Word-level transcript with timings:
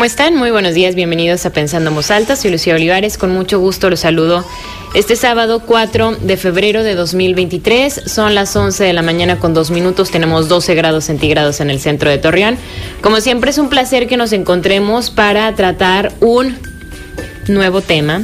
¿Cómo 0.00 0.06
están? 0.06 0.34
Muy 0.34 0.50
buenos 0.50 0.72
días, 0.72 0.94
bienvenidos 0.94 1.44
a 1.44 1.50
Pensando 1.50 1.90
en 1.90 2.12
Alta. 2.14 2.34
Soy 2.34 2.50
Lucía 2.50 2.74
Olivares, 2.74 3.18
con 3.18 3.32
mucho 3.32 3.60
gusto 3.60 3.90
los 3.90 4.00
saludo 4.00 4.46
este 4.94 5.14
sábado 5.14 5.60
4 5.60 6.16
de 6.22 6.38
febrero 6.38 6.82
de 6.82 6.94
2023. 6.94 8.04
Son 8.06 8.34
las 8.34 8.56
11 8.56 8.82
de 8.82 8.94
la 8.94 9.02
mañana 9.02 9.38
con 9.38 9.52
dos 9.52 9.70
minutos, 9.70 10.10
tenemos 10.10 10.48
12 10.48 10.74
grados 10.74 11.04
centígrados 11.04 11.60
en 11.60 11.68
el 11.68 11.80
centro 11.80 12.08
de 12.08 12.16
Torreón. 12.16 12.56
Como 13.02 13.20
siempre 13.20 13.50
es 13.50 13.58
un 13.58 13.68
placer 13.68 14.06
que 14.06 14.16
nos 14.16 14.32
encontremos 14.32 15.10
para 15.10 15.54
tratar 15.54 16.14
un 16.20 16.56
nuevo 17.46 17.82
tema. 17.82 18.22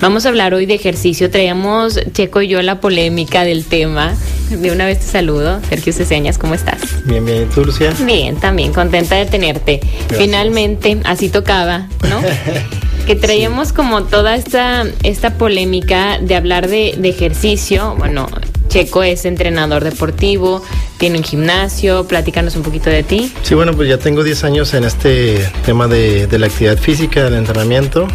Vamos 0.00 0.26
a 0.26 0.28
hablar 0.28 0.54
hoy 0.54 0.64
de 0.64 0.74
ejercicio. 0.74 1.28
Traíamos, 1.28 1.98
Checo 2.12 2.40
y 2.40 2.48
yo, 2.48 2.62
la 2.62 2.80
polémica 2.80 3.42
del 3.42 3.64
tema. 3.64 4.14
De 4.48 4.70
una 4.70 4.86
vez 4.86 5.00
te 5.00 5.06
saludo. 5.06 5.60
Sergio 5.68 5.92
Ceseñas, 5.92 6.38
¿cómo 6.38 6.54
estás? 6.54 7.04
Bien, 7.04 7.24
bien. 7.24 7.48
¿Tú, 7.52 7.64
Lucía? 7.64 7.92
Bien, 8.04 8.36
también. 8.36 8.72
Contenta 8.72 9.16
de 9.16 9.26
tenerte. 9.26 9.80
Finalmente, 10.16 10.98
así 11.04 11.28
tocaba, 11.28 11.88
¿no? 12.08 12.20
que 13.06 13.16
traíamos 13.16 13.72
como 13.72 14.04
toda 14.04 14.36
esta, 14.36 14.84
esta 15.02 15.34
polémica 15.34 16.18
de 16.20 16.36
hablar 16.36 16.68
de, 16.68 16.90
ejercicio. 17.02 17.96
Bueno, 17.98 18.28
Checo 18.68 19.02
es 19.02 19.24
entrenador 19.24 19.82
deportivo, 19.82 20.62
tiene 20.98 21.18
un 21.18 21.24
gimnasio, 21.24 22.06
platícanos 22.06 22.54
un 22.54 22.62
poquito 22.62 22.88
de 22.88 23.02
ti. 23.02 23.32
Sí, 23.42 23.54
bueno, 23.54 23.72
pues 23.72 23.88
ya 23.88 23.98
tengo 23.98 24.22
10 24.22 24.44
años 24.44 24.74
en 24.74 24.84
este 24.84 25.38
tema 25.66 25.88
de, 25.88 26.28
de 26.28 26.38
la 26.38 26.46
actividad 26.46 26.78
física, 26.78 27.24
del 27.24 27.34
entrenamiento. 27.34 28.06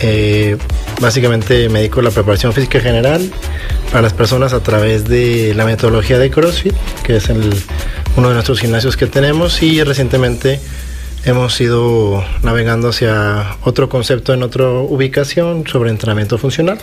Eh, 0.00 0.56
básicamente 1.00 1.68
me 1.68 1.80
dedico 1.80 2.00
a 2.00 2.02
la 2.02 2.10
preparación 2.10 2.52
física 2.52 2.80
general 2.80 3.30
para 3.90 4.02
las 4.02 4.12
personas 4.12 4.52
a 4.52 4.62
través 4.62 5.06
de 5.06 5.54
la 5.54 5.64
metodología 5.64 6.18
de 6.18 6.30
CrossFit, 6.30 6.74
que 7.02 7.16
es 7.16 7.28
uno 8.16 8.28
de 8.28 8.34
nuestros 8.34 8.60
gimnasios 8.60 8.96
que 8.96 9.06
tenemos 9.06 9.62
y 9.62 9.82
recientemente 9.82 10.60
hemos 11.24 11.60
ido 11.60 12.24
navegando 12.42 12.88
hacia 12.88 13.56
otro 13.62 13.88
concepto 13.88 14.34
en 14.34 14.42
otra 14.42 14.68
ubicación 14.68 15.66
sobre 15.66 15.90
entrenamiento 15.90 16.38
funcional. 16.38 16.78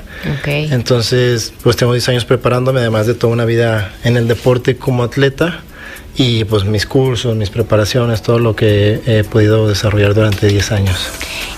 Entonces, 0.46 1.54
pues 1.62 1.76
tengo 1.76 1.94
10 1.94 2.10
años 2.10 2.26
preparándome, 2.26 2.80
además 2.80 3.08
de 3.08 3.16
toda 3.16 3.34
una 3.34 3.46
vida 3.46 3.94
en 4.04 4.18
el 4.18 4.28
deporte 4.28 4.78
como 4.78 5.04
atleta 5.04 5.64
y 6.16 6.44
pues 6.44 6.66
mis 6.66 6.86
cursos, 6.86 7.36
mis 7.36 7.50
preparaciones, 7.50 8.22
todo 8.22 8.40
lo 8.40 8.56
que 8.56 9.02
he 9.06 9.24
podido 9.24 9.68
desarrollar 9.68 10.14
durante 10.14 10.48
10 10.48 10.72
años. 10.72 10.98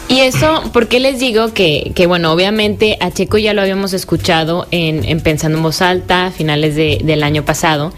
Y 0.08 0.20
eso, 0.20 0.62
¿por 0.74 0.88
qué 0.88 1.00
les 1.00 1.20
digo 1.20 1.54
que, 1.54 1.94
que 1.96 2.06
bueno, 2.06 2.32
obviamente 2.34 2.98
a 3.00 3.12
Checo 3.12 3.38
ya 3.38 3.54
lo 3.54 3.62
habíamos 3.62 3.94
escuchado 3.94 4.68
en, 4.72 5.22
Pensando 5.22 5.58
en 5.58 5.64
Voz 5.64 5.82
Alta 5.82 6.28
a 6.28 6.32
finales 6.32 6.76
del 6.76 7.24
año 7.24 7.46
pasado? 7.46 7.94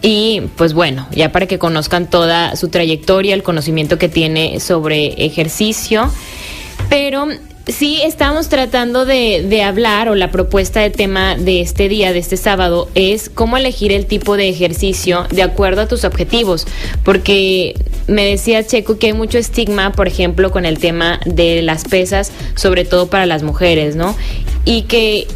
Y 0.00 0.42
pues 0.56 0.72
bueno, 0.72 1.08
ya 1.10 1.32
para 1.32 1.46
que 1.46 1.58
conozcan 1.58 2.08
toda 2.08 2.54
su 2.54 2.68
trayectoria, 2.68 3.34
el 3.34 3.42
conocimiento 3.42 3.98
que 3.98 4.08
tiene 4.08 4.60
sobre 4.60 5.24
ejercicio. 5.24 6.10
Pero 6.88 7.26
sí 7.68 8.00
estamos 8.02 8.48
tratando 8.48 9.04
de, 9.04 9.62
hablar 9.62 10.08
o 10.08 10.14
la 10.14 10.30
propuesta 10.30 10.80
de 10.80 10.90
tema 10.90 11.36
de 11.36 11.60
este 11.60 11.88
día, 11.88 12.12
de 12.12 12.18
este 12.18 12.36
sábado, 12.36 12.88
es 12.94 13.28
cómo 13.28 13.56
elegir 13.56 13.92
el 13.92 14.06
tipo 14.06 14.36
de 14.36 14.48
ejercicio 14.48 15.26
de 15.30 15.42
acuerdo 15.42 15.82
a 15.82 15.88
tus 15.88 16.04
objetivos. 16.04 16.66
Porque 17.04 17.74
me 18.06 18.24
decía 18.24 18.66
Checo 18.66 18.98
que 18.98 19.08
hay 19.08 19.12
mucho 19.12 19.38
estigma, 19.38 19.92
por 19.92 20.08
ejemplo, 20.08 20.50
con 20.50 20.64
el 20.64 20.78
tema 20.78 21.20
de 21.26 21.62
las 21.62 21.84
pesas, 21.84 22.32
sobre 22.54 22.84
todo 22.84 23.08
para 23.08 23.26
las 23.26 23.42
mujeres, 23.42 23.96
¿no? 23.96 24.16
Y 24.64 24.82
que 24.82 25.26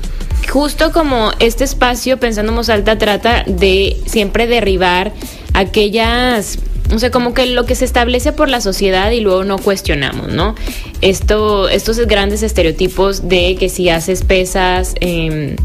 justo 0.50 0.92
como 0.92 1.32
este 1.38 1.65
espacio, 1.65 2.19
pensando 2.19 2.53
en 2.53 2.71
alta, 2.71 2.98
trata 2.98 3.44
de 3.47 3.97
siempre 4.06 4.47
derribar 4.47 5.12
aquellas 5.54 6.59
o 6.92 6.98
sea, 6.98 7.10
como 7.10 7.34
que 7.34 7.47
lo 7.47 7.64
que 7.64 7.75
se 7.75 7.84
establece 7.84 8.32
por 8.32 8.48
la 8.48 8.60
sociedad 8.60 9.10
y 9.10 9.20
luego 9.20 9.44
no 9.44 9.58
cuestionamos, 9.58 10.28
¿no? 10.28 10.54
Esto, 11.00 11.69
estos 11.69 11.98
grandes 12.06 12.42
estereotipos 12.42 13.28
de 13.28 13.56
que 13.56 13.69
si 13.69 13.88
haces 13.88 14.22
pesas 14.22 14.94
em, 15.00 15.56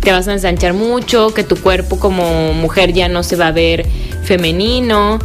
te 0.00 0.10
vas 0.10 0.26
a 0.26 0.32
ensanchar 0.32 0.74
mucho, 0.74 1.32
que 1.32 1.44
tu 1.44 1.56
cuerpo 1.56 1.98
como 1.98 2.52
mujer 2.52 2.92
ya 2.92 3.08
no 3.08 3.22
se 3.22 3.36
va 3.36 3.48
a 3.48 3.52
ver 3.52 3.86
femenino, 4.24 5.20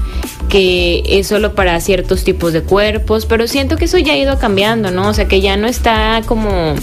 que 0.49 1.03
es 1.05 1.27
solo 1.27 1.55
para 1.55 1.79
ciertos 1.81 2.23
tipos 2.23 2.53
de 2.53 2.61
cuerpos, 2.61 3.25
pero 3.25 3.47
siento 3.47 3.77
que 3.77 3.85
eso 3.85 3.97
ya 3.97 4.13
ha 4.13 4.17
ido 4.17 4.37
cambiando, 4.37 4.91
¿no? 4.91 5.09
O 5.09 5.13
sea, 5.13 5.27
que 5.27 5.41
ya 5.41 5.57
no 5.57 5.67
está 5.67 6.21
como 6.25 6.75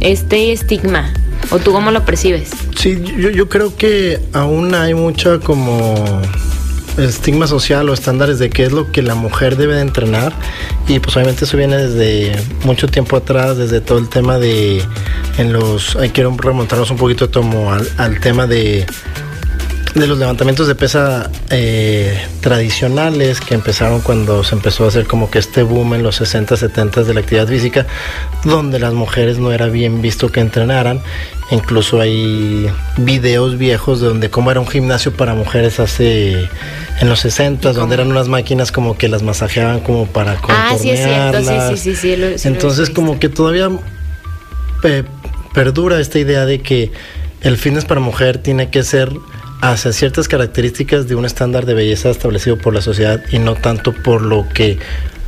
este 0.00 0.52
estigma. 0.52 1.14
¿O 1.50 1.58
tú 1.58 1.72
cómo 1.72 1.90
lo 1.90 2.04
percibes? 2.04 2.50
Sí, 2.76 3.02
yo, 3.18 3.30
yo 3.30 3.48
creo 3.48 3.76
que 3.76 4.18
aún 4.32 4.74
hay 4.74 4.94
mucha 4.94 5.40
como 5.40 5.94
estigma 6.98 7.46
social 7.46 7.88
o 7.88 7.94
estándares 7.94 8.38
de 8.38 8.50
qué 8.50 8.64
es 8.64 8.72
lo 8.72 8.90
que 8.92 9.02
la 9.02 9.14
mujer 9.14 9.56
debe 9.56 9.74
de 9.74 9.80
entrenar. 9.80 10.32
Y 10.88 10.98
pues 11.00 11.16
obviamente 11.16 11.44
eso 11.44 11.56
viene 11.56 11.76
desde 11.76 12.32
mucho 12.64 12.88
tiempo 12.88 13.16
atrás, 13.16 13.56
desde 13.56 13.80
todo 13.80 13.98
el 13.98 14.08
tema 14.08 14.38
de 14.38 14.82
en 15.38 15.52
los, 15.52 15.96
quiero 16.12 16.36
remontarnos 16.36 16.90
un 16.90 16.96
poquito 16.96 17.30
como 17.30 17.72
al, 17.72 18.20
tema 18.20 18.46
de 18.46 18.86
de 19.94 20.08
los 20.08 20.18
levantamientos 20.18 20.66
de 20.66 20.74
pesa 20.74 21.30
eh, 21.50 22.20
tradicionales 22.40 23.40
que 23.40 23.54
empezaron 23.54 24.00
cuando 24.00 24.42
se 24.42 24.56
empezó 24.56 24.84
a 24.84 24.88
hacer 24.88 25.06
como 25.06 25.30
que 25.30 25.38
este 25.38 25.62
boom 25.62 25.94
en 25.94 26.02
los 26.02 26.16
60, 26.16 26.56
70 26.56 27.04
de 27.04 27.14
la 27.14 27.20
actividad 27.20 27.46
física, 27.46 27.86
donde 28.42 28.80
las 28.80 28.92
mujeres 28.92 29.38
no 29.38 29.52
era 29.52 29.68
bien 29.68 30.02
visto 30.02 30.32
que 30.32 30.40
entrenaran 30.40 31.00
Incluso 31.50 32.00
hay 32.00 32.70
videos 32.96 33.58
viejos 33.58 34.00
de 34.00 34.08
donde 34.08 34.30
cómo 34.30 34.50
era 34.50 34.60
un 34.60 34.66
gimnasio 34.66 35.12
para 35.12 35.34
mujeres 35.34 35.78
hace 35.78 36.48
en 37.00 37.08
los 37.08 37.20
60 37.20 37.72
donde 37.72 37.96
eran 37.96 38.10
unas 38.10 38.28
máquinas 38.28 38.72
como 38.72 38.96
que 38.96 39.08
las 39.08 39.22
masajeaban 39.22 39.80
como 39.80 40.06
para 40.06 40.38
Ah, 40.48 40.74
sí 40.78 40.90
es 40.90 41.04
cierto, 41.04 41.40
sí, 41.42 41.76
sí, 41.76 41.96
sí, 41.96 42.16
sí, 42.38 42.48
Entonces 42.48 42.90
como 42.90 43.18
que 43.18 43.28
todavía 43.28 43.70
perdura 45.52 46.00
esta 46.00 46.18
idea 46.18 46.46
de 46.46 46.60
que 46.60 46.92
el 47.42 47.58
fitness 47.58 47.84
para 47.84 48.00
mujer 48.00 48.38
tiene 48.38 48.70
que 48.70 48.82
ser 48.82 49.12
hacia 49.60 49.92
ciertas 49.92 50.28
características 50.28 51.08
de 51.08 51.14
un 51.14 51.24
estándar 51.24 51.66
de 51.66 51.74
belleza 51.74 52.10
establecido 52.10 52.58
por 52.58 52.74
la 52.74 52.80
sociedad 52.80 53.22
y 53.30 53.38
no 53.38 53.54
tanto 53.54 53.92
por 53.92 54.22
lo 54.22 54.46
que 54.48 54.78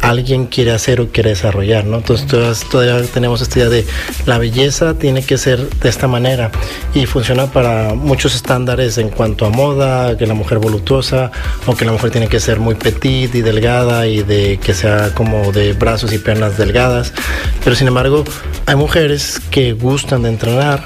alguien 0.00 0.46
quiere 0.46 0.72
hacer 0.72 1.00
o 1.00 1.08
quiere 1.08 1.30
desarrollar, 1.30 1.84
¿no? 1.84 1.98
Entonces 1.98 2.26
todavía, 2.68 3.02
tenemos 3.12 3.40
esta 3.40 3.58
idea 3.58 3.68
de 3.68 3.86
la 4.26 4.38
belleza 4.38 4.94
tiene 4.94 5.22
que 5.22 5.38
ser 5.38 5.68
de 5.68 5.88
esta 5.88 6.06
manera 6.08 6.50
y 6.94 7.06
funciona 7.06 7.46
para 7.46 7.94
muchos 7.94 8.34
estándares 8.34 8.98
en 8.98 9.08
cuanto 9.08 9.46
a 9.46 9.50
moda, 9.50 10.16
que 10.16 10.26
la 10.26 10.34
mujer 10.34 10.58
voluptuosa 10.58 11.30
o 11.66 11.74
que 11.74 11.84
la 11.84 11.92
mujer 11.92 12.10
tiene 12.10 12.28
que 12.28 12.40
ser 12.40 12.60
muy 12.60 12.74
petit 12.74 13.34
y 13.34 13.42
delgada 13.42 14.06
y 14.06 14.22
de 14.22 14.58
que 14.62 14.74
sea 14.74 15.14
como 15.14 15.52
de 15.52 15.72
brazos 15.72 16.12
y 16.12 16.18
piernas 16.18 16.56
delgadas, 16.56 17.12
pero 17.64 17.76
sin 17.76 17.88
embargo 17.88 18.24
hay 18.66 18.76
mujeres 18.76 19.40
que 19.50 19.72
gustan 19.72 20.22
de 20.22 20.30
entrenar 20.30 20.84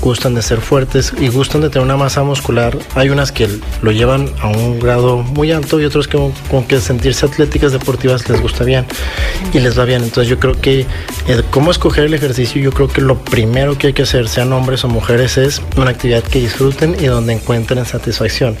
gustan 0.00 0.34
de 0.34 0.42
ser 0.42 0.60
fuertes 0.60 1.12
y 1.18 1.28
gustan 1.28 1.60
de 1.60 1.70
tener 1.70 1.84
una 1.84 1.96
masa 1.96 2.22
muscular. 2.22 2.76
Hay 2.94 3.10
unas 3.10 3.32
que 3.32 3.48
lo 3.82 3.92
llevan 3.92 4.30
a 4.40 4.48
un 4.48 4.80
grado 4.80 5.18
muy 5.18 5.52
alto 5.52 5.80
y 5.80 5.84
otros 5.84 6.08
que 6.08 6.18
con 6.50 6.64
que 6.64 6.80
sentirse 6.80 7.26
atléticas 7.26 7.72
deportivas 7.72 8.28
les 8.28 8.40
gusta 8.40 8.64
bien 8.64 8.86
y 9.52 9.60
les 9.60 9.78
va 9.78 9.84
bien. 9.84 10.02
Entonces 10.02 10.28
yo 10.28 10.38
creo 10.38 10.60
que 10.60 10.86
eh, 11.28 11.42
cómo 11.50 11.70
escoger 11.70 12.04
el 12.04 12.14
ejercicio, 12.14 12.60
yo 12.60 12.72
creo 12.72 12.88
que 12.88 13.00
lo 13.00 13.18
primero 13.18 13.76
que 13.76 13.88
hay 13.88 13.92
que 13.92 14.02
hacer, 14.02 14.28
sean 14.28 14.52
hombres 14.52 14.84
o 14.84 14.88
mujeres, 14.88 15.36
es 15.36 15.62
una 15.76 15.90
actividad 15.90 16.22
que 16.22 16.40
disfruten 16.40 16.96
y 16.98 17.06
donde 17.06 17.34
encuentren 17.34 17.84
satisfacción. 17.84 18.56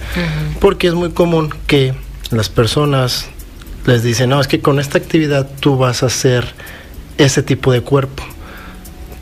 Porque 0.60 0.88
es 0.88 0.94
muy 0.94 1.10
común 1.10 1.54
que 1.66 1.94
las 2.30 2.48
personas 2.48 3.26
les 3.86 4.02
dicen, 4.02 4.30
no, 4.30 4.40
es 4.40 4.46
que 4.46 4.60
con 4.60 4.78
esta 4.78 4.98
actividad 4.98 5.48
tú 5.60 5.76
vas 5.76 6.02
a 6.02 6.06
hacer 6.06 6.46
ese 7.18 7.42
tipo 7.42 7.72
de 7.72 7.80
cuerpo 7.80 8.24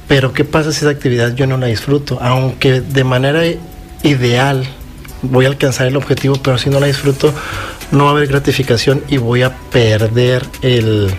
pero 0.09 0.33
¿qué 0.33 0.45
pasa 0.45 0.73
si 0.73 0.79
esa 0.79 0.91
actividad 0.91 1.35
yo 1.35 1.47
no 1.47 1.59
la 1.59 1.67
disfruto? 1.67 2.19
Aunque 2.21 2.81
de 2.81 3.05
manera 3.05 3.43
ideal 4.03 4.67
voy 5.23 5.45
a 5.45 5.49
alcanzar 5.49 5.87
el 5.87 5.97
objetivo, 5.97 6.37
pero 6.43 6.59
si 6.59 6.71
no 6.71 6.81
la 6.81 6.87
disfruto, 6.87 7.33
no 7.93 8.05
va 8.05 8.11
a 8.11 8.13
haber 8.15 8.29
gratificación 8.29 9.03
y 9.09 9.19
voy 9.19 9.43
a 9.43 9.55
perder 9.71 10.45
el, 10.63 11.11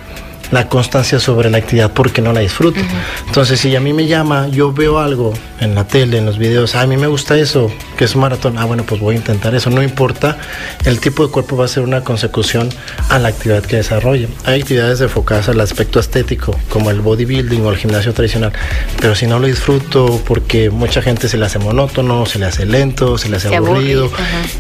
la 0.52 0.68
constancia 0.68 1.20
sobre 1.20 1.50
la 1.50 1.58
actividad 1.58 1.92
porque 1.92 2.22
no 2.22 2.34
la 2.34 2.42
disfruto. 2.42 2.80
Entonces, 3.28 3.60
si 3.60 3.76
a 3.76 3.80
mí 3.80 3.94
me 3.94 4.08
llama, 4.08 4.48
yo 4.48 4.74
veo 4.74 5.00
algo 5.00 5.34
en 5.60 5.76
la 5.76 5.86
tele, 5.86 6.18
en 6.18 6.26
los 6.26 6.38
videos, 6.38 6.76
a 6.76 6.86
mí 6.88 6.98
me 6.98 7.08
gusta 7.08 7.38
eso, 7.38 7.72
que 7.98 8.06
es 8.06 8.16
un 8.16 8.22
maratón, 8.22 8.58
ah, 8.58 8.66
bueno, 8.66 8.84
pues 8.84 9.02
voy 9.02 9.16
a 9.16 9.18
intentar 9.18 9.54
eso, 9.56 9.70
no 9.70 9.84
importa, 9.84 10.38
el 10.86 11.00
tipo 11.00 11.26
de 11.26 11.32
cuerpo 11.32 11.58
va 11.58 11.66
a 11.66 11.68
ser 11.68 11.84
una 11.84 12.02
consecución 12.04 12.70
a 13.10 13.20
la 13.20 13.30
actividad 13.30 13.64
que 13.64 13.78
desarrolle. 13.78 14.28
Hay 14.46 14.62
actividades 14.62 15.02
enfocadas 15.02 15.50
al 15.50 15.60
aspecto 15.60 16.00
estético, 16.00 16.58
como 16.70 16.90
el 16.90 17.02
bodybuilding 17.02 17.66
o 17.66 17.70
el 17.72 17.78
gimnasio 17.78 18.14
tradicional, 18.14 18.54
pero 19.00 19.16
si 19.16 19.28
no 19.28 19.40
lo 19.40 19.48
disfruto 19.48 20.22
porque 20.26 20.70
mucha 20.70 21.02
gente 21.02 21.28
se 21.28 21.38
le 21.38 21.46
hace 21.46 21.60
monótono, 21.60 22.26
se 22.26 22.40
le 22.40 22.46
hace 22.46 22.66
lento, 22.66 23.18
se 23.18 23.30
le 23.30 23.38
hace 23.38 23.56
aburrido, 23.56 24.10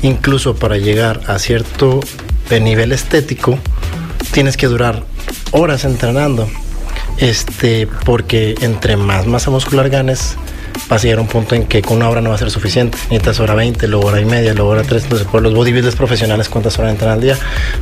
incluso 0.02 0.56
para 0.56 0.78
llegar 0.78 1.22
a 1.28 1.40
cierto 1.40 2.00
nivel 2.58 2.92
estético, 2.92 3.60
tienes 4.32 4.58
que 4.58 4.68
durar 4.68 5.04
horas 5.52 5.86
entrenando. 5.86 6.48
Este, 7.18 7.88
porque 8.06 8.56
entre 8.62 8.96
más 8.96 9.28
masa 9.28 9.52
muscular 9.52 9.90
ganes, 9.90 10.38
vas 10.88 11.02
a 11.02 11.04
llegar 11.04 11.20
a 11.20 11.22
un 11.22 11.28
punto 11.28 11.56
en 11.56 11.66
que 11.66 11.82
con 11.82 11.98
una 11.98 12.10
hora 12.10 12.22
no 12.22 12.30
va 12.30 12.36
a 12.36 12.40
ser 12.40 12.50
suficiente. 12.50 12.98
Necesitas 13.10 13.40
hora 13.40 13.56
20, 13.56 13.88
luego 13.88 14.08
hora 14.08 14.22
y 14.22 14.26
media, 14.26 14.54
luego 14.54 14.70
hora 14.70 14.84
3. 14.84 15.04
Entonces, 15.04 15.28
por 15.28 15.42
los 15.42 15.54
bodybuilders 15.54 15.96
profesionales, 15.96 16.48
¿cuántas 16.50 16.80
horas 16.80 16.92
entrenan 16.92 17.16
al 17.16 17.22
día? 17.22 17.38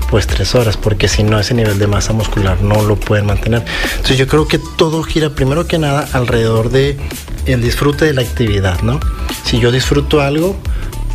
Pues 0.09 0.25
tres 0.25 0.55
horas, 0.55 0.77
porque 0.77 1.07
si 1.07 1.23
no, 1.23 1.39
ese 1.39 1.53
nivel 1.53 1.77
de 1.77 1.87
masa 1.87 2.13
muscular 2.13 2.61
no 2.61 2.81
lo 2.81 2.95
pueden 2.95 3.27
mantener. 3.27 3.63
Entonces, 3.91 4.17
yo 4.17 4.27
creo 4.27 4.47
que 4.47 4.59
todo 4.59 5.03
gira 5.03 5.29
primero 5.29 5.67
que 5.67 5.77
nada 5.77 6.07
alrededor 6.13 6.69
de 6.71 6.97
el 7.45 7.61
disfrute 7.61 8.05
de 8.05 8.13
la 8.13 8.21
actividad, 8.21 8.81
¿no? 8.81 8.99
Si 9.45 9.59
yo 9.59 9.71
disfruto 9.71 10.21
algo, 10.21 10.57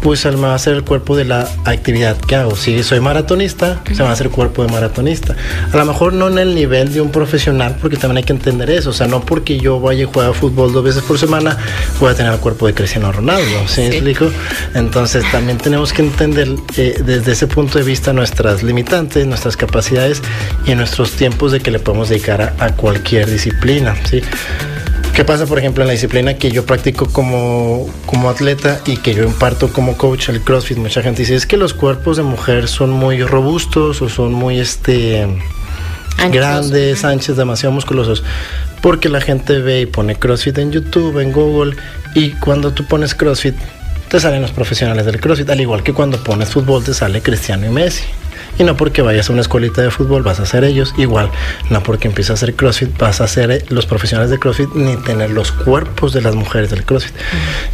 pues 0.03 0.21
se 0.21 0.31
me 0.33 0.43
va 0.43 0.53
a 0.53 0.55
hacer 0.57 0.75
el 0.75 0.85
cuerpo 0.85 1.17
de 1.17 1.25
la 1.25 1.49
actividad 1.65 2.17
que 2.17 2.37
hago. 2.37 2.57
Si 2.57 2.83
soy 2.83 3.01
maratonista, 3.01 3.81
se 3.87 3.95
me 3.95 4.03
va 4.03 4.11
a 4.11 4.13
hacer 4.13 4.27
el 4.27 4.33
cuerpo 4.33 4.65
de 4.65 4.73
maratonista. 4.73 5.37
A 5.73 5.77
lo 5.77 5.85
mejor 5.85 6.13
no 6.13 6.29
en 6.29 6.39
el 6.39 6.55
nivel 6.55 6.93
de 6.93 7.01
un 7.01 7.11
profesional, 7.11 7.77
porque 7.81 7.97
también 7.97 8.19
hay 8.19 8.25
que 8.25 8.33
entender 8.33 8.71
eso. 8.71 8.91
O 8.91 8.93
sea, 8.93 9.07
no 9.07 9.21
porque 9.21 9.59
yo 9.59 9.81
vaya 9.81 10.05
a 10.05 10.09
jugar 10.09 10.35
fútbol 10.35 10.73
dos 10.73 10.85
veces 10.85 11.03
por 11.03 11.19
semana, 11.19 11.57
voy 12.01 12.11
a 12.11 12.15
tener 12.15 12.33
el 12.33 12.41
cuerpo 12.41 12.67
de 12.67 12.75
Cristiano 12.75 13.13
Ronaldo. 13.13 13.69
¿Sí, 13.69 13.83
me 13.83 13.89
explico? 13.89 14.31
Entonces 14.75 15.25
también 15.31 15.59
tenemos 15.59 15.93
que 15.93 16.03
entender 16.03 16.49
eh, 16.77 17.01
desde 17.05 17.33
ese 17.33 17.47
punto 17.47 17.79
de 17.79 17.85
vista 17.85 18.13
nuestras 18.13 18.63
limitantes, 18.63 19.27
nuestras 19.27 19.57
capacidades 19.57 20.21
y 20.67 20.75
nuestros 20.75 21.13
tiempos 21.13 21.53
de 21.53 21.61
que 21.61 21.71
le 21.71 21.79
podemos 21.79 22.09
dedicar 22.09 22.43
a, 22.43 22.65
a 22.65 22.73
cualquier 22.75 23.31
disciplina. 23.31 23.95
¿sí? 24.09 24.23
¿Qué 25.15 25.27
pasa, 25.27 25.45
por 25.45 25.59
ejemplo, 25.59 25.83
en 25.83 25.89
la 25.89 25.93
disciplina 25.93 26.35
que 26.35 26.51
yo 26.51 26.65
practico 26.65 27.07
como, 27.07 27.87
como 28.07 28.31
atleta 28.31 28.81
y 28.87 28.97
que 28.97 29.15
yo 29.15 29.25
imparto 29.25 29.71
como 29.71 29.99
coach, 29.99 30.31
el 30.31 30.41
CrossFit? 30.41 30.79
Mucha 30.79 31.03
gente 31.03 31.21
dice, 31.21 31.35
es 31.35 31.45
que 31.45 31.59
los 31.59 31.75
cuerpos 31.75 32.17
de 32.17 32.23
mujer 32.23 32.67
son 32.67 32.91
muy 32.91 33.23
robustos 33.23 34.01
o 34.01 34.09
son 34.09 34.33
muy 34.33 34.59
este 34.59 35.27
grandes, 36.31 37.05
anchos, 37.05 37.37
demasiado 37.37 37.75
musculosos. 37.75 38.25
Porque 38.81 39.11
la 39.11 39.21
gente 39.21 39.59
ve 39.59 39.83
y 39.83 39.87
pone 39.87 40.17
CrossFit 40.17 40.57
en 40.57 40.73
YouTube, 40.73 41.19
en 41.19 41.31
Google, 41.31 41.77
y 42.15 42.31
cuando 42.31 42.73
tú 42.73 42.87
pones 42.87 43.15
CrossFit, 43.15 43.55
te 44.09 44.19
salen 44.19 44.41
los 44.41 44.53
profesionales 44.53 45.05
del 45.05 45.21
CrossFit, 45.21 45.51
al 45.51 45.61
igual 45.61 45.83
que 45.83 45.93
cuando 45.93 46.25
pones 46.25 46.49
fútbol 46.49 46.83
te 46.85 46.95
sale 46.95 47.21
Cristiano 47.21 47.67
y 47.67 47.71
Messi. 47.71 48.05
Y 48.59 48.65
no 48.65 48.77
porque 48.77 49.03
vayas 49.03 49.29
a 49.31 49.33
una 49.33 49.43
escuelita 49.43 49.83
de 49.83 49.91
fútbol 49.91 50.23
vas 50.23 50.41
a 50.41 50.47
ser 50.47 50.65
ellos. 50.65 50.95
Igual, 50.97 51.31
no 51.71 51.83
porque 51.83 52.09
empieces 52.09 52.31
a 52.31 52.35
hacer 52.35 52.55
CrossFit 52.55 52.97
vas 52.99 53.21
a 53.21 53.27
ser 53.27 53.51
eh, 53.51 53.65
los 53.69 53.87
profesionales 53.87 54.31
de 54.31 54.39
CrossFit 54.39 54.69
ni 54.75 54.97
tener 54.97 55.31
los 55.31 55.53
cuerpos 55.53 56.13
de 56.13 56.21
las 56.21 56.35
mujeres 56.35 56.71
del 56.71 56.85
CrossFit. 56.85 57.15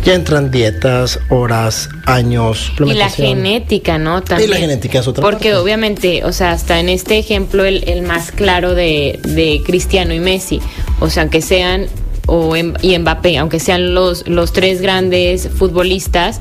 Ya 0.05 0.15
entran 0.15 0.51
dietas, 0.51 1.19
horas, 1.31 1.89
años, 2.07 2.73
Y 2.79 2.95
la 2.95 3.11
genética, 3.11 3.99
¿no? 3.99 4.23
También. 4.23 4.51
Y 4.51 4.53
la 4.53 4.59
genética 4.59 5.01
es 5.01 5.09
otra 5.09 5.23
Porque 5.23 5.55
obviamente, 5.55 6.25
o 6.25 6.33
sea, 6.33 6.53
hasta 6.53 6.81
en 6.81 6.89
este 6.89 7.19
ejemplo 7.19 7.65
el, 7.65 8.03
más 8.03 8.31
claro 8.31 8.75
de, 8.75 9.19
de 9.25 9.63
Cristiano 9.67 10.15
y 10.15 10.21
Messi, 10.21 10.61
o 11.01 11.11
sea, 11.11 11.29
que 11.29 11.43
sean 11.43 11.87
o 12.29 12.55
y 12.57 12.99
Mbappé, 12.99 13.39
aunque 13.39 13.59
sean 13.59 13.95
los, 13.95 14.29
los 14.29 14.53
tres 14.53 14.83
grandes 14.83 15.49
futbolistas 15.49 16.41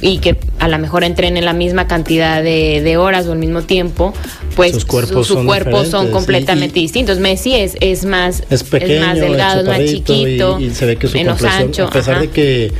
y 0.00 0.18
que 0.18 0.36
a 0.58 0.68
lo 0.68 0.78
mejor 0.78 1.04
entren 1.04 1.36
en 1.36 1.44
la 1.44 1.52
misma 1.52 1.86
cantidad 1.86 2.42
de, 2.42 2.96
horas 2.96 3.26
o 3.26 3.32
al 3.32 3.38
mismo 3.38 3.62
tiempo, 3.62 4.12
pues 4.56 4.72
sus 4.72 4.84
cuerpos, 4.84 5.26
son, 5.28 5.46
cuerpos 5.46 5.88
son 5.88 6.10
completamente 6.10 6.80
distintos. 6.80 7.18
Messi 7.18 7.54
es, 7.54 7.76
es 7.80 8.04
más 8.04 8.42
es, 8.50 8.64
pequeño, 8.64 9.06
más 9.06 9.20
delgado, 9.20 9.60
es 9.60 9.66
más 9.66 9.84
chiquito, 9.90 10.58
y, 10.58 10.70
se 10.70 10.86
ve 10.86 10.96
que 10.96 11.08
su 11.08 11.14
menos 11.14 11.42
ancho, 11.42 11.86
a 11.86 11.90
pesar 11.90 12.20
de 12.20 12.30
que 12.30 12.72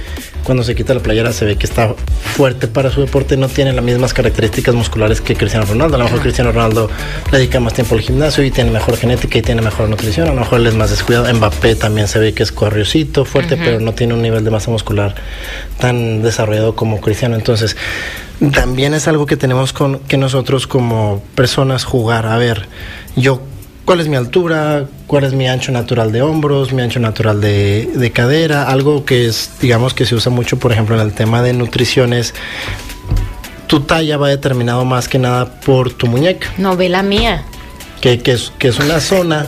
cuando 0.48 0.64
se 0.64 0.74
quita 0.74 0.94
la 0.94 1.00
playera 1.00 1.30
se 1.30 1.44
ve 1.44 1.56
que 1.56 1.66
está 1.66 1.94
fuerte 2.34 2.68
para 2.68 2.90
su 2.90 3.02
deporte, 3.02 3.36
no 3.36 3.48
tiene 3.48 3.74
las 3.74 3.84
mismas 3.84 4.14
características 4.14 4.74
musculares 4.74 5.20
que 5.20 5.36
Cristiano 5.36 5.66
Ronaldo. 5.66 5.96
A 5.96 5.98
lo 5.98 6.04
mejor 6.04 6.22
Cristiano 6.22 6.52
Ronaldo 6.52 6.88
le 7.30 7.36
dedica 7.36 7.60
más 7.60 7.74
tiempo 7.74 7.94
al 7.94 8.00
gimnasio 8.00 8.42
y 8.42 8.50
tiene 8.50 8.70
mejor 8.70 8.96
genética 8.96 9.36
y 9.36 9.42
tiene 9.42 9.60
mejor 9.60 9.90
nutrición. 9.90 10.26
A 10.26 10.32
lo 10.32 10.40
mejor 10.40 10.60
él 10.60 10.68
es 10.68 10.74
más 10.74 10.88
descuidado. 10.88 11.30
Mbappé 11.34 11.74
también 11.74 12.08
se 12.08 12.18
ve 12.18 12.32
que 12.32 12.44
es 12.44 12.50
corriosito, 12.50 13.26
fuerte, 13.26 13.58
pero 13.58 13.78
no 13.78 13.92
tiene 13.92 14.14
un 14.14 14.22
nivel 14.22 14.42
de 14.42 14.50
masa 14.50 14.70
muscular 14.70 15.16
tan 15.78 16.22
desarrollado 16.22 16.74
como 16.74 16.98
Cristiano. 17.02 17.34
Entonces, 17.36 17.76
también 18.54 18.94
es 18.94 19.06
algo 19.06 19.26
que 19.26 19.36
tenemos 19.36 19.74
con, 19.74 19.98
que 19.98 20.16
nosotros 20.16 20.66
como 20.66 21.22
personas 21.34 21.84
jugar. 21.84 22.24
A 22.24 22.38
ver, 22.38 22.68
yo 23.16 23.42
cuál 23.88 24.00
es 24.00 24.08
mi 24.08 24.16
altura, 24.16 24.84
cuál 25.06 25.24
es 25.24 25.32
mi 25.32 25.48
ancho 25.48 25.72
natural 25.72 26.12
de 26.12 26.20
hombros, 26.20 26.74
mi 26.74 26.82
ancho 26.82 27.00
natural 27.00 27.40
de, 27.40 28.12
cadera, 28.14 28.64
algo 28.64 29.06
que 29.06 29.24
es, 29.24 29.52
digamos, 29.62 29.94
que 29.94 30.04
se 30.04 30.14
usa 30.14 30.30
mucho, 30.30 30.58
por 30.58 30.72
ejemplo, 30.72 30.94
en 30.94 31.00
el 31.00 31.14
tema 31.14 31.40
de 31.40 31.54
nutrición 31.54 32.12
es 32.12 32.34
tu 33.66 33.80
talla 33.80 34.18
va 34.18 34.28
determinado 34.28 34.84
más 34.84 35.08
que 35.08 35.18
nada 35.18 35.58
por 35.62 35.90
tu 35.90 36.06
muñeca. 36.06 36.48
No 36.58 36.76
ve 36.76 36.90
la 36.90 37.02
mía. 37.02 37.44
Que, 38.02 38.18
que, 38.18 38.32
es, 38.32 38.52
que 38.58 38.68
es 38.68 38.78
una 38.78 39.00
zona 39.00 39.46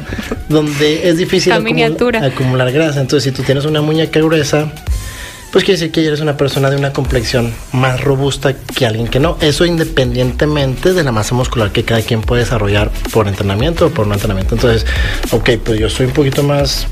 donde 0.49 1.11
es 1.11 1.19
difícil 1.19 1.53
acumular 2.23 2.73
grasa. 2.73 3.03
Entonces, 3.03 3.25
si 3.25 3.33
tú 3.33 3.43
tienes 3.43 3.67
una 3.67 3.83
muñeca 3.83 4.21
gruesa, 4.21 4.73
pues 5.53 5.65
quiere 5.65 5.79
decir 5.81 5.93
que 5.93 6.07
eres 6.07 6.21
una 6.21 6.37
persona 6.37 6.71
de 6.71 6.77
una 6.77 6.93
complexión 6.93 7.53
más 7.73 8.01
robusta 8.01 8.55
que 8.55 8.87
alguien 8.87 9.09
que 9.09 9.19
no. 9.19 9.37
Eso 9.41 9.65
independientemente 9.65 10.93
de 10.93 11.03
la 11.03 11.13
masa 11.13 11.35
muscular 11.35 11.73
que 11.73 11.85
cada 11.85 12.03
quien 12.03 12.21
puede 12.21 12.43
desarrollar 12.43 12.91
por 13.13 13.27
entrenamiento 13.27 13.87
o 13.87 13.91
por 13.91 14.07
no 14.07 14.15
entrenamiento. 14.15 14.55
Entonces, 14.55 14.87
ok, 15.33 15.51
pues 15.65 15.81
yo 15.81 15.91
soy 15.91 16.07
un 16.07 16.13
poquito 16.13 16.43
más 16.43 16.87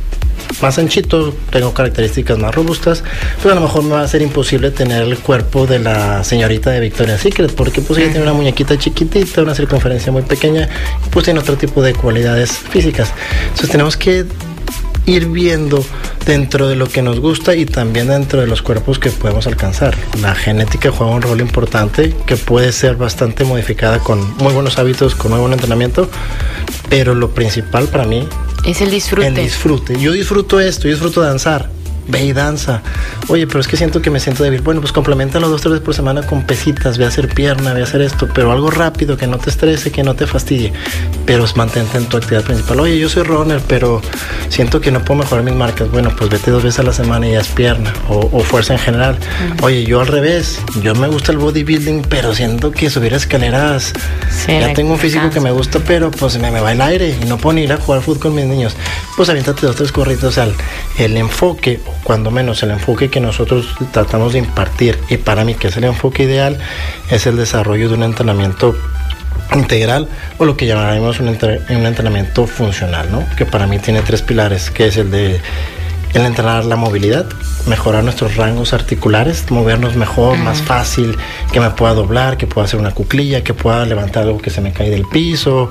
más 0.62 0.78
anchito, 0.78 1.34
tengo 1.50 1.72
características 1.72 2.38
más 2.38 2.54
robustas, 2.54 3.04
pero 3.42 3.52
a 3.52 3.54
lo 3.54 3.60
mejor 3.60 3.84
me 3.84 3.90
va 3.90 4.02
a 4.02 4.08
ser 4.08 4.22
imposible 4.22 4.70
tener 4.70 5.02
el 5.02 5.18
cuerpo 5.18 5.66
de 5.66 5.78
la 5.78 6.24
señorita 6.24 6.70
de 6.70 6.80
Victoria's 6.80 7.20
Secret, 7.20 7.54
porque 7.54 7.80
pues 7.80 7.98
ella 7.98 8.10
tiene 8.10 8.22
una 8.22 8.32
muñequita 8.32 8.76
chiquitita, 8.76 9.42
una 9.42 9.54
circunferencia 9.54 10.10
muy 10.10 10.22
pequeña, 10.22 10.68
y 11.06 11.10
pues 11.10 11.24
tiene 11.24 11.40
otro 11.40 11.56
tipo 11.56 11.82
de 11.82 11.94
cualidades 11.94 12.52
físicas. 12.52 13.12
Entonces 13.42 13.70
tenemos 13.70 13.96
que 13.96 14.24
ir 15.08 15.26
viendo 15.26 15.84
dentro 16.26 16.68
de 16.68 16.76
lo 16.76 16.86
que 16.86 17.00
nos 17.02 17.18
gusta 17.18 17.56
y 17.56 17.64
también 17.64 18.08
dentro 18.08 18.40
de 18.40 18.46
los 18.46 18.60
cuerpos 18.62 18.98
que 18.98 19.10
podemos 19.10 19.46
alcanzar. 19.46 19.96
La 20.20 20.34
genética 20.34 20.90
juega 20.90 21.12
un 21.12 21.22
rol 21.22 21.40
importante 21.40 22.14
que 22.26 22.36
puede 22.36 22.72
ser 22.72 22.96
bastante 22.96 23.44
modificada 23.44 23.98
con 24.00 24.36
muy 24.36 24.52
buenos 24.52 24.78
hábitos, 24.78 25.14
con 25.14 25.30
muy 25.30 25.40
buen 25.40 25.52
entrenamiento, 25.54 26.10
pero 26.90 27.14
lo 27.14 27.30
principal 27.30 27.88
para 27.88 28.04
mí 28.04 28.28
es 28.66 28.80
el 28.82 28.90
disfrute. 28.90 29.28
El 29.28 29.34
disfrute. 29.34 29.98
Yo 29.98 30.12
disfruto 30.12 30.60
esto, 30.60 30.84
yo 30.84 30.90
disfruto 30.90 31.22
danzar 31.22 31.77
ve 32.08 32.24
y 32.24 32.32
danza. 32.32 32.82
Oye, 33.28 33.46
pero 33.46 33.60
es 33.60 33.68
que 33.68 33.76
siento 33.76 34.02
que 34.02 34.10
me 34.10 34.20
siento 34.20 34.42
débil. 34.42 34.62
Bueno, 34.62 34.80
pues 34.80 34.92
complementalo 34.92 35.48
dos, 35.48 35.60
tres 35.60 35.72
veces 35.72 35.84
por 35.84 35.94
semana 35.94 36.22
con 36.22 36.42
pesitas, 36.42 36.98
ve 36.98 37.04
a 37.04 37.08
hacer 37.08 37.28
pierna, 37.28 37.72
ve 37.72 37.82
a 37.82 37.84
hacer 37.84 38.02
esto, 38.02 38.28
pero 38.34 38.50
algo 38.50 38.70
rápido, 38.70 39.16
que 39.16 39.26
no 39.26 39.38
te 39.38 39.50
estrese, 39.50 39.92
que 39.92 40.02
no 40.02 40.14
te 40.14 40.26
fastidie, 40.26 40.72
pero 41.26 41.44
mantente 41.54 41.98
en 41.98 42.06
tu 42.06 42.16
actividad 42.16 42.44
principal. 42.44 42.80
Oye, 42.80 42.98
yo 42.98 43.08
soy 43.08 43.22
runner, 43.22 43.60
pero 43.66 44.02
siento 44.48 44.80
que 44.80 44.90
no 44.90 45.04
puedo 45.04 45.20
mejorar 45.20 45.44
mis 45.44 45.54
marcas. 45.54 45.90
Bueno, 45.90 46.14
pues 46.16 46.30
vete 46.30 46.50
dos 46.50 46.62
veces 46.62 46.80
a 46.80 46.82
la 46.82 46.92
semana 46.92 47.28
y 47.28 47.34
haz 47.34 47.48
pierna 47.48 47.92
o, 48.08 48.40
fuerza 48.40 48.74
en 48.74 48.78
general. 48.78 49.18
Oye, 49.62 49.84
yo 49.84 50.00
al 50.00 50.06
revés, 50.06 50.60
yo 50.82 50.94
me 50.94 51.08
gusta 51.08 51.32
el 51.32 51.38
bodybuilding, 51.38 52.02
pero 52.08 52.34
siento 52.34 52.70
que 52.70 52.90
subir 52.90 53.12
escaleras, 53.14 53.92
ya 54.46 54.72
tengo 54.72 54.92
un 54.92 54.98
físico 54.98 55.30
que 55.30 55.40
me 55.40 55.50
gusta, 55.50 55.80
pero 55.80 56.10
pues 56.10 56.38
me, 56.38 56.50
me 56.50 56.60
va 56.60 56.72
el 56.72 56.80
aire 56.80 57.16
y 57.20 57.24
no 57.26 57.36
puedo 57.36 57.58
ir 57.58 57.72
a 57.72 57.76
jugar 57.76 58.02
fútbol 58.02 58.20
con 58.20 58.34
mis 58.34 58.46
niños. 58.46 58.74
Pues 59.16 59.28
aviéntate 59.28 59.66
dos, 59.66 59.76
tres 59.76 59.92
corritos 59.92 60.38
al 60.38 60.54
el 60.98 61.16
enfoque 61.16 61.80
cuando 62.04 62.30
menos 62.30 62.62
el 62.62 62.70
enfoque 62.70 63.10
que 63.10 63.20
nosotros 63.20 63.74
tratamos 63.92 64.32
de 64.32 64.40
impartir 64.40 64.98
y 65.08 65.16
para 65.16 65.44
mí 65.44 65.54
que 65.54 65.68
es 65.68 65.76
el 65.76 65.84
enfoque 65.84 66.24
ideal 66.24 66.58
es 67.10 67.26
el 67.26 67.36
desarrollo 67.36 67.88
de 67.88 67.94
un 67.94 68.02
entrenamiento 68.02 68.76
integral 69.54 70.08
o 70.38 70.44
lo 70.44 70.56
que 70.56 70.66
llamaremos 70.66 71.20
un, 71.20 71.28
entrenamiento 71.28 72.46
funcional, 72.46 73.10
¿no? 73.10 73.24
que 73.36 73.46
para 73.46 73.66
mí 73.66 73.78
tiene 73.78 74.02
tres 74.02 74.22
pilares, 74.22 74.70
que 74.70 74.86
es 74.86 74.96
el 74.96 75.10
de 75.10 75.40
el 76.14 76.24
entrenar 76.24 76.64
la 76.64 76.76
movilidad, 76.76 77.26
mejorar 77.66 78.02
nuestros 78.02 78.36
rangos 78.36 78.72
articulares, 78.72 79.50
movernos 79.50 79.94
mejor, 79.94 80.38
más 80.38 80.62
fácil, 80.62 81.16
que 81.52 81.60
me 81.60 81.70
pueda 81.70 81.92
doblar, 81.92 82.38
que 82.38 82.46
pueda 82.46 82.64
hacer 82.64 82.80
una 82.80 82.92
cuclilla, 82.92 83.44
que 83.44 83.52
pueda 83.52 83.84
levantar 83.84 84.22
algo 84.22 84.38
que 84.38 84.48
se 84.48 84.62
me 84.62 84.72
cae 84.72 84.88
del 84.88 85.04
piso, 85.04 85.70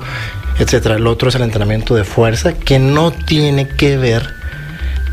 etcétera. 0.58 0.94
El 0.94 1.06
otro 1.08 1.28
es 1.28 1.34
el 1.34 1.42
entrenamiento 1.42 1.94
de 1.94 2.04
fuerza, 2.04 2.52
que 2.52 2.78
no 2.78 3.10
tiene 3.10 3.66
que 3.66 3.96
ver 3.96 4.37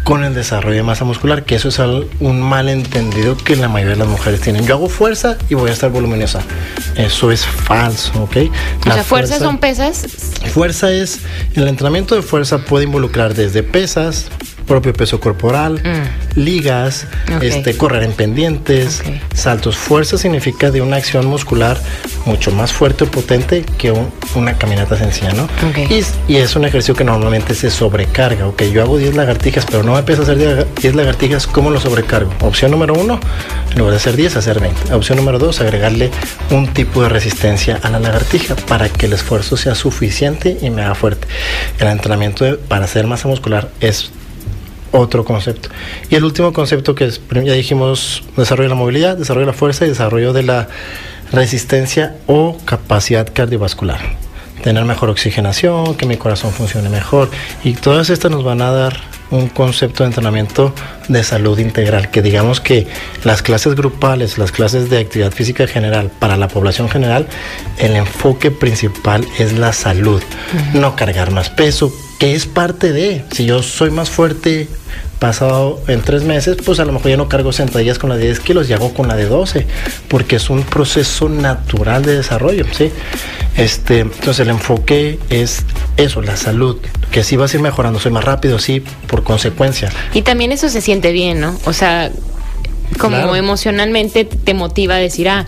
con 0.05 0.23
el 0.23 0.35
desarrollo 0.35 0.75
de 0.75 0.83
masa 0.83 1.03
muscular, 1.03 1.45
que 1.45 1.55
eso 1.55 1.69
es 1.69 1.79
un 2.19 2.39
malentendido 2.39 3.35
que 3.35 3.55
la 3.55 3.67
mayoría 3.67 3.95
de 3.95 3.99
las 3.99 4.07
mujeres 4.07 4.39
tienen. 4.39 4.63
Yo 4.67 4.75
hago 4.75 4.87
fuerza 4.87 5.35
y 5.49 5.55
voy 5.55 5.71
a 5.71 5.73
estar 5.73 5.89
voluminosa. 5.89 6.43
Eso 6.95 7.31
es 7.31 7.43
falso, 7.43 8.11
¿ok? 8.21 8.37
o 8.87 8.93
sea, 8.93 9.03
fuerza 9.03 9.39
son 9.39 9.57
pesas. 9.57 10.05
Fuerza 10.53 10.91
es, 10.91 11.21
el 11.55 11.67
entrenamiento 11.67 12.13
de 12.13 12.21
fuerza 12.21 12.59
puede 12.59 12.85
involucrar 12.85 13.33
desde 13.33 13.63
pesas, 13.63 14.27
propio 14.65 14.93
peso 14.93 15.19
corporal, 15.19 15.81
mm. 15.83 16.39
ligas, 16.39 17.07
este, 17.41 17.77
correr 17.77 18.03
en 18.03 18.13
pendientes, 18.13 19.03
saltos. 19.33 19.77
Fuerza 19.77 20.17
significa 20.17 20.71
de 20.71 20.81
una 20.81 20.97
acción 20.97 21.25
muscular 21.27 21.79
mucho 22.25 22.51
más 22.51 22.73
fuerte 22.73 23.03
o 23.03 23.07
potente 23.07 23.63
que 23.77 23.93
una 24.35 24.57
caminata 24.57 24.97
sencilla, 24.97 25.33
¿no? 25.33 25.47
Y, 26.27 26.35
es 26.35 26.55
un 26.55 26.65
ejercicio 26.65 26.95
que 26.95 27.03
normalmente 27.03 27.53
se 27.55 27.69
sobrecarga. 27.69 28.47
Ok, 28.47 28.63
yo 28.63 28.81
hago 28.81 28.97
10 28.97 29.15
lagartijas, 29.15 29.65
pero 29.65 29.83
no 29.83 29.93
me 29.93 29.99
empieza 29.99 30.21
a 30.21 30.25
hacer 30.25 30.67
10 30.81 30.95
lagartijas, 30.95 31.47
¿cómo 31.47 31.69
lo 31.69 31.79
sobrecargo? 31.79 32.31
Opción 32.41 32.71
número 32.71 32.93
uno, 32.93 33.19
en 33.71 33.77
lugar 33.77 33.91
de 33.91 33.97
hacer 33.97 34.15
10, 34.15 34.35
hacer 34.37 34.59
20. 34.59 34.93
Opción 34.93 35.17
número 35.17 35.39
dos, 35.39 35.61
agregarle 35.61 36.11
un 36.51 36.67
tipo 36.73 37.01
de 37.03 37.09
resistencia 37.09 37.79
a 37.81 37.89
la 37.89 37.99
lagartija 37.99 38.55
para 38.55 38.89
que 38.89 39.05
el 39.05 39.13
esfuerzo 39.13 39.57
sea 39.57 39.75
suficiente 39.75 40.57
y 40.61 40.69
me 40.69 40.83
haga 40.83 40.95
fuerte. 40.95 41.27
El 41.79 41.87
entrenamiento 41.87 42.57
para 42.67 42.85
hacer 42.85 43.07
masa 43.07 43.27
muscular 43.27 43.69
es 43.79 44.11
otro 44.97 45.25
concepto. 45.25 45.69
Y 46.09 46.15
el 46.15 46.23
último 46.23 46.53
concepto 46.53 46.95
que 46.95 47.05
es, 47.05 47.21
ya 47.31 47.53
dijimos, 47.53 48.23
desarrollo 48.37 48.69
de 48.69 48.75
la 48.75 48.79
movilidad, 48.79 49.17
desarrollo 49.17 49.45
de 49.45 49.51
la 49.51 49.57
fuerza 49.57 49.85
y 49.85 49.89
desarrollo 49.89 50.33
de 50.33 50.43
la 50.43 50.67
resistencia 51.31 52.15
o 52.27 52.57
capacidad 52.65 53.27
cardiovascular. 53.31 53.99
Tener 54.63 54.85
mejor 54.85 55.09
oxigenación, 55.09 55.95
que 55.95 56.05
mi 56.05 56.17
corazón 56.17 56.51
funcione 56.51 56.89
mejor. 56.89 57.29
Y 57.63 57.73
todas 57.73 58.09
estas 58.09 58.31
nos 58.31 58.43
van 58.43 58.61
a 58.61 58.71
dar 58.71 59.14
un 59.31 59.49
concepto 59.49 60.03
de 60.03 60.07
entrenamiento 60.07 60.73
de 61.07 61.23
salud 61.23 61.57
integral, 61.59 62.09
que 62.11 62.21
digamos 62.21 62.61
que 62.61 62.87
las 63.23 63.41
clases 63.41 63.75
grupales, 63.75 64.37
las 64.37 64.51
clases 64.51 64.89
de 64.89 64.99
actividad 64.99 65.31
física 65.31 65.67
general 65.67 66.11
para 66.19 66.37
la 66.37 66.47
población 66.47 66.89
general, 66.89 67.27
el 67.77 67.95
enfoque 67.95 68.51
principal 68.51 69.25
es 69.39 69.53
la 69.53 69.73
salud, 69.73 70.21
no 70.73 70.95
cargar 70.95 71.31
más 71.31 71.49
peso, 71.49 71.91
que 72.19 72.35
es 72.35 72.45
parte 72.45 72.93
de, 72.93 73.23
si 73.31 73.45
yo 73.45 73.61
soy 73.61 73.91
más 73.91 74.09
fuerte 74.09 74.67
pasado 75.19 75.81
en 75.87 76.01
tres 76.01 76.23
meses, 76.23 76.57
pues 76.63 76.79
a 76.79 76.85
lo 76.85 76.91
mejor 76.91 77.11
ya 77.11 77.17
no 77.17 77.29
cargo 77.29 77.51
sentadillas 77.51 77.99
con 77.99 78.09
la 78.09 78.17
de 78.17 78.25
10 78.25 78.39
kilos 78.41 78.69
y 78.69 78.73
hago 78.73 78.93
con 78.93 79.07
la 79.07 79.15
de 79.15 79.25
12, 79.25 79.65
porque 80.07 80.35
es 80.37 80.49
un 80.49 80.63
proceso 80.63 81.29
natural 81.29 82.03
de 82.03 82.17
desarrollo, 82.17 82.65
¿sí? 82.71 82.91
Este, 83.57 83.99
entonces 83.99 84.39
el 84.39 84.49
enfoque 84.49 85.19
es 85.29 85.63
eso, 85.97 86.21
la 86.21 86.35
salud, 86.35 86.77
que 87.11 87.23
si 87.23 87.37
vas 87.37 87.53
a 87.53 87.57
ir 87.57 87.63
mejorando, 87.63 87.99
soy 87.99 88.11
más 88.11 88.23
rápido, 88.23 88.59
sí, 88.59 88.83
por 89.07 89.23
consecuencia. 89.23 89.91
Y 90.13 90.21
también 90.21 90.51
eso 90.51 90.69
se 90.69 90.81
siente 90.81 91.11
bien, 91.11 91.39
¿no? 91.39 91.57
O 91.65 91.73
sea, 91.73 92.11
como 92.99 93.35
emocionalmente 93.35 94.25
te 94.25 94.53
motiva 94.53 94.95
a 94.95 94.99
decir, 94.99 95.29
ah, 95.29 95.47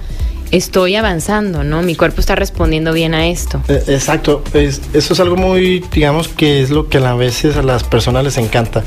estoy 0.52 0.96
avanzando, 0.96 1.64
¿no? 1.64 1.82
Mi 1.82 1.96
cuerpo 1.96 2.22
está 2.22 2.36
respondiendo 2.36 2.94
bien 2.94 3.14
a 3.14 3.28
esto. 3.28 3.62
E, 3.68 3.84
exacto, 3.88 4.44
eso 4.54 5.14
es 5.14 5.20
algo 5.20 5.36
muy, 5.36 5.84
digamos 5.92 6.28
que 6.30 6.62
es 6.62 6.70
lo 6.70 6.88
que 6.90 6.98
a 6.98 7.14
veces 7.16 7.58
a 7.58 7.64
las 7.64 7.84
personas 7.84 8.24
les 8.24 8.38
encanta 8.38 8.84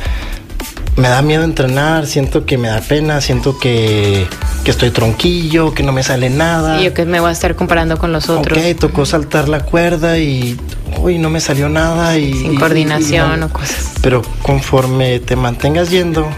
me 1.01 1.09
da 1.09 1.23
miedo 1.23 1.45
entrenar, 1.45 2.07
siento 2.07 2.45
que 2.45 2.59
me 2.59 2.69
da 2.69 2.81
pena, 2.81 3.21
siento 3.21 3.59
que, 3.59 4.27
estoy 4.65 4.91
tronquillo, 4.91 5.75
que 5.75 5.83
no 5.83 5.93
me 5.93 6.03
sale 6.03 6.31
nada. 6.31 6.81
Y 6.81 6.85
yo 6.85 6.95
que 6.95 7.07
me 7.07 7.19
voy 7.19 7.31
a 7.31 7.33
estar 7.33 7.57
comparando 7.57 7.97
con 7.97 8.13
los 8.13 8.29
otros. 8.29 8.57
Ok, 8.57 8.79
tocó 8.79 9.07
saltar 9.07 9.49
la 9.49 9.61
cuerda 9.61 10.19
y 10.19 10.61
uy, 10.99 11.19
no 11.19 11.31
me 11.31 11.41
salió 11.41 11.69
nada 11.69 12.19
y... 12.19 12.33
Sin 12.35 12.57
coordinación 12.57 13.43
o 13.43 13.49
cosas. 13.49 13.93
Pero 14.03 14.23
conforme 14.43 15.19
te 15.21 15.37
mantengas 15.37 15.91
yendo, 15.91 16.29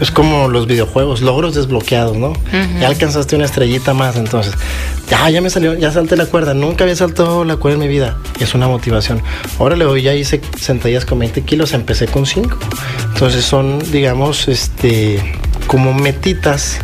es 0.00 0.10
como 0.10 0.48
los 0.48 0.66
videojuegos, 0.66 1.22
logros 1.22 1.54
desbloqueados, 1.54 2.16
¿no? 2.16 2.32
Ya 2.80 2.88
alcanzaste 2.88 3.36
una 3.36 3.46
estrellita 3.46 3.94
más, 3.94 4.16
entonces, 4.16 4.54
ya, 5.08 5.28
ya 5.30 5.40
me 5.40 5.50
salió, 5.50 5.74
ya 5.74 5.90
salté 5.90 6.16
la 6.16 6.26
cuerda, 6.26 6.54
nunca 6.54 6.84
había 6.84 6.96
saltado 6.96 7.44
la 7.44 7.56
cuerda 7.56 7.76
en 7.76 7.80
mi 7.80 7.88
vida, 7.88 8.16
es 8.40 8.54
una 8.54 8.68
motivación. 8.68 9.22
Ahora 9.58 9.76
le 9.76 10.02
ya 10.02 10.14
hice 10.14 10.40
sentadillas 10.60 11.04
con 11.04 11.18
20 11.18 11.42
kilos, 11.42 11.72
empecé 11.72 12.06
con 12.06 12.26
5. 12.26 12.58
Entonces 13.14 13.44
son, 13.44 13.78
digamos, 13.90 14.48
este, 14.48 15.22
como 15.66 15.94
metitas 15.94 16.78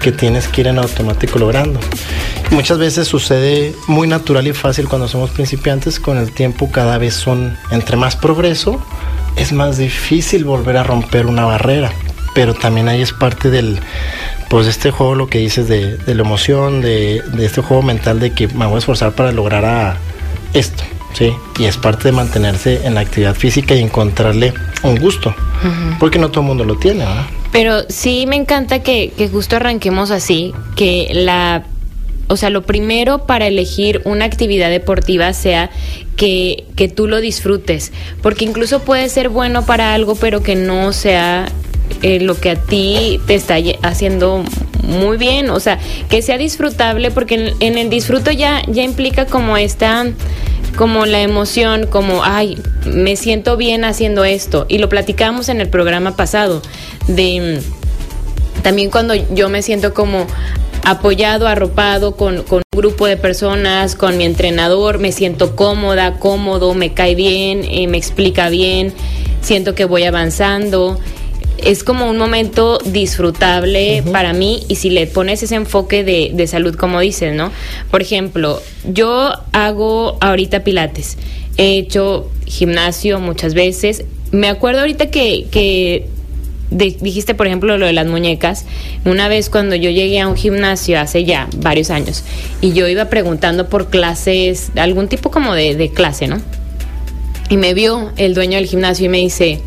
que 0.00 0.12
tienes 0.12 0.48
que 0.48 0.62
ir 0.62 0.66
en 0.68 0.78
automático 0.78 1.38
logrando. 1.38 1.80
Muchas 2.50 2.78
veces 2.78 3.08
sucede 3.08 3.74
muy 3.88 4.06
natural 4.06 4.46
y 4.46 4.52
fácil 4.52 4.86
cuando 4.88 5.08
somos 5.08 5.30
principiantes, 5.30 5.98
con 5.98 6.18
el 6.18 6.32
tiempo 6.32 6.70
cada 6.70 6.98
vez 6.98 7.14
son, 7.14 7.56
entre 7.70 7.96
más 7.96 8.14
progreso, 8.14 8.80
es 9.36 9.52
más 9.52 9.78
difícil 9.78 10.44
volver 10.44 10.76
a 10.76 10.84
romper 10.84 11.26
una 11.26 11.44
barrera 11.44 11.90
pero 12.34 12.54
también 12.54 12.88
ahí 12.88 13.02
es 13.02 13.12
parte 13.12 13.50
del, 13.50 13.78
pues 14.48 14.66
de 14.66 14.70
este 14.70 14.90
juego, 14.90 15.14
lo 15.14 15.28
que 15.28 15.38
dices 15.38 15.68
de, 15.68 15.98
la 16.06 16.22
emoción, 16.22 16.80
de, 16.80 17.22
este 17.40 17.62
juego 17.62 17.82
mental 17.82 18.20
de 18.20 18.32
que 18.32 18.48
me 18.48 18.66
voy 18.66 18.76
a 18.76 18.78
esforzar 18.78 19.12
para 19.12 19.32
lograr 19.32 19.64
a 19.64 19.96
esto, 20.52 20.82
¿sí? 21.14 21.32
Y 21.58 21.64
es 21.64 21.76
parte 21.76 22.04
de 22.04 22.12
mantenerse 22.12 22.86
en 22.86 22.94
la 22.94 23.00
actividad 23.00 23.34
física 23.34 23.74
y 23.74 23.80
encontrarle 23.80 24.52
un 24.82 24.96
gusto, 24.96 25.34
porque 25.98 26.18
no 26.18 26.30
todo 26.30 26.40
el 26.40 26.46
mundo 26.46 26.64
lo 26.64 26.76
tiene, 26.76 27.04
¿verdad? 27.04 27.26
Pero 27.50 27.82
sí 27.88 28.24
me 28.26 28.36
encanta 28.36 28.82
que, 28.82 29.12
que 29.16 29.28
justo 29.28 29.56
arranquemos 29.56 30.10
así, 30.10 30.52
que 30.76 31.10
la 31.12 31.64
o 32.28 32.36
sea, 32.36 32.48
lo 32.48 32.62
primero 32.62 33.26
para 33.26 33.46
elegir 33.46 34.00
una 34.04 34.24
actividad 34.24 34.70
deportiva 34.70 35.34
sea 35.34 35.70
que, 36.16 36.64
que, 36.76 36.88
tú 36.88 37.06
lo 37.06 37.20
disfrutes, 37.20 37.92
porque 38.22 38.46
incluso 38.46 38.80
puede 38.80 39.10
ser 39.10 39.28
bueno 39.28 39.66
para 39.66 39.92
algo, 39.92 40.14
pero 40.14 40.42
que 40.42 40.54
no 40.54 40.94
sea 40.94 41.46
eh, 42.02 42.20
lo 42.20 42.38
que 42.38 42.50
a 42.50 42.56
ti 42.56 43.20
te 43.26 43.34
está 43.34 43.56
haciendo 43.82 44.44
muy 44.82 45.16
bien, 45.16 45.50
o 45.50 45.60
sea, 45.60 45.78
que 46.08 46.22
sea 46.22 46.38
disfrutable, 46.38 47.10
porque 47.10 47.54
en, 47.60 47.78
el 47.78 47.90
disfruto 47.90 48.30
ya, 48.30 48.62
ya 48.68 48.82
implica 48.82 49.26
como 49.26 49.56
esta 49.56 50.06
como 50.76 51.04
la 51.04 51.20
emoción, 51.20 51.86
como, 51.86 52.24
ay, 52.24 52.58
me 52.86 53.16
siento 53.16 53.58
bien 53.58 53.84
haciendo 53.84 54.24
esto. 54.24 54.64
Y 54.68 54.78
lo 54.78 54.88
platicamos 54.88 55.50
en 55.50 55.60
el 55.60 55.68
programa 55.68 56.16
pasado, 56.16 56.62
de 57.08 57.60
también 58.62 58.90
cuando 58.90 59.14
yo 59.14 59.48
me 59.48 59.60
siento 59.60 59.92
como 59.92 60.26
apoyado, 60.84 61.46
arropado 61.46 62.16
con, 62.16 62.42
con, 62.42 62.62
un 62.72 62.78
grupo 62.78 63.06
de 63.06 63.16
personas, 63.16 63.94
con 63.94 64.16
mi 64.16 64.24
entrenador, 64.24 64.98
me 64.98 65.12
siento 65.12 65.56
cómoda, 65.56 66.18
cómodo, 66.18 66.74
me 66.74 66.94
cae 66.94 67.14
bien, 67.14 67.64
eh, 67.64 67.86
me 67.86 67.98
explica 67.98 68.48
bien, 68.48 68.92
siento 69.42 69.74
que 69.74 69.84
voy 69.84 70.04
avanzando 70.04 70.98
es 71.58 71.84
como 71.84 72.08
un 72.08 72.18
momento 72.18 72.78
disfrutable 72.84 74.02
para 74.12 74.32
mí 74.32 74.64
y 74.68 74.76
si 74.76 74.90
le 74.90 75.06
pones 75.06 75.42
ese 75.42 75.54
enfoque 75.54 76.04
de, 76.04 76.46
salud 76.46 76.74
como 76.74 77.00
dices, 77.00 77.34
¿no? 77.34 77.50
Por 77.90 78.02
ejemplo, 78.02 78.60
yo 78.84 79.32
hago 79.52 80.18
ahorita 80.20 80.64
pilates, 80.64 81.18
he 81.56 81.78
hecho 81.78 82.30
gimnasio 82.46 83.20
muchas 83.20 83.54
veces, 83.54 84.04
me 84.32 84.48
acuerdo 84.48 84.80
ahorita 84.80 85.10
que, 85.10 86.06
dijiste, 86.70 87.34
por 87.34 87.46
ejemplo, 87.46 87.76
lo 87.76 87.86
de 87.86 87.92
las 87.92 88.06
muñecas. 88.06 88.64
Una 89.04 89.28
vez 89.28 89.50
cuando 89.50 89.76
yo 89.76 89.90
llegué 89.90 90.20
a 90.20 90.28
un 90.28 90.36
gimnasio 90.36 90.98
hace 90.98 91.24
ya 91.24 91.48
varios 91.58 91.90
años 91.90 92.24
y 92.62 92.72
yo 92.72 92.88
iba 92.88 93.06
preguntando 93.06 93.68
por 93.68 93.90
clases, 93.90 94.72
algún 94.76 95.08
tipo 95.08 95.30
como 95.30 95.54
de, 95.54 95.76
de 95.76 95.90
clase, 95.90 96.28
¿no? 96.28 96.40
Y 97.50 97.58
me 97.58 97.74
vio 97.74 98.12
el 98.16 98.32
dueño 98.32 98.56
del 98.56 98.66
gimnasio 98.66 99.06
y 99.06 99.08
me 99.10 99.18
dice, 99.18 99.60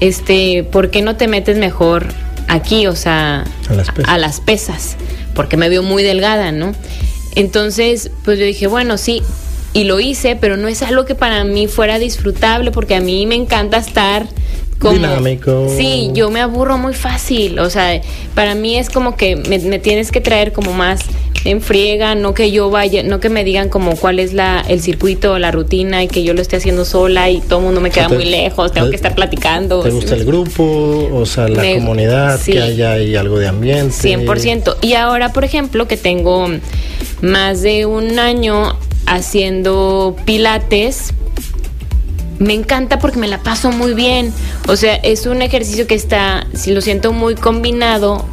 este, 0.00 0.64
¿por 0.64 0.90
qué 0.90 1.02
no 1.02 1.16
te 1.16 1.28
metes 1.28 1.56
mejor 1.56 2.06
aquí, 2.48 2.86
o 2.86 2.96
sea, 2.96 3.44
a 4.06 4.18
las 4.18 4.40
pesas? 4.40 4.96
porque 5.36 5.56
me 5.56 5.68
vio 5.68 5.84
muy 5.84 6.02
delgada, 6.02 6.50
¿no? 6.50 6.72
Entonces, 7.36 8.10
pues 8.24 8.38
yo 8.40 8.46
dije, 8.46 8.66
bueno, 8.66 8.96
sí, 8.96 9.22
y 9.74 9.84
lo 9.84 10.00
hice, 10.00 10.34
pero 10.34 10.56
no 10.56 10.66
es 10.66 10.82
algo 10.82 11.04
que 11.04 11.14
para 11.14 11.44
mí 11.44 11.68
fuera 11.68 11.98
disfrutable, 12.00 12.72
porque 12.72 12.96
a 12.96 13.00
mí 13.00 13.26
me 13.26 13.36
encanta 13.36 13.76
estar 13.76 14.26
como, 14.78 14.94
dinámico. 14.94 15.68
Sí, 15.76 16.10
yo 16.12 16.30
me 16.30 16.40
aburro 16.40 16.78
muy 16.78 16.94
fácil, 16.94 17.58
o 17.58 17.70
sea, 17.70 18.00
para 18.34 18.54
mí 18.54 18.76
es 18.76 18.90
como 18.90 19.16
que 19.16 19.36
me, 19.36 19.78
tienes 19.78 20.12
que 20.12 20.20
traer 20.20 20.52
como 20.52 20.72
más 20.72 21.00
en 21.44 21.60
friega, 21.60 22.14
no 22.14 22.34
que 22.34 22.50
yo 22.50 22.70
vaya, 22.70 23.02
no 23.02 23.20
que 23.20 23.28
me 23.28 23.44
digan 23.44 23.68
como 23.68 23.96
cuál 23.96 24.18
es 24.18 24.32
la 24.32 24.64
el 24.68 24.80
circuito, 24.80 25.38
la 25.38 25.52
rutina 25.52 26.02
y 26.02 26.08
que 26.08 26.24
yo 26.24 26.34
lo 26.34 26.42
esté 26.42 26.56
haciendo 26.56 26.84
sola 26.84 27.30
y 27.30 27.40
todo 27.40 27.60
el 27.60 27.66
mundo 27.66 27.80
me 27.80 27.90
queda 27.90 28.08
muy 28.08 28.24
lejos, 28.24 28.72
tengo 28.72 28.90
que 28.90 28.96
estar 28.96 29.14
platicando. 29.14 29.82
¿Te 29.82 29.90
gusta 29.90 30.14
el 30.14 30.24
grupo, 30.24 31.08
o 31.12 31.24
sea, 31.24 31.48
la 31.48 31.62
comunidad, 31.74 32.40
que 32.40 32.60
haya 32.60 32.92
ahí 32.92 33.14
algo 33.14 33.38
de 33.38 33.46
ambiente? 33.46 33.94
100%. 33.94 34.76
Y 34.82 34.94
ahora, 34.94 35.32
por 35.32 35.44
ejemplo, 35.44 35.86
que 35.86 35.96
tengo 35.96 36.48
más 37.22 37.62
de 37.62 37.86
un 37.86 38.18
año 38.18 38.76
haciendo 39.06 40.16
pilates, 40.24 41.14
me 42.38 42.54
encanta 42.54 42.98
porque 42.98 43.18
me 43.18 43.28
la 43.28 43.42
paso 43.42 43.70
muy 43.70 43.94
bien. 43.94 44.32
O 44.68 44.76
sea, 44.76 44.96
es 44.96 45.26
un 45.26 45.42
ejercicio 45.42 45.86
que 45.86 45.94
está, 45.94 46.46
si 46.54 46.72
lo 46.72 46.80
siento 46.80 47.12
muy 47.12 47.34
combinado 47.34 48.24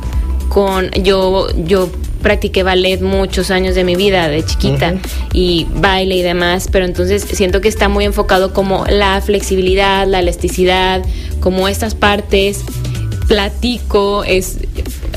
con 0.50 0.92
yo 0.92 1.48
yo 1.66 1.90
practiqué 2.22 2.64
ballet 2.64 3.02
muchos 3.02 3.52
años 3.52 3.76
de 3.76 3.84
mi 3.84 3.96
vida, 3.96 4.30
de 4.30 4.44
chiquita, 4.46 4.96
y 5.34 5.68
baile 5.76 6.16
y 6.16 6.22
demás, 6.22 6.70
pero 6.72 6.86
entonces 6.86 7.22
siento 7.22 7.60
que 7.60 7.68
está 7.68 7.90
muy 7.90 8.06
enfocado 8.06 8.54
como 8.54 8.86
la 8.86 9.22
flexibilidad, 9.22 10.08
la 10.08 10.20
elasticidad, 10.20 11.04
como 11.42 11.68
estas 11.68 11.96
partes 11.96 12.62
platico, 13.28 14.24
es, 14.24 14.60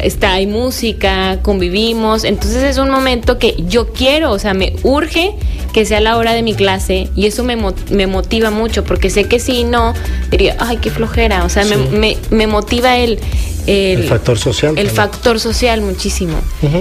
está, 0.02 0.35
hay 0.35 0.47
música, 0.47 1.38
convivimos. 1.43 2.25
Entonces 2.25 2.62
es 2.64 2.78
un 2.78 2.90
momento 2.90 3.38
que 3.38 3.55
yo 3.69 3.93
quiero, 3.93 4.33
o 4.33 4.38
sea, 4.38 4.55
me 4.55 4.75
urge 4.83 5.35
que 5.76 5.85
sea 5.85 6.00
la 6.00 6.16
hora 6.16 6.33
de 6.33 6.42
mi 6.42 6.54
clase 6.54 7.11
y 7.14 7.26
eso 7.26 7.45
me, 7.45 7.54
me 7.90 8.06
motiva 8.06 8.50
mucho 8.50 8.83
porque 8.83 9.11
sé 9.11 9.25
que 9.25 9.38
si 9.38 9.62
no, 9.64 9.92
diría, 10.30 10.56
ay, 10.59 10.78
qué 10.78 10.90
flojera. 10.90 11.45
O 11.45 11.50
sea, 11.50 11.66
me, 11.66 12.16
me, 12.30 12.47
motiva 12.47 12.97
el, 12.97 13.21
el, 13.66 14.04
factor 14.04 14.38
social. 14.38 14.78
El 14.78 14.88
factor 14.88 15.38
social 15.38 15.83
muchísimo. 15.83 16.38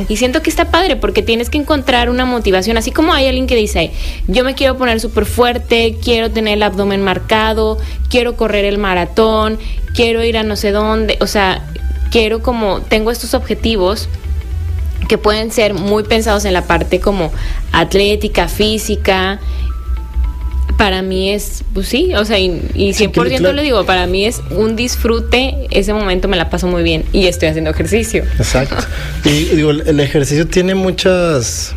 Y 0.07 0.15
siento 0.15 0.41
que 0.41 0.49
está 0.49 0.71
padre 0.71 0.95
porque 0.95 1.21
tienes 1.21 1.49
que 1.49 1.57
encontrar 1.57 2.09
una 2.09 2.23
motivación. 2.23 2.77
Así 2.77 2.91
como 2.91 3.11
hay 3.11 3.27
alguien 3.27 3.47
que 3.47 3.57
dice, 3.57 3.91
yo 4.29 4.45
me 4.45 4.55
quiero 4.55 4.77
poner 4.77 5.01
súper 5.01 5.25
fuerte, 5.25 5.97
quiero 6.01 6.31
tener 6.31 6.53
el 6.53 6.63
abdomen 6.63 7.03
marcado, 7.03 7.77
quiero 8.09 8.37
correr 8.37 8.63
el 8.63 8.77
maratón, 8.77 9.59
quiero 9.93 10.23
ir 10.23 10.37
a 10.37 10.43
no 10.43 10.55
sé 10.55 10.71
dónde. 10.71 11.17
O 11.19 11.27
sea, 11.27 11.67
quiero 12.11 12.41
como, 12.41 12.79
tengo 12.79 13.11
estos 13.11 13.33
objetivos 13.33 14.07
que 15.07 15.17
pueden 15.17 15.51
ser 15.51 15.73
muy 15.73 16.03
pensados 16.03 16.45
en 16.45 16.53
la 16.53 16.63
parte 16.63 16.99
como 16.99 17.31
atlética, 17.71 18.47
física. 18.47 19.39
Para 20.77 21.01
mí 21.01 21.31
es, 21.31 21.63
pues 21.73 21.87
sí, 21.87 22.13
o 22.15 22.25
sea, 22.25 22.37
y, 22.37 22.59
100% 22.73 23.53
le 23.53 23.61
digo, 23.61 23.85
para 23.85 24.07
mí 24.07 24.25
es 24.25 24.41
un 24.49 24.75
disfrute, 24.75 25.67
ese 25.71 25.93
momento 25.93 26.27
me 26.27 26.35
la 26.35 26.49
paso 26.49 26.67
muy 26.67 26.83
bien 26.83 27.05
y 27.13 27.27
estoy 27.27 27.49
haciendo 27.49 27.69
ejercicio. 27.69 28.23
Exacto. 28.37 28.75
y 29.23 29.55
digo, 29.55 29.71
el 29.71 29.99
ejercicio 29.99 30.47
tiene 30.47 30.75
muchas 30.75 31.75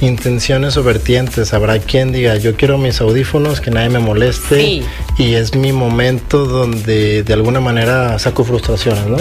intenciones 0.00 0.76
o 0.76 0.82
vertientes. 0.82 1.54
Habrá 1.54 1.78
quien 1.78 2.12
diga, 2.12 2.36
yo 2.36 2.56
quiero 2.56 2.78
mis 2.78 3.00
audífonos, 3.00 3.60
que 3.60 3.70
nadie 3.70 3.88
me 3.88 3.98
moleste. 3.98 4.82
Y 5.18 5.34
es 5.34 5.54
mi 5.54 5.72
momento 5.72 6.44
donde 6.46 7.22
de 7.22 7.32
alguna 7.32 7.60
manera 7.60 8.18
saco 8.18 8.44
frustraciones, 8.44 9.06
¿no? 9.06 9.18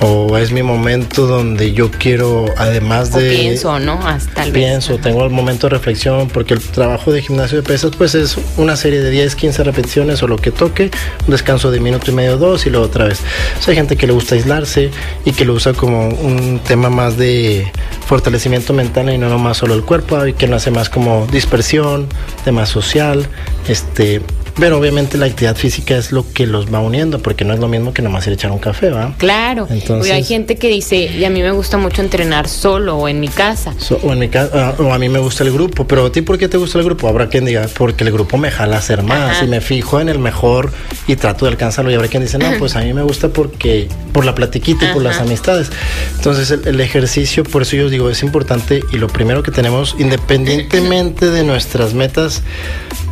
O 0.00 0.36
es 0.36 0.52
mi 0.52 0.62
momento 0.62 1.26
donde 1.26 1.72
yo 1.72 1.90
quiero, 1.90 2.46
además 2.56 3.12
de... 3.12 3.30
pienso, 3.30 3.78
¿no? 3.80 3.94
Hasta 4.06 4.44
el 4.44 4.52
Pienso, 4.52 4.98
tengo 4.98 5.24
el 5.24 5.30
momento 5.30 5.68
de 5.68 5.76
reflexión, 5.76 6.28
porque 6.28 6.54
el 6.54 6.60
trabajo 6.60 7.12
de 7.12 7.22
gimnasio 7.22 7.58
de 7.58 7.62
pesas 7.62 7.92
pues 7.96 8.14
es 8.14 8.36
una 8.56 8.76
serie 8.76 9.00
de 9.00 9.10
10, 9.10 9.34
15 9.34 9.64
repeticiones 9.64 10.22
o 10.22 10.28
lo 10.28 10.36
que 10.36 10.50
toque, 10.50 10.90
un 11.26 11.30
descanso 11.30 11.70
de 11.70 11.80
minuto 11.80 12.10
y 12.10 12.14
medio, 12.14 12.36
dos 12.36 12.66
y 12.66 12.70
luego 12.70 12.86
otra 12.86 13.06
vez. 13.06 13.20
hay 13.66 13.74
gente 13.74 13.96
que 13.96 14.06
le 14.06 14.12
gusta 14.12 14.34
aislarse 14.34 14.90
y 15.24 15.32
que 15.32 15.44
lo 15.44 15.54
usa 15.54 15.72
como 15.72 16.08
un 16.08 16.60
tema 16.60 16.90
más 16.90 17.16
de 17.16 17.70
fortalecimiento 18.06 18.72
mental 18.72 19.12
y 19.12 19.18
no 19.18 19.28
nomás 19.28 19.56
solo 19.58 19.74
el 19.74 19.82
cuerpo, 19.82 20.26
y 20.26 20.32
que 20.32 20.46
no 20.46 20.56
hace 20.56 20.70
más 20.70 20.88
como 20.88 21.26
dispersión, 21.26 22.08
tema 22.44 22.66
social, 22.66 23.26
este 23.68 24.22
pero 24.58 24.78
obviamente 24.78 25.16
la 25.18 25.26
actividad 25.26 25.56
física 25.56 25.96
es 25.96 26.12
lo 26.12 26.30
que 26.32 26.46
los 26.46 26.72
va 26.72 26.80
uniendo, 26.80 27.20
porque 27.20 27.44
no 27.44 27.54
es 27.54 27.60
lo 27.60 27.68
mismo 27.68 27.92
que 27.92 28.02
nomás 28.02 28.26
ir 28.26 28.32
a 28.32 28.34
echar 28.34 28.50
un 28.50 28.58
café, 28.58 28.90
¿va? 28.90 29.14
Claro. 29.18 29.66
Entonces, 29.70 30.12
hay 30.12 30.24
gente 30.24 30.56
que 30.56 30.68
dice, 30.68 30.96
y 30.96 31.24
a 31.24 31.30
mí 31.30 31.42
me 31.42 31.52
gusta 31.52 31.78
mucho 31.78 32.02
entrenar 32.02 32.48
solo 32.48 32.96
o 32.96 33.08
en 33.08 33.20
mi 33.20 33.28
casa. 33.28 33.74
o 34.02 34.12
en 34.12 34.18
mi 34.18 34.28
casa, 34.28 34.50
ah, 34.54 34.82
o 34.82 34.92
a 34.92 34.98
mí 34.98 35.08
me 35.08 35.18
gusta 35.18 35.44
el 35.44 35.52
grupo, 35.52 35.86
pero 35.86 36.06
a 36.06 36.12
ti, 36.12 36.22
¿por 36.22 36.38
qué 36.38 36.48
te 36.48 36.56
gusta 36.56 36.78
el 36.78 36.84
grupo? 36.84 37.08
Habrá 37.08 37.28
quien 37.28 37.44
diga, 37.44 37.68
porque 37.76 38.04
el 38.04 38.12
grupo 38.12 38.36
me 38.36 38.50
jala 38.50 38.76
a 38.76 38.78
hacer 38.80 39.02
más 39.02 39.42
y 39.42 39.46
me 39.46 39.60
fijo 39.60 40.00
en 40.00 40.08
el 40.08 40.18
mejor 40.18 40.72
y 41.06 41.16
trato 41.16 41.44
de 41.44 41.52
alcanzarlo. 41.52 41.90
Y 41.90 41.94
habrá 41.94 42.08
quien 42.08 42.22
dice, 42.22 42.38
no, 42.38 42.50
pues 42.58 42.74
a 42.76 42.80
mí 42.80 42.92
me 42.92 43.02
gusta 43.02 43.28
porque, 43.28 43.88
por 44.12 44.24
la 44.24 44.34
platiquita 44.34 44.90
y 44.90 44.94
por 44.94 45.02
las 45.02 45.18
amistades. 45.18 45.70
Entonces, 46.16 46.50
el, 46.50 46.66
el 46.66 46.80
ejercicio, 46.80 47.44
por 47.44 47.62
eso 47.62 47.76
yo 47.76 47.88
digo, 47.88 48.10
es 48.10 48.22
importante 48.22 48.82
y 48.92 48.96
lo 48.96 49.06
primero 49.06 49.42
que 49.42 49.50
tenemos, 49.50 49.94
independientemente 49.98 51.26
de 51.26 51.44
nuestras 51.44 51.94
metas, 51.94 52.42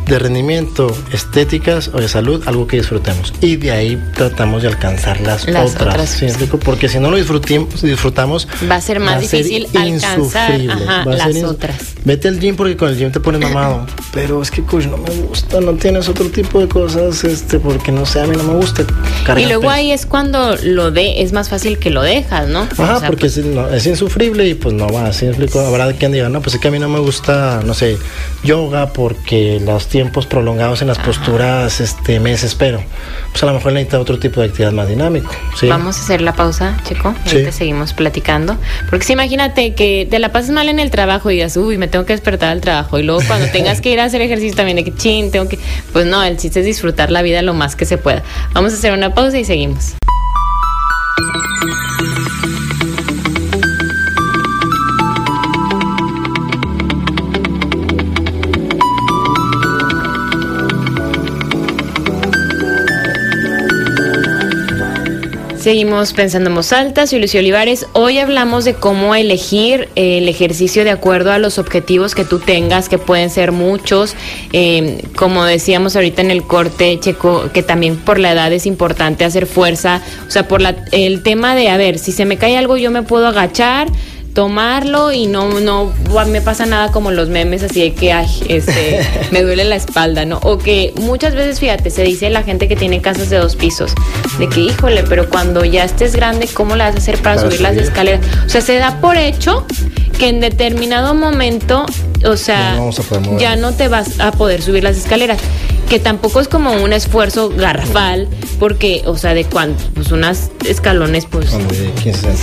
de 0.07 0.19
rendimiento, 0.19 0.95
estéticas 1.11 1.89
o 1.93 1.99
de 1.99 2.07
salud, 2.07 2.43
algo 2.45 2.67
que 2.67 2.77
disfrutemos. 2.77 3.33
Y 3.41 3.57
de 3.57 3.71
ahí 3.71 4.03
tratamos 4.15 4.61
de 4.61 4.69
alcanzar 4.69 5.19
las, 5.21 5.47
otras. 5.47 6.21
Porque 6.63 6.87
si 6.89 6.99
no 6.99 7.11
lo 7.11 7.17
disfrutamos, 7.17 8.47
va 8.69 8.75
a 8.75 8.81
ser 8.81 8.99
más 8.99 9.19
difícil 9.21 9.67
alcanzar 9.75 10.59
las 10.59 11.43
otras. 11.43 11.75
Vete 12.05 12.27
al 12.29 12.39
gym 12.39 12.55
porque 12.55 12.77
con 12.77 12.89
el 12.89 12.97
gym 12.97 13.11
te 13.11 13.19
pones 13.19 13.41
mamado. 13.41 13.85
pero 14.13 14.41
es 14.41 14.49
que 14.49 14.63
coach 14.63 14.85
no 14.85 14.97
me 14.97 15.09
gusta, 15.09 15.61
no 15.61 15.73
tienes 15.73 16.09
otro 16.09 16.29
tipo 16.29 16.59
de 16.59 16.67
cosas, 16.67 17.23
este, 17.23 17.59
porque 17.59 17.91
no 17.91 18.05
sé, 18.05 18.21
a 18.21 18.25
mí 18.25 18.35
no 18.35 18.43
me 18.43 18.55
gusta. 18.55 18.83
Y 19.37 19.45
luego 19.45 19.69
ahí 19.69 19.91
es 19.91 20.05
cuando 20.05 20.55
lo 20.63 20.89
de, 20.91 21.21
es 21.21 21.33
más 21.33 21.49
fácil 21.49 21.77
que 21.77 21.89
lo 21.89 22.01
dejas, 22.01 22.47
¿no? 22.47 22.61
Ajá, 22.61 23.01
porque 23.05 23.29
pues 23.29 23.37
es, 23.37 23.85
insufrible 23.85 24.47
y 24.47 24.53
pues 24.53 24.73
no 24.73 24.87
va, 24.89 25.07
así 25.07 25.25
explico. 25.27 25.59
Habrá 25.59 25.91
quien 25.93 26.11
diga, 26.11 26.29
no, 26.29 26.41
pues 26.41 26.55
es 26.55 26.61
que 26.61 26.69
a 26.69 26.71
mí 26.71 26.79
no 26.79 26.89
me 26.89 26.99
gusta, 26.99 27.61
no 27.63 27.73
sé, 27.73 27.97
yoga 28.43 28.93
porque 28.93 29.61
las 29.63 29.87
tiempos 29.97 30.27
prolongados 30.27 30.83
en 30.83 30.89
las 30.89 30.99
posturas 30.99 31.81
este, 31.81 32.19
me 32.19 32.29
desespero. 32.29 32.83
Pues 33.31 33.41
a 33.41 33.47
lo 33.47 33.53
mejor 33.55 33.73
necesita 33.73 33.99
otro 33.99 34.19
tipo 34.19 34.41
de 34.41 34.45
actividad 34.45 34.71
más 34.71 34.87
dinámico. 34.87 35.31
Vamos 35.63 35.97
a 35.97 36.01
hacer 36.01 36.21
la 36.21 36.35
pausa, 36.35 36.77
chico. 36.87 37.15
Ahorita 37.25 37.51
seguimos 37.51 37.93
platicando. 37.93 38.57
Porque 38.91 39.07
si 39.07 39.13
imagínate 39.13 39.73
que 39.73 40.07
te 40.07 40.19
la 40.19 40.31
pasas 40.31 40.51
mal 40.51 40.69
en 40.69 40.77
el 40.77 40.91
trabajo 40.91 41.31
y 41.31 41.33
digas, 41.33 41.57
uy, 41.57 41.79
me 41.79 41.87
tengo 41.87 42.05
que 42.05 42.13
despertar 42.13 42.49
al 42.49 42.61
trabajo. 42.61 42.99
Y 42.99 43.03
luego 43.03 43.21
cuando 43.25 43.47
tengas 43.51 43.81
que 43.81 43.91
ir 43.91 43.99
a 43.99 44.03
hacer 44.03 44.21
ejercicio 44.21 44.55
también 44.55 44.75
de 44.75 44.83
que 44.83 44.93
chin, 44.93 45.31
tengo 45.31 45.49
que. 45.49 45.57
Pues 45.93 46.05
no, 46.05 46.23
el 46.23 46.37
chiste 46.37 46.59
es 46.59 46.65
disfrutar 46.67 47.09
la 47.09 47.23
vida 47.23 47.41
lo 47.41 47.55
más 47.55 47.75
que 47.75 47.85
se 47.85 47.97
pueda. 47.97 48.21
Vamos 48.53 48.73
a 48.73 48.75
hacer 48.75 48.93
una 48.93 49.15
pausa 49.15 49.39
y 49.39 49.45
seguimos. 49.45 49.95
Seguimos 65.67 66.13
pensando 66.13 66.49
en 66.49 66.55
voz 66.55 66.71
alta, 66.71 67.07
soy 67.07 67.19
Lucio 67.19 67.41
Olivares. 67.41 67.87
Hoy 67.91 68.19
hablamos 68.19 68.63
de 68.63 68.75
cómo 68.75 69.15
elegir 69.15 69.89
eh, 69.97 70.19
el 70.19 70.29
ejercicio 70.29 70.85
de 70.85 70.91
acuerdo 70.91 71.33
a 71.33 71.39
los 71.39 71.59
objetivos 71.59 72.15
que 72.15 72.23
tú 72.23 72.39
tengas, 72.39 72.87
que 72.87 72.97
pueden 72.97 73.29
ser 73.29 73.51
muchos. 73.51 74.15
Eh, 74.53 75.03
como 75.17 75.43
decíamos 75.43 75.97
ahorita 75.97 76.21
en 76.21 76.31
el 76.31 76.43
corte, 76.43 76.97
Checo, 77.01 77.51
que 77.51 77.63
también 77.63 77.97
por 77.97 78.17
la 78.17 78.31
edad 78.31 78.53
es 78.53 78.65
importante 78.65 79.25
hacer 79.25 79.45
fuerza. 79.45 80.01
O 80.25 80.31
sea, 80.31 80.47
por 80.47 80.61
la, 80.61 80.73
el 80.93 81.21
tema 81.21 81.53
de, 81.53 81.67
a 81.67 81.75
ver, 81.75 81.99
si 81.99 82.13
se 82.13 82.23
me 82.23 82.37
cae 82.37 82.57
algo, 82.57 82.77
yo 82.77 82.89
me 82.89 83.03
puedo 83.03 83.27
agachar 83.27 83.89
tomarlo 84.37 85.11
y 85.11 85.25
no, 85.25 85.59
no 85.59 85.91
me 86.27 86.41
pasa 86.41 86.67
nada 86.67 86.91
como 86.91 87.09
los 87.09 87.27
memes 87.27 87.63
así 87.63 87.81
de 87.81 87.95
que 87.95 88.13
este, 88.47 89.03
me 89.31 89.41
duele 89.41 89.63
la 89.63 89.75
espalda, 89.75 90.25
¿no? 90.25 90.37
O 90.43 90.59
que 90.59 90.93
muchas 91.01 91.33
veces, 91.33 91.59
fíjate, 91.59 91.89
se 91.89 92.03
dice 92.03 92.29
la 92.29 92.43
gente 92.43 92.67
que 92.67 92.75
tiene 92.75 93.01
casas 93.01 93.31
de 93.31 93.37
dos 93.37 93.55
pisos, 93.55 93.95
de 94.37 94.47
que 94.47 94.59
híjole, 94.59 95.01
pero 95.09 95.27
cuando 95.27 95.65
ya 95.65 95.83
estés 95.85 96.15
grande, 96.15 96.47
¿cómo 96.53 96.75
le 96.75 96.83
vas 96.83 96.93
a 96.93 96.99
hacer 96.99 97.19
para, 97.19 97.41
subir, 97.41 97.61
las 97.61 97.77
escaleras? 97.77 98.21
O 98.45 98.49
sea, 98.49 98.61
se 98.61 98.75
da 98.75 99.01
por 99.01 99.17
hecho 99.17 99.65
que 100.17 100.29
en 100.29 100.39
determinado 100.39 101.13
momento, 101.13 101.85
o 102.25 102.37
sea, 102.37 102.79
ya 103.37 103.55
no 103.55 103.73
te 103.73 103.87
vas 103.87 104.19
a 104.19 104.31
poder 104.31 104.61
subir 104.61 104.83
las 104.83 104.97
escaleras 104.97 105.39
que 105.87 105.99
tampoco 105.99 106.41
es 106.41 106.47
como 106.47 106.73
un 106.73 106.91
esfuerzo 106.91 107.49
garrafal, 107.49 108.27
porque, 108.59 109.03
o 109.05 109.17
sea, 109.17 109.33
de 109.33 109.45
cuánto, 109.45 109.81
pues 109.93 110.11
unas 110.11 110.51
escalones, 110.65 111.25
pues... 111.25 111.49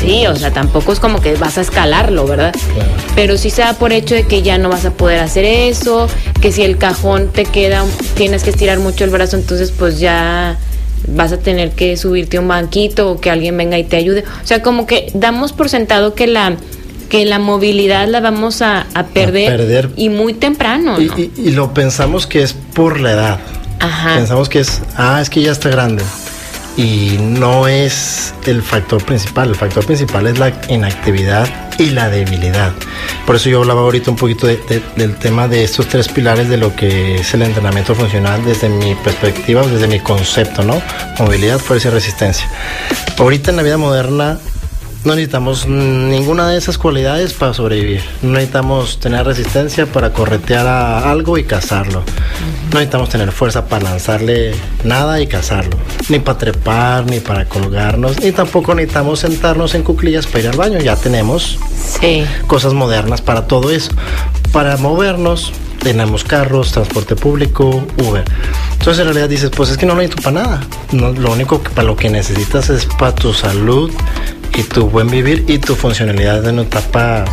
sí, 0.01 0.27
o 0.27 0.35
sea, 0.35 0.51
tampoco 0.51 0.93
es 0.93 1.01
como 1.01 1.21
que 1.21 1.35
vas 1.37 1.59
a 1.59 1.61
escalarlo, 1.61 2.27
¿verdad? 2.27 2.55
Pero 3.15 3.37
sí 3.37 3.51
se 3.51 3.63
da 3.63 3.75
por 3.75 3.93
hecho 3.93 4.15
de 4.15 4.27
que 4.27 4.43
ya 4.43 4.57
no 4.57 4.71
vas 4.71 4.87
a 4.87 4.93
poder 4.93 5.21
hacer 5.21 5.45
eso, 5.45 6.09
que 6.41 6.53
si 6.53 6.63
el 6.63 6.79
cajón 6.79 7.29
te 7.29 7.45
queda, 7.45 7.85
tienes 8.15 8.45
que 8.45 8.51
estirar 8.51 8.79
mucho 8.79 9.05
el 9.05 9.11
brazo, 9.11 9.37
entonces 9.37 9.73
pues 9.73 9.99
ya 9.99 10.59
vas 11.09 11.33
a 11.33 11.37
tener 11.37 11.73
que 11.73 11.99
subirte 11.99 12.39
un 12.39 12.49
banquito 12.49 13.11
o 13.11 13.21
que 13.21 13.31
alguien 13.31 13.59
venga 13.59 13.79
y 13.79 13.85
te 13.85 13.97
ayude. 13.97 14.25
O 14.43 14.47
sea, 14.47 14.63
como 14.63 14.87
que 14.87 15.11
damos 15.13 15.53
por 15.53 15.69
sentado 15.69 16.15
que 16.15 16.27
la 16.27 16.57
que 17.15 17.25
la 17.25 17.39
movilidad 17.39 18.09
la 18.09 18.19
vamos 18.19 18.61
a, 18.61 18.87
perder, 19.15 19.89
y 19.95 20.09
muy 20.09 20.35
temprano. 20.35 21.01
Y, 21.01 21.53
lo 21.53 21.73
pensamos 21.73 22.27
que 22.27 22.43
es 22.43 22.55
por 22.55 22.99
la 22.99 23.13
edad. 23.13 23.41
Pensamos 24.17 24.49
que 24.49 24.59
es, 24.59 24.83
ah, 24.97 25.21
es 25.23 25.31
que 25.31 25.41
ya 25.41 25.53
está 25.53 25.69
grande. 25.69 26.03
Y 26.77 27.19
no 27.21 27.69
es 27.69 28.35
el 28.47 28.63
factor 28.63 29.01
principal. 29.05 29.51
El 29.51 29.55
factor 29.55 29.87
principal 29.87 30.27
es 30.27 30.41
la 30.41 30.53
inactividad 30.69 31.49
y 31.79 31.91
la 31.91 32.11
debilidad. 32.11 32.73
Por 33.25 33.37
eso 33.37 33.49
yo 33.49 33.61
hablaba 33.61 33.83
ahorita 33.83 34.11
un 34.11 34.17
poquito 34.17 34.49
del 34.49 35.15
tema 35.21 35.47
de 35.47 35.63
estos 35.63 35.87
tres 35.87 36.09
pilares 36.09 36.49
de 36.49 36.57
lo 36.57 36.75
que 36.75 37.15
es 37.15 37.33
el 37.33 37.43
entrenamiento 37.43 37.95
funcional 37.95 38.45
desde 38.45 38.69
mi 38.69 38.97
perspectiva, 38.97 39.65
desde 39.65 39.87
mi 39.87 40.01
concepto, 40.01 40.65
¿no? 40.65 40.83
Movilidad, 41.21 41.61
fuerza 41.61 41.87
y 41.87 41.91
resistencia. 41.93 42.49
Ahorita 43.19 43.53
en 43.53 43.57
la 43.59 43.63
vida 43.63 43.77
moderna 43.77 44.41
No 45.05 45.15
necesitamos 45.15 45.67
ninguna 45.67 46.49
de 46.49 46.57
esas 46.57 46.79
cualidades 46.79 47.35
para 47.35 47.53
sobrevivir. 47.53 48.01
No 48.23 48.33
necesitamos 48.33 48.99
tener 49.01 49.27
resistencia 49.27 49.85
para 49.85 50.15
corretear 50.15 50.67
a 50.67 51.11
algo 51.11 51.37
y 51.37 51.45
cazarlo. 51.45 52.03
No 52.73 52.79
necesitamos 52.79 53.11
tener 53.11 53.31
fuerza 53.31 53.67
para 53.67 53.85
lanzarle 53.85 54.55
nada 54.83 55.21
y 55.21 55.27
cazarlo. 55.27 55.77
Ni 56.09 56.21
para 56.21 56.39
trepar, 56.39 57.05
ni 57.05 57.21
para 57.21 57.45
colgarnos. 57.45 58.19
Ni 58.23 58.33
tampoco 58.33 58.75
necesitamos 58.75 59.21
sentarnos 59.21 59.75
en 59.75 59.83
cuclillas 59.83 60.27
para 60.27 60.41
ir 60.41 60.49
al 60.49 60.57
baño. 60.57 60.79
Ya 60.81 60.97
tenemos 60.97 61.59
Sí. 62.01 62.25
cosas 62.47 62.73
modernas 62.73 63.21
para 63.21 63.47
todo 63.47 63.71
eso. 63.71 63.91
Para 64.53 64.79
movernos, 64.79 65.53
tenemos 65.85 66.25
carros, 66.25 66.73
transporte 66.73 67.15
público, 67.15 67.87
Uber. 67.99 68.25
Entonces 68.73 69.01
en 69.01 69.05
realidad 69.05 69.29
dices, 69.29 69.51
pues 69.51 69.71
es 69.71 69.77
que 69.77 69.87
no 69.87 69.95
necesito 69.95 70.23
para 70.23 70.43
nada. 70.43 70.61
No, 70.93 71.13
lo 71.13 71.31
único 71.31 71.63
que 71.63 71.71
para 71.71 71.87
lo 71.87 71.95
que 71.95 72.09
necesitas 72.09 72.71
es 72.71 72.87
para 72.87 73.15
tu 73.15 73.33
salud 73.33 73.93
y 74.57 74.63
tu 74.63 74.89
buen 74.89 75.09
vivir 75.09 75.45
y 75.47 75.59
tu 75.59 75.77
funcionalidad 75.77 76.45
en 76.49 76.55
una 76.55 76.63
etapa 76.63 77.27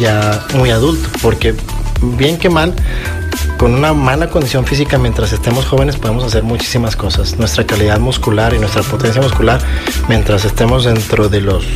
ya 0.00 0.44
muy 0.54 0.70
adulto. 0.70 1.08
Porque 1.20 1.54
bien 2.00 2.38
que 2.38 2.48
mal, 2.48 2.74
con 3.58 3.74
una 3.74 3.92
mala 3.92 4.30
condición 4.30 4.64
física 4.64 4.96
mientras 4.98 5.32
estemos 5.32 5.66
jóvenes 5.66 5.96
podemos 5.96 6.24
hacer 6.24 6.44
muchísimas 6.44 6.96
cosas. 6.96 7.38
Nuestra 7.38 7.66
calidad 7.66 8.00
muscular 8.00 8.54
y 8.54 8.58
nuestra 8.58 8.82
potencia 8.82 9.20
muscular 9.20 9.60
mientras 10.08 10.46
estemos 10.46 10.84
dentro 10.84 11.28
de 11.28 11.42
los 11.42 11.66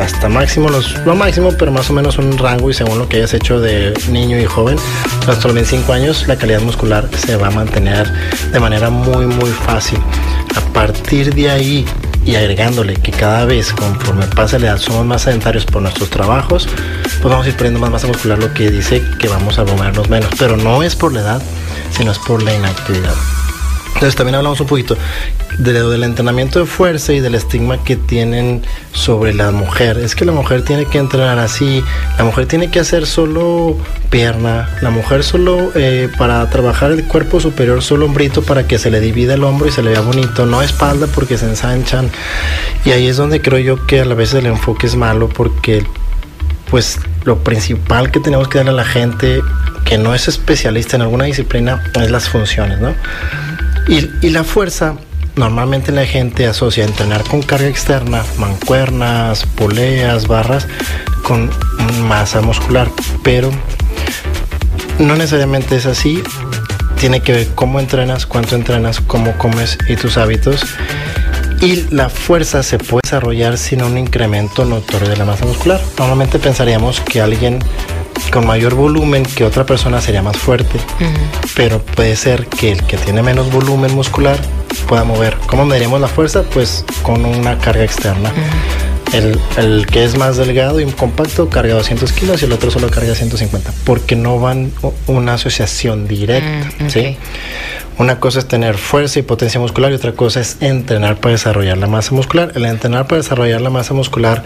hasta 0.00 0.28
máximo, 0.28 0.68
los, 0.68 0.98
lo 1.04 1.14
máximo, 1.14 1.52
pero 1.58 1.70
más 1.70 1.90
o 1.90 1.92
menos 1.92 2.18
un 2.18 2.36
rango 2.38 2.70
y 2.70 2.74
según 2.74 2.98
lo 2.98 3.08
que 3.08 3.18
hayas 3.18 3.34
hecho 3.34 3.60
de 3.60 3.92
niño 4.10 4.38
y 4.38 4.44
joven, 4.44 4.78
hasta 5.26 5.44
los 5.48 5.54
25 5.54 5.92
años 5.92 6.26
la 6.28 6.36
calidad 6.36 6.60
muscular 6.60 7.08
se 7.16 7.36
va 7.36 7.48
a 7.48 7.50
mantener 7.50 8.10
de 8.52 8.60
manera 8.60 8.90
muy 8.90 9.26
muy 9.26 9.50
fácil. 9.50 9.98
A 10.56 10.72
partir 10.72 11.34
de 11.34 11.50
ahí 11.50 11.86
y 12.24 12.36
agregándole 12.36 12.94
que 12.94 13.10
cada 13.10 13.44
vez 13.44 13.72
conforme 13.72 14.26
pasa 14.26 14.58
la 14.58 14.68
edad 14.68 14.78
somos 14.78 15.04
más 15.04 15.22
sedentarios 15.22 15.64
por 15.64 15.82
nuestros 15.82 16.08
trabajos, 16.10 16.68
pues 17.20 17.30
vamos 17.30 17.46
a 17.46 17.48
ir 17.48 17.56
perdiendo 17.56 17.80
más 17.80 17.90
masa 17.90 18.06
muscular, 18.06 18.38
lo 18.38 18.52
que 18.54 18.70
dice 18.70 19.02
que 19.18 19.28
vamos 19.28 19.58
a 19.58 19.64
movernos 19.64 20.08
menos. 20.08 20.30
Pero 20.38 20.56
no 20.56 20.82
es 20.82 20.94
por 20.94 21.12
la 21.12 21.20
edad, 21.20 21.42
sino 21.90 22.12
es 22.12 22.18
por 22.18 22.42
la 22.42 22.54
inactividad. 22.54 23.14
Entonces 23.94 24.16
también 24.16 24.36
hablamos 24.36 24.60
un 24.60 24.66
poquito 24.66 24.96
de 25.62 25.72
del 25.72 26.04
entrenamiento 26.04 26.58
de 26.58 26.66
fuerza 26.66 27.12
y 27.12 27.20
del 27.20 27.34
estigma 27.34 27.82
que 27.84 27.96
tienen 27.96 28.62
sobre 28.92 29.32
la 29.34 29.50
mujer. 29.50 29.98
Es 29.98 30.14
que 30.14 30.24
la 30.24 30.32
mujer 30.32 30.64
tiene 30.64 30.86
que 30.86 30.98
entrenar 30.98 31.38
así, 31.38 31.84
la 32.18 32.24
mujer 32.24 32.46
tiene 32.46 32.70
que 32.70 32.80
hacer 32.80 33.06
solo 33.06 33.76
pierna, 34.10 34.68
la 34.80 34.90
mujer 34.90 35.22
solo 35.22 35.72
eh, 35.74 36.08
para 36.18 36.48
trabajar 36.50 36.90
el 36.90 37.04
cuerpo 37.04 37.40
superior 37.40 37.82
solo 37.82 38.06
hombrito 38.06 38.42
para 38.42 38.66
que 38.66 38.78
se 38.78 38.90
le 38.90 39.00
divida 39.00 39.34
el 39.34 39.44
hombro 39.44 39.68
y 39.68 39.72
se 39.72 39.82
le 39.82 39.90
vea 39.90 40.00
bonito, 40.00 40.46
no 40.46 40.62
espalda 40.62 41.06
porque 41.06 41.38
se 41.38 41.46
ensanchan. 41.46 42.10
Y 42.84 42.90
ahí 42.90 43.06
es 43.06 43.16
donde 43.16 43.40
creo 43.40 43.58
yo 43.58 43.86
que 43.86 44.00
a 44.00 44.04
la 44.04 44.14
vez 44.14 44.34
el 44.34 44.46
enfoque 44.46 44.86
es 44.86 44.96
malo 44.96 45.28
porque 45.28 45.84
pues 46.70 46.98
lo 47.24 47.44
principal 47.44 48.10
que 48.10 48.18
tenemos 48.18 48.48
que 48.48 48.58
darle 48.58 48.72
a 48.72 48.74
la 48.74 48.84
gente 48.84 49.42
que 49.84 49.98
no 49.98 50.14
es 50.14 50.26
especialista 50.26 50.96
en 50.96 51.02
alguna 51.02 51.24
disciplina 51.24 51.82
es 51.94 52.10
las 52.10 52.28
funciones, 52.28 52.80
¿no? 52.80 52.94
Y, 53.88 54.08
y 54.22 54.30
la 54.30 54.44
fuerza, 54.44 54.96
normalmente 55.36 55.92
la 55.92 56.06
gente 56.06 56.46
asocia 56.46 56.84
entrenar 56.84 57.24
con 57.24 57.42
carga 57.42 57.68
externa, 57.68 58.24
mancuernas, 58.38 59.46
poleas, 59.46 60.26
barras, 60.26 60.66
con 61.22 61.50
masa 62.02 62.40
muscular, 62.40 62.90
pero 63.22 63.50
no 64.98 65.16
necesariamente 65.16 65.76
es 65.76 65.86
así. 65.86 66.22
Tiene 66.98 67.20
que 67.20 67.32
ver 67.32 67.48
cómo 67.54 67.80
entrenas, 67.80 68.26
cuánto 68.26 68.54
entrenas, 68.54 69.00
cómo 69.00 69.36
comes 69.38 69.78
y 69.88 69.96
tus 69.96 70.16
hábitos. 70.16 70.64
Y 71.60 71.84
la 71.94 72.08
fuerza 72.08 72.62
se 72.62 72.78
puede 72.78 73.02
desarrollar 73.04 73.56
sin 73.56 73.82
un 73.82 73.96
incremento 73.96 74.64
notorio 74.64 75.08
de 75.08 75.16
la 75.16 75.24
masa 75.24 75.46
muscular. 75.46 75.80
Normalmente 75.98 76.38
pensaríamos 76.38 77.00
que 77.00 77.20
alguien 77.20 77.60
con 78.30 78.46
mayor 78.46 78.74
volumen 78.74 79.24
que 79.24 79.44
otra 79.44 79.64
persona 79.66 80.00
sería 80.00 80.22
más 80.22 80.36
fuerte, 80.36 80.78
pero 81.54 81.80
puede 81.80 82.16
ser 82.16 82.46
que 82.46 82.72
el 82.72 82.82
que 82.84 82.96
tiene 82.96 83.22
menos 83.22 83.50
volumen 83.52 83.94
muscular 83.94 84.38
pueda 84.88 85.04
mover. 85.04 85.36
¿Cómo 85.46 85.64
mediríamos 85.64 86.00
la 86.00 86.08
fuerza? 86.08 86.42
Pues 86.42 86.84
con 87.02 87.24
una 87.24 87.58
carga 87.58 87.84
externa. 87.84 88.32
El, 89.12 89.38
el 89.58 89.86
que 89.86 90.04
es 90.04 90.16
más 90.16 90.36
delgado 90.36 90.80
y 90.80 90.86
compacto 90.86 91.50
carga 91.50 91.74
200 91.74 92.12
kilos 92.12 92.42
y 92.42 92.46
el 92.46 92.52
otro 92.52 92.70
solo 92.70 92.88
carga 92.88 93.14
150, 93.14 93.72
porque 93.84 94.16
no 94.16 94.40
van 94.40 94.72
una 95.06 95.34
asociación 95.34 96.08
directa. 96.08 96.70
Mm. 96.78 96.88
¿sí? 96.88 97.16
Una 97.98 98.18
cosa 98.18 98.38
es 98.38 98.48
tener 98.48 98.78
fuerza 98.78 99.18
y 99.18 99.22
potencia 99.22 99.60
muscular 99.60 99.92
y 99.92 99.94
otra 99.94 100.12
cosa 100.12 100.40
es 100.40 100.56
entrenar 100.60 101.18
para 101.18 101.32
desarrollar 101.32 101.76
la 101.76 101.86
masa 101.86 102.14
muscular. 102.14 102.52
El 102.54 102.64
entrenar 102.64 103.06
para 103.06 103.20
desarrollar 103.20 103.60
la 103.60 103.70
masa 103.70 103.92
muscular 103.92 104.42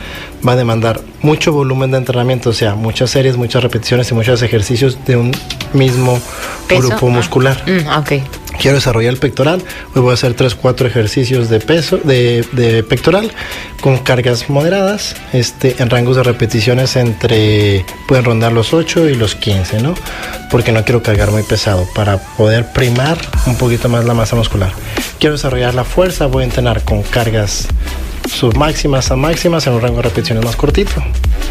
va 0.46 0.52
a 0.52 0.56
demandar 0.56 1.00
mucho 1.22 1.52
volumen 1.52 1.92
de 1.92 1.98
entrenamiento, 1.98 2.50
o 2.50 2.52
sea, 2.52 2.74
muchas 2.74 3.10
series, 3.10 3.36
muchas 3.36 3.62
repeticiones 3.62 4.10
y 4.10 4.14
muchos 4.14 4.42
ejercicios 4.42 4.98
de 5.06 5.16
un 5.16 5.32
mismo 5.72 6.20
Peso, 6.68 6.88
grupo 6.88 7.06
ah. 7.06 7.10
muscular 7.10 7.62
Mm, 7.66 7.88
ok. 7.98 8.12
Quiero 8.56 8.76
desarrollar 8.76 9.12
el 9.12 9.18
pectoral, 9.18 9.62
hoy 9.94 10.02
voy 10.02 10.10
a 10.10 10.14
hacer 10.14 10.34
3, 10.34 10.54
4 10.54 10.88
ejercicios 10.88 11.48
de 11.48 11.60
peso, 11.60 11.98
de, 11.98 12.84
pectoral, 12.88 13.30
con 13.80 13.98
cargas 13.98 14.48
moderadas, 14.48 15.16
este, 15.32 15.76
en 15.78 15.90
rangos 15.90 16.16
de 16.16 16.22
repeticiones 16.22 16.96
entre, 16.96 17.84
pueden 18.08 18.24
rondar 18.24 18.52
los 18.52 18.74
8 18.74 19.08
y 19.08 19.14
los 19.14 19.34
15, 19.34 19.82
¿no? 19.82 19.94
Porque 20.50 20.72
no 20.72 20.84
quiero 20.84 21.02
cargar 21.02 21.30
muy 21.30 21.42
pesado, 21.42 21.86
para 21.94 22.18
poder 22.18 22.72
primar 22.72 23.18
un 23.46 23.56
poquito 23.56 23.88
más 23.88 24.04
la 24.04 24.14
masa 24.14 24.36
muscular. 24.36 24.72
Quiero 25.18 25.34
desarrollar 25.34 25.74
la 25.74 25.84
fuerza, 25.84 26.26
voy 26.26 26.42
a 26.42 26.46
entrenar 26.46 26.82
con 26.82 27.02
cargas 27.02 27.68
submáximas 28.26 29.10
a 29.10 29.16
máximas 29.16 29.66
en 29.66 29.74
un 29.74 29.80
rango 29.80 29.96
de 29.96 30.02
repeticiones 30.02 30.44
más 30.44 30.56
cortito. 30.56 31.02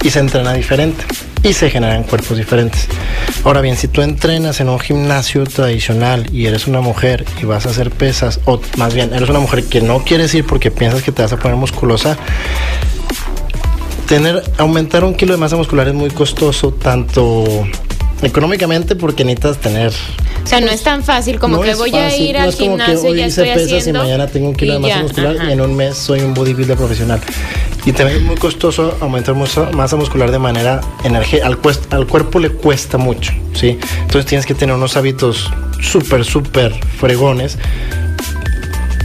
Y 0.04 0.10
se 0.10 0.20
entrena 0.20 0.54
diferente. 0.54 1.04
Y 1.46 1.54
se 1.54 1.70
generan 1.70 2.02
cuerpos 2.02 2.38
diferentes. 2.38 2.88
Ahora 3.44 3.62
bien, 3.62 3.78
si 3.78 3.88
tú 3.88 4.02
entrenas 4.02 4.60
en 4.62 4.68
un 4.68 4.80
gimnasio 4.80 5.44
tradicional 5.44 6.26
y 6.34 6.48
eres 6.48 6.66
una 6.66 6.82
mujer 6.82 7.24
y 7.40 7.46
vas 7.46 7.68
a 7.68 7.70
hacer 7.70 7.92
pesas, 7.92 8.40
o 8.46 8.60
más 8.78 8.96
bien, 8.96 9.14
eres 9.14 9.30
una 9.30 9.38
mujer 9.38 9.64
que 9.66 9.80
no 9.80 10.04
quieres 10.04 10.34
ir 10.34 10.44
porque 10.44 10.72
piensas 10.72 11.04
que 11.04 11.12
te 11.12 11.22
vas 11.22 11.34
a 11.34 11.38
poner 11.38 11.56
musculosa, 11.56 12.18
tener, 14.08 14.42
aumentar 14.58 15.04
un 15.04 15.14
kilo 15.14 15.34
de 15.34 15.38
masa 15.38 15.56
muscular 15.56 15.88
es 15.88 15.94
muy 15.94 16.10
costoso, 16.10 16.74
tanto 16.74 17.44
económicamente 18.22 18.96
porque 18.96 19.24
necesitas 19.24 19.58
tener 19.58 19.92
O 20.44 20.48
sea, 20.48 20.62
no 20.62 20.72
es 20.72 20.82
tan 20.84 21.04
fácil 21.04 21.40
como 21.40 21.58
no 21.58 21.64
que 21.64 21.76
voy 21.76 21.96
a 21.96 22.10
fácil, 22.10 22.30
ir 22.30 22.36
no 22.36 22.44
al 22.44 22.50
es 22.50 22.56
como 22.56 22.78
que 22.78 22.84
gimnasio 22.84 23.10
hoy 23.10 23.18
ya 23.18 23.28
hice 23.28 23.42
estoy 23.42 23.64
pesas 23.64 23.80
haciendo 23.80 24.00
y 24.00 24.04
mañana 24.04 24.28
tengo 24.28 24.50
un 24.50 24.56
kilo 24.56 24.74
de 24.74 24.80
masa 24.80 24.96
ya, 24.96 25.02
muscular 25.02 25.38
ajá. 25.38 25.50
y 25.50 25.54
en 25.54 25.62
un 25.62 25.76
mes 25.76 25.98
soy 25.98 26.22
un 26.22 26.34
bodybuilder 26.34 26.78
profesional. 26.78 27.20
Y 27.86 27.92
también 27.92 28.20
es 28.20 28.24
muy 28.24 28.36
costoso 28.36 28.98
aumentar 29.00 29.36
mucha 29.36 29.70
masa 29.72 29.96
muscular 29.96 30.32
de 30.32 30.40
manera 30.40 30.82
energética. 31.04 31.46
Al, 31.46 31.60
al 31.92 32.08
cuerpo 32.08 32.40
le 32.40 32.50
cuesta 32.50 32.98
mucho, 32.98 33.32
¿sí? 33.54 33.78
Entonces 34.02 34.26
tienes 34.26 34.48
que 34.48 34.56
tener 34.56 34.74
unos 34.74 34.98
hábitos 34.98 35.52
súper, 35.82 36.26
súper 36.26 36.74
fregones 36.98 37.60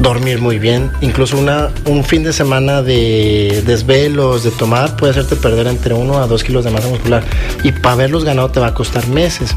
dormir 0.01 0.41
muy 0.41 0.59
bien. 0.59 0.91
Incluso 1.01 1.37
una, 1.39 1.69
un 1.87 2.05
fin 2.05 2.25
de 2.25 2.33
semana 2.33 2.83
de 2.83 3.63
desvelos, 3.67 4.43
de 4.43 4.51
tomar, 4.51 4.97
puede 4.97 5.13
hacerte 5.13 5.37
perder 5.37 5.67
entre 5.67 5.95
1 5.95 6.19
a 6.23 6.27
2 6.27 6.43
kilos 6.45 6.65
de 6.65 6.71
masa 6.71 6.89
muscular. 6.89 7.23
Y 7.63 7.73
para 7.73 7.93
haberlos 7.95 8.25
ganado 8.25 8.51
te 8.51 8.61
va 8.61 8.69
a 8.69 8.75
costar 8.75 9.07
meses. 9.09 9.55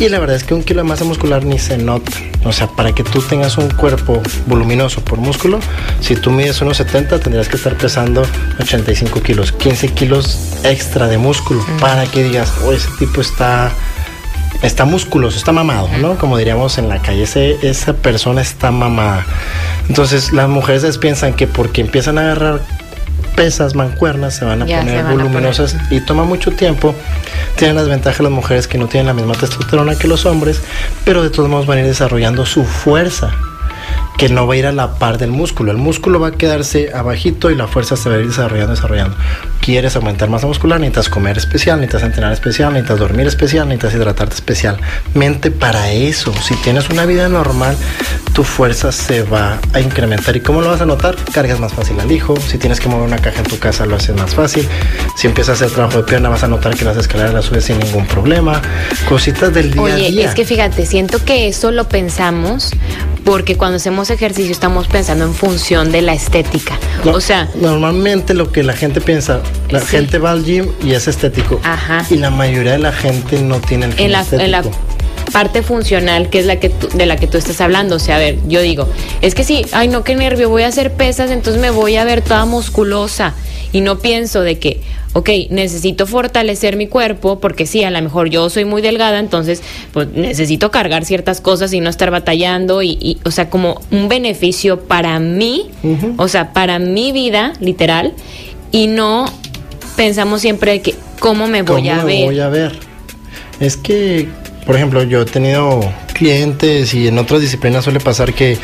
Y 0.00 0.08
la 0.08 0.18
verdad 0.18 0.36
es 0.36 0.44
que 0.44 0.54
un 0.54 0.62
kilo 0.64 0.82
de 0.82 0.88
masa 0.88 1.04
muscular 1.04 1.44
ni 1.44 1.58
se 1.58 1.76
nota. 1.78 2.10
O 2.44 2.52
sea, 2.52 2.66
para 2.66 2.92
que 2.94 3.04
tú 3.04 3.20
tengas 3.22 3.56
un 3.58 3.68
cuerpo 3.70 4.20
voluminoso 4.46 5.00
por 5.02 5.18
músculo, 5.18 5.60
si 6.00 6.16
tú 6.16 6.30
mides 6.30 6.60
1,70 6.60 7.20
tendrías 7.20 7.48
que 7.48 7.56
estar 7.56 7.76
pesando 7.76 8.22
85 8.60 9.22
kilos, 9.22 9.52
15 9.52 9.88
kilos 9.88 10.38
extra 10.64 11.06
de 11.06 11.16
músculo, 11.18 11.64
para 11.80 12.04
que 12.06 12.22
digas, 12.24 12.52
oh, 12.66 12.72
ese 12.72 12.88
tipo 12.98 13.20
está 13.20 13.70
está 14.62 14.86
musculoso, 14.86 15.36
está 15.36 15.52
mamado, 15.52 15.88
¿no? 16.00 16.16
Como 16.16 16.38
diríamos 16.38 16.78
en 16.78 16.88
la 16.88 17.02
calle, 17.02 17.24
ese- 17.24 17.56
esa 17.62 17.92
persona 17.92 18.40
está 18.40 18.70
mamada. 18.70 19.26
Entonces 19.88 20.32
las 20.32 20.48
mujeres 20.48 20.98
piensan 20.98 21.34
que 21.34 21.46
porque 21.46 21.80
empiezan 21.80 22.18
a 22.18 22.22
agarrar 22.22 22.60
pesas, 23.36 23.74
mancuernas, 23.74 24.36
se 24.36 24.44
van 24.44 24.62
a 24.62 24.66
Ya, 24.66 24.80
poner 24.80 25.02
van 25.02 25.06
a 25.06 25.10
voluminosas 25.10 25.76
y 25.90 26.00
toma 26.00 26.24
mucho 26.24 26.52
tiempo. 26.52 26.94
Tienen 27.56 27.76
las 27.76 27.88
ventajas 27.88 28.20
las 28.20 28.32
mujeres 28.32 28.66
que 28.68 28.78
no 28.78 28.86
tienen 28.86 29.06
la 29.06 29.14
misma 29.14 29.34
testosterona 29.34 29.96
que 29.96 30.08
los 30.08 30.26
hombres, 30.26 30.60
pero 31.04 31.22
de 31.22 31.30
todos 31.30 31.48
modos 31.48 31.66
van 31.66 31.78
a 31.78 31.80
ir 31.82 31.86
desarrollando 31.86 32.46
su 32.46 32.64
fuerza 32.64 33.32
que 34.16 34.28
no 34.28 34.46
va 34.46 34.54
a 34.54 34.56
ir 34.56 34.66
a 34.66 34.72
la 34.72 34.94
par 34.94 35.18
del 35.18 35.30
músculo. 35.30 35.72
El 35.72 35.78
músculo 35.78 36.20
va 36.20 36.28
a 36.28 36.32
quedarse 36.32 36.90
abajito 36.94 37.50
y 37.50 37.56
la 37.56 37.66
fuerza 37.66 37.96
se 37.96 38.08
va 38.08 38.16
a 38.16 38.18
ir 38.20 38.28
desarrollando, 38.28 38.74
desarrollando. 38.74 39.16
Quieres 39.60 39.96
aumentar 39.96 40.28
masa 40.28 40.46
muscular, 40.46 40.78
necesitas 40.78 41.08
comer 41.08 41.38
especial, 41.38 41.80
necesitas 41.80 42.02
entrenar 42.04 42.32
especial, 42.32 42.72
necesitas 42.72 42.98
dormir 42.98 43.26
especial, 43.26 43.68
necesitas 43.68 43.94
hidratarte 43.94 44.34
especialmente 44.34 45.50
para 45.50 45.90
eso. 45.90 46.32
Si 46.42 46.54
tienes 46.56 46.90
una 46.90 47.06
vida 47.06 47.28
normal, 47.28 47.76
tu 48.34 48.44
fuerza 48.44 48.92
se 48.92 49.22
va 49.22 49.58
a 49.72 49.80
incrementar. 49.80 50.36
¿Y 50.36 50.40
cómo 50.40 50.60
lo 50.60 50.68
vas 50.68 50.80
a 50.80 50.86
notar? 50.86 51.16
Cargas 51.32 51.58
más 51.58 51.72
fácil 51.72 51.98
al 51.98 52.10
hijo. 52.12 52.36
Si 52.36 52.58
tienes 52.58 52.78
que 52.78 52.88
mover 52.88 53.06
una 53.06 53.18
caja 53.18 53.38
en 53.38 53.46
tu 53.46 53.58
casa, 53.58 53.86
lo 53.86 53.96
haces 53.96 54.14
más 54.14 54.34
fácil. 54.34 54.68
Si 55.16 55.26
empiezas 55.26 55.60
a 55.60 55.64
hacer 55.64 55.74
trabajo 55.74 55.98
de 55.98 56.04
pierna, 56.04 56.28
vas 56.28 56.44
a 56.44 56.48
notar 56.48 56.76
que 56.76 56.84
las 56.84 56.96
escaleras 56.96 57.34
las 57.34 57.46
subes 57.46 57.64
sin 57.64 57.78
ningún 57.78 58.06
problema. 58.06 58.60
Cositas 59.08 59.52
del 59.52 59.72
día 59.72 59.80
a 59.80 59.84
Oye, 59.84 60.10
día. 60.10 60.28
es 60.28 60.34
que 60.34 60.44
fíjate, 60.44 60.86
siento 60.86 61.24
que 61.24 61.48
eso 61.48 61.70
lo 61.70 61.88
pensamos 61.88 62.70
porque 63.24 63.56
cuando 63.56 63.76
hacemos 63.76 64.10
ejercicio 64.10 64.52
estamos 64.52 64.86
pensando 64.86 65.24
en 65.24 65.34
función 65.34 65.90
de 65.92 66.02
la 66.02 66.12
estética. 66.14 66.78
No, 67.04 67.12
o 67.12 67.20
sea, 67.20 67.48
normalmente 67.60 68.34
lo 68.34 68.52
que 68.52 68.62
la 68.62 68.74
gente 68.74 69.00
piensa, 69.00 69.40
la 69.70 69.80
Sí. 69.80 69.86
gente 69.86 70.18
va 70.18 70.32
al 70.32 70.44
gym 70.44 70.68
y 70.82 70.92
es 70.92 71.08
estético. 71.08 71.60
Ajá. 71.64 72.04
Y 72.10 72.16
la 72.16 72.30
mayoría 72.30 72.72
de 72.72 72.78
la 72.78 72.92
gente 72.92 73.40
no 73.40 73.60
tiene 73.60 73.86
el 73.86 73.92
fin 73.94 74.06
en 74.06 74.12
la, 74.12 74.20
en 74.30 74.50
la 74.50 74.58
estético. 74.58 74.78
parte 75.32 75.62
funcional 75.62 76.28
que 76.28 76.38
es 76.40 76.46
la 76.46 76.60
que 76.60 76.68
tú- 76.68 76.88
de 76.94 77.06
la 77.06 77.16
que 77.16 77.26
tú 77.26 77.38
estás 77.38 77.60
hablando. 77.60 77.96
O 77.96 77.98
sea, 77.98 78.16
a 78.16 78.18
ver, 78.18 78.38
yo 78.46 78.60
digo, 78.60 78.88
es 79.22 79.34
que 79.34 79.42
sí, 79.42 79.64
ay 79.72 79.88
no, 79.88 80.04
qué 80.04 80.14
nervio, 80.14 80.48
voy 80.50 80.62
a 80.64 80.68
hacer 80.68 80.92
pesas, 80.92 81.30
entonces 81.30 81.60
me 81.60 81.70
voy 81.70 81.96
a 81.96 82.04
ver 82.04 82.20
toda 82.22 82.44
musculosa. 82.44 83.34
Y 83.72 83.80
no 83.80 83.98
pienso 83.98 84.42
de 84.42 84.58
que, 84.58 84.80
ok, 85.14 85.30
necesito 85.50 86.06
fortalecer 86.06 86.76
mi 86.76 86.88
cuerpo, 86.88 87.38
porque 87.38 87.66
sí, 87.66 87.82
a 87.84 87.90
lo 87.90 88.02
mejor 88.02 88.28
yo 88.28 88.50
soy 88.50 88.64
muy 88.64 88.82
delgada, 88.82 89.20
entonces 89.20 89.62
pues 89.92 90.08
necesito 90.08 90.70
cargar 90.70 91.04
ciertas 91.04 91.40
cosas 91.40 91.72
y 91.72 91.80
no 91.80 91.88
estar 91.88 92.10
batallando. 92.10 92.82
Y, 92.82 92.98
y, 93.00 93.18
o 93.24 93.30
sea, 93.30 93.48
como 93.48 93.80
un 93.90 94.08
beneficio 94.08 94.80
para 94.80 95.18
mí, 95.20 95.70
o 96.18 96.28
sea, 96.28 96.52
para 96.52 96.78
mi 96.78 97.12
vida, 97.12 97.54
literal, 97.60 98.12
y 98.72 98.88
no 98.88 99.26
pensamos 99.96 100.40
siempre 100.40 100.72
de 100.72 100.82
que, 100.82 100.94
¿cómo 101.20 101.46
me 101.46 101.62
voy 101.62 101.82
¿Cómo 101.82 101.92
a 101.92 102.04
me 102.04 102.04
ver? 102.04 102.24
voy 102.24 102.40
a 102.40 102.48
ver? 102.48 102.72
Es 103.60 103.76
que, 103.76 104.28
por 104.66 104.74
ejemplo, 104.74 105.04
yo 105.04 105.22
he 105.22 105.26
tenido 105.26 105.80
clientes 106.12 106.92
y 106.92 107.06
en 107.06 107.18
otras 107.18 107.40
disciplinas 107.40 107.84
suele 107.84 108.00
pasar 108.00 108.34
que 108.34 108.58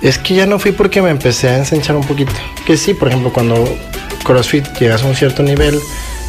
es 0.00 0.18
que 0.18 0.34
ya 0.34 0.46
no 0.46 0.58
fui 0.58 0.72
porque 0.72 1.00
me 1.00 1.10
empecé 1.10 1.48
a 1.48 1.56
ensanchar 1.58 1.94
un 1.94 2.04
poquito. 2.04 2.32
Que 2.66 2.76
sí, 2.76 2.94
por 2.94 3.08
ejemplo, 3.08 3.32
cuando 3.32 3.64
CrossFit 4.22 4.78
llegas 4.78 5.02
a 5.02 5.06
un 5.06 5.14
cierto 5.14 5.42
nivel 5.42 5.78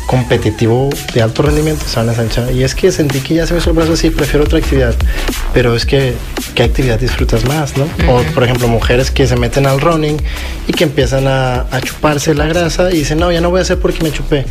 competitivo 0.08 0.90
de 1.14 1.22
alto 1.22 1.42
rendimiento, 1.44 1.86
se 1.88 1.98
van 1.98 2.10
a 2.10 2.12
ensanchar. 2.12 2.52
Y 2.52 2.64
es 2.64 2.76
que 2.76 2.92
sentí 2.92 3.20
que 3.20 3.36
ya 3.36 3.48
se 3.48 3.54
me 3.54 3.60
hizo 3.60 3.70
el 3.70 3.76
brazo 3.76 3.94
así, 3.94 4.10
prefiero 4.10 4.46
otra 4.46 4.60
actividad. 4.60 4.96
Pero 5.54 5.76
es 5.76 5.86
que, 5.86 6.14
¿qué 6.56 6.64
actividad 6.64 7.00
disfrutas 7.00 7.46
más, 7.46 7.76
no? 7.78 7.86
O, 8.10 8.22
por 8.34 8.44
ejemplo, 8.44 8.68
mujeres 8.68 9.12
que 9.12 9.28
se 9.28 9.36
meten 9.36 9.66
al 9.66 9.80
running 9.80 10.18
y 10.68 10.74
que 10.74 10.84
empiezan 10.84 11.28
a, 11.28 11.66
a 11.72 11.82
chuparse 11.82 12.34
la 12.34 12.48
grasa 12.48 12.92
y 12.92 13.00
dicen, 13.00 13.20
no, 13.20 13.32
ya 13.32 13.42
no 13.42 13.50
voy 13.50 13.60
a 13.60 13.62
hacer 13.62 13.80
porque 13.80 14.04
me 14.04 14.12
chupé. 14.12 14.46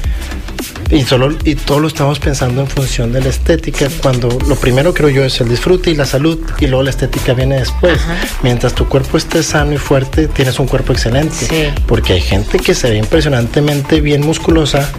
Y 0.92 1.04
solo 1.04 1.34
y 1.44 1.54
todo 1.54 1.80
lo 1.80 1.88
estamos 1.88 2.18
pensando 2.18 2.60
en 2.60 2.66
función 2.66 3.12
de 3.12 3.22
la 3.22 3.30
estética, 3.30 3.88
cuando 4.02 4.28
lo 4.46 4.56
primero 4.56 4.92
creo 4.92 5.08
yo 5.08 5.24
es 5.24 5.40
el 5.40 5.48
disfrute 5.48 5.90
y 5.90 5.94
la 5.94 6.04
salud 6.04 6.38
y 6.60 6.66
luego 6.66 6.82
la 6.82 6.90
estética 6.90 7.32
viene 7.32 7.56
después. 7.56 7.98
Ajá. 7.98 8.16
Mientras 8.42 8.74
tu 8.74 8.86
cuerpo 8.86 9.16
esté 9.16 9.42
sano 9.42 9.72
y 9.72 9.78
fuerte, 9.78 10.28
tienes 10.28 10.58
un 10.58 10.66
cuerpo 10.66 10.92
excelente. 10.92 11.34
Sí. 11.34 11.64
Porque 11.86 12.12
hay 12.12 12.20
gente 12.20 12.58
que 12.58 12.74
se 12.74 12.90
ve 12.90 12.98
impresionantemente 12.98 14.02
bien 14.02 14.20
musculosa, 14.20 14.90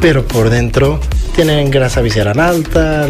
pero 0.00 0.26
por 0.26 0.50
dentro 0.50 1.00
tienen 1.34 1.70
grasa 1.70 2.00
visceral 2.00 2.40
alta, 2.40 3.06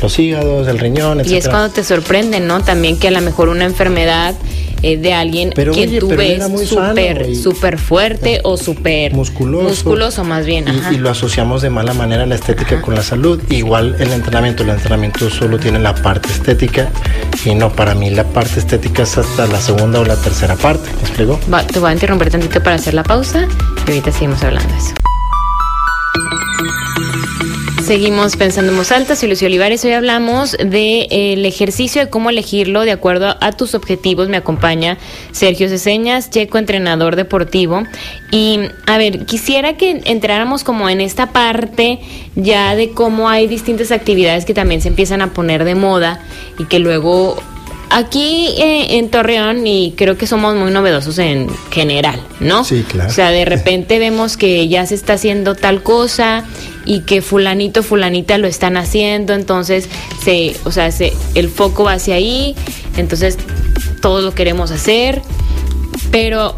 los 0.00 0.18
hígados, 0.18 0.68
el 0.68 0.78
riñón, 0.78 1.20
etc. 1.20 1.28
Y 1.28 1.36
es 1.36 1.48
cuando 1.48 1.70
te 1.70 1.82
sorprende, 1.82 2.40
¿no? 2.40 2.62
También 2.62 2.98
que 2.98 3.08
a 3.08 3.10
lo 3.10 3.20
mejor 3.20 3.48
una 3.48 3.64
enfermedad 3.64 4.34
eh, 4.82 4.98
de 4.98 5.14
alguien 5.14 5.52
Pero, 5.54 5.72
que 5.72 5.82
oye, 5.82 5.98
tú 5.98 6.08
ves 6.08 6.42
súper, 6.68 7.34
súper 7.34 7.78
fuerte 7.78 8.40
o 8.44 8.56
súper 8.56 9.14
musculoso. 9.14 9.68
musculoso 9.68 10.22
más 10.24 10.46
bien. 10.46 10.68
ajá. 10.68 10.92
Y, 10.92 10.96
y 10.96 10.98
lo 10.98 11.10
asociamos 11.10 11.62
de 11.62 11.70
mala 11.70 11.94
manera 11.94 12.26
la 12.26 12.34
estética 12.34 12.80
con 12.82 12.94
la 12.94 13.02
salud. 13.02 13.42
Igual 13.50 13.96
el 13.98 14.12
entrenamiento, 14.12 14.62
el 14.62 14.70
entrenamiento 14.70 15.28
solo 15.30 15.58
tiene 15.58 15.78
la 15.80 15.94
parte 15.94 16.28
estética 16.28 16.90
y 17.44 17.54
no 17.54 17.72
para 17.72 17.94
mí 17.94 18.10
la 18.10 18.24
parte 18.24 18.60
estética 18.60 19.02
es 19.04 19.18
hasta 19.18 19.46
la 19.46 19.60
segunda 19.60 19.98
o 20.00 20.04
la 20.04 20.16
tercera 20.16 20.54
parte. 20.56 20.88
¿Me 20.96 21.00
explico? 21.08 21.40
Va, 21.52 21.66
te 21.66 21.78
voy 21.80 21.90
a 21.90 21.94
interrumpir 21.94 22.30
tantito 22.30 22.62
para 22.62 22.76
hacer 22.76 22.94
la 22.94 23.02
pausa 23.02 23.48
y 23.86 23.90
ahorita 23.90 24.12
seguimos 24.12 24.44
hablando 24.44 24.72
de 24.72 24.78
eso. 24.78 24.94
Seguimos 27.86 28.34
pensando 28.34 28.72
en 28.72 28.78
voz 28.78 28.90
alta, 28.90 29.14
soy 29.14 29.28
Lucio 29.28 29.46
Olivares. 29.46 29.84
Hoy 29.84 29.92
hablamos 29.92 30.56
del 30.58 30.68
de, 30.68 31.46
ejercicio, 31.46 32.04
de 32.04 32.10
cómo 32.10 32.30
elegirlo 32.30 32.80
de 32.80 32.90
acuerdo 32.90 33.28
a, 33.28 33.38
a 33.40 33.52
tus 33.52 33.76
objetivos. 33.76 34.28
Me 34.28 34.36
acompaña 34.36 34.98
Sergio 35.30 35.68
Ceseñas, 35.68 36.28
checo 36.28 36.58
entrenador 36.58 37.14
deportivo. 37.14 37.84
Y 38.32 38.58
a 38.86 38.98
ver, 38.98 39.24
quisiera 39.24 39.76
que 39.76 40.02
entráramos 40.04 40.64
como 40.64 40.88
en 40.88 41.00
esta 41.00 41.30
parte 41.30 42.00
ya 42.34 42.74
de 42.74 42.90
cómo 42.90 43.28
hay 43.28 43.46
distintas 43.46 43.92
actividades 43.92 44.44
que 44.44 44.52
también 44.52 44.80
se 44.80 44.88
empiezan 44.88 45.22
a 45.22 45.32
poner 45.32 45.62
de 45.62 45.76
moda 45.76 46.20
y 46.58 46.64
que 46.64 46.80
luego 46.80 47.36
Aquí 47.88 48.48
eh, 48.58 48.98
en 48.98 49.10
Torreón, 49.10 49.66
y 49.66 49.94
creo 49.96 50.18
que 50.18 50.26
somos 50.26 50.56
muy 50.56 50.72
novedosos 50.72 51.18
en 51.18 51.48
general, 51.70 52.20
¿no? 52.40 52.64
Sí, 52.64 52.84
claro. 52.86 53.10
O 53.10 53.12
sea, 53.12 53.30
de 53.30 53.44
repente 53.44 53.98
vemos 54.00 54.36
que 54.36 54.66
ya 54.68 54.84
se 54.86 54.96
está 54.96 55.14
haciendo 55.14 55.54
tal 55.54 55.82
cosa 55.82 56.44
y 56.84 57.00
que 57.00 57.22
fulanito, 57.22 57.82
fulanita 57.82 58.38
lo 58.38 58.48
están 58.48 58.76
haciendo, 58.76 59.34
entonces 59.34 59.88
se, 60.22 60.56
o 60.64 60.72
sea, 60.72 60.90
se, 60.90 61.12
el 61.34 61.48
foco 61.48 61.84
va 61.84 61.92
hacia 61.94 62.16
ahí, 62.16 62.56
entonces 62.96 63.38
todos 64.00 64.24
lo 64.24 64.34
queremos 64.34 64.72
hacer, 64.72 65.22
pero 66.10 66.56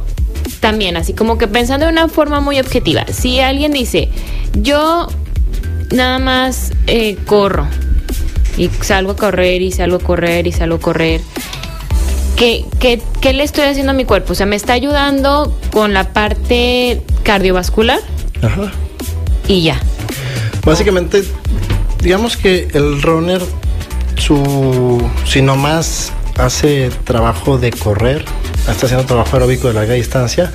también 0.61 0.97
así 0.97 1.13
como 1.13 1.39
que 1.39 1.47
pensando 1.47 1.87
de 1.87 1.93
una 1.93 2.09
forma 2.09 2.41
muy 2.41 2.59
objetiva, 2.59 3.07
si 3.11 3.41
alguien 3.41 3.73
dice, 3.73 4.09
yo 4.55 5.09
nada 5.91 6.19
más 6.19 6.73
eh, 6.87 7.17
corro, 7.27 7.67
y 8.59 8.69
salgo 8.83 9.13
a 9.13 9.17
correr 9.17 9.63
y 9.63 9.73
salgo 9.73 9.97
a 9.97 10.01
correr 10.01 10.47
y 10.47 10.53
salgo 10.53 10.77
a 10.77 10.81
correr. 10.81 11.21
¿Qué, 12.37 12.65
qué, 12.79 13.01
qué 13.21 13.33
le 13.33 13.45
estoy 13.45 13.65
haciendo 13.65 13.93
a 13.93 13.95
mi 13.95 14.05
cuerpo? 14.05 14.33
O 14.33 14.37
sea, 14.37 14.47
me 14.47 14.57
está 14.57 14.73
ayudando 14.75 15.59
con 15.73 15.95
la 15.95 16.13
parte 16.13 17.01
cardiovascular 17.23 18.01
Ajá. 18.43 18.73
y 19.47 19.63
ya. 19.63 19.81
Básicamente, 20.65 21.25
digamos 22.03 22.37
que 22.37 22.69
el 22.75 23.01
runner, 23.03 23.41
su, 24.17 25.03
si 25.25 25.41
no 25.41 25.57
más 25.57 26.13
hace 26.37 26.91
trabajo 27.05 27.59
de 27.59 27.71
correr, 27.71 28.25
está 28.69 28.87
haciendo 28.87 29.07
trabajo 29.07 29.35
aeróbico 29.35 29.69
de 29.69 29.75
larga 29.75 29.95
distancia, 29.95 30.53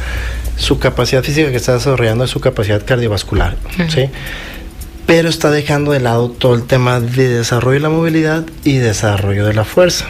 su 0.56 0.80
capacidad 0.80 1.24
física 1.24 1.50
que 1.50 1.58
está 1.58 1.74
desarrollando 1.74 2.24
es 2.24 2.30
su 2.30 2.40
capacidad 2.40 2.86
cardiovascular, 2.86 3.58
¿sí? 3.90 4.10
Pero 5.06 5.30
está 5.30 5.52
dejando 5.52 5.92
de 5.92 6.00
lado 6.00 6.30
todo 6.30 6.56
el 6.56 6.64
tema 6.64 7.00
de 7.00 7.28
desarrollo 7.28 7.76
de 7.76 7.80
la 7.82 7.90
movilidad 7.90 8.46
y 8.64 8.78
desarrollo 8.78 9.46
de 9.46 9.54
la 9.54 9.66
fuerza. 9.66 10.06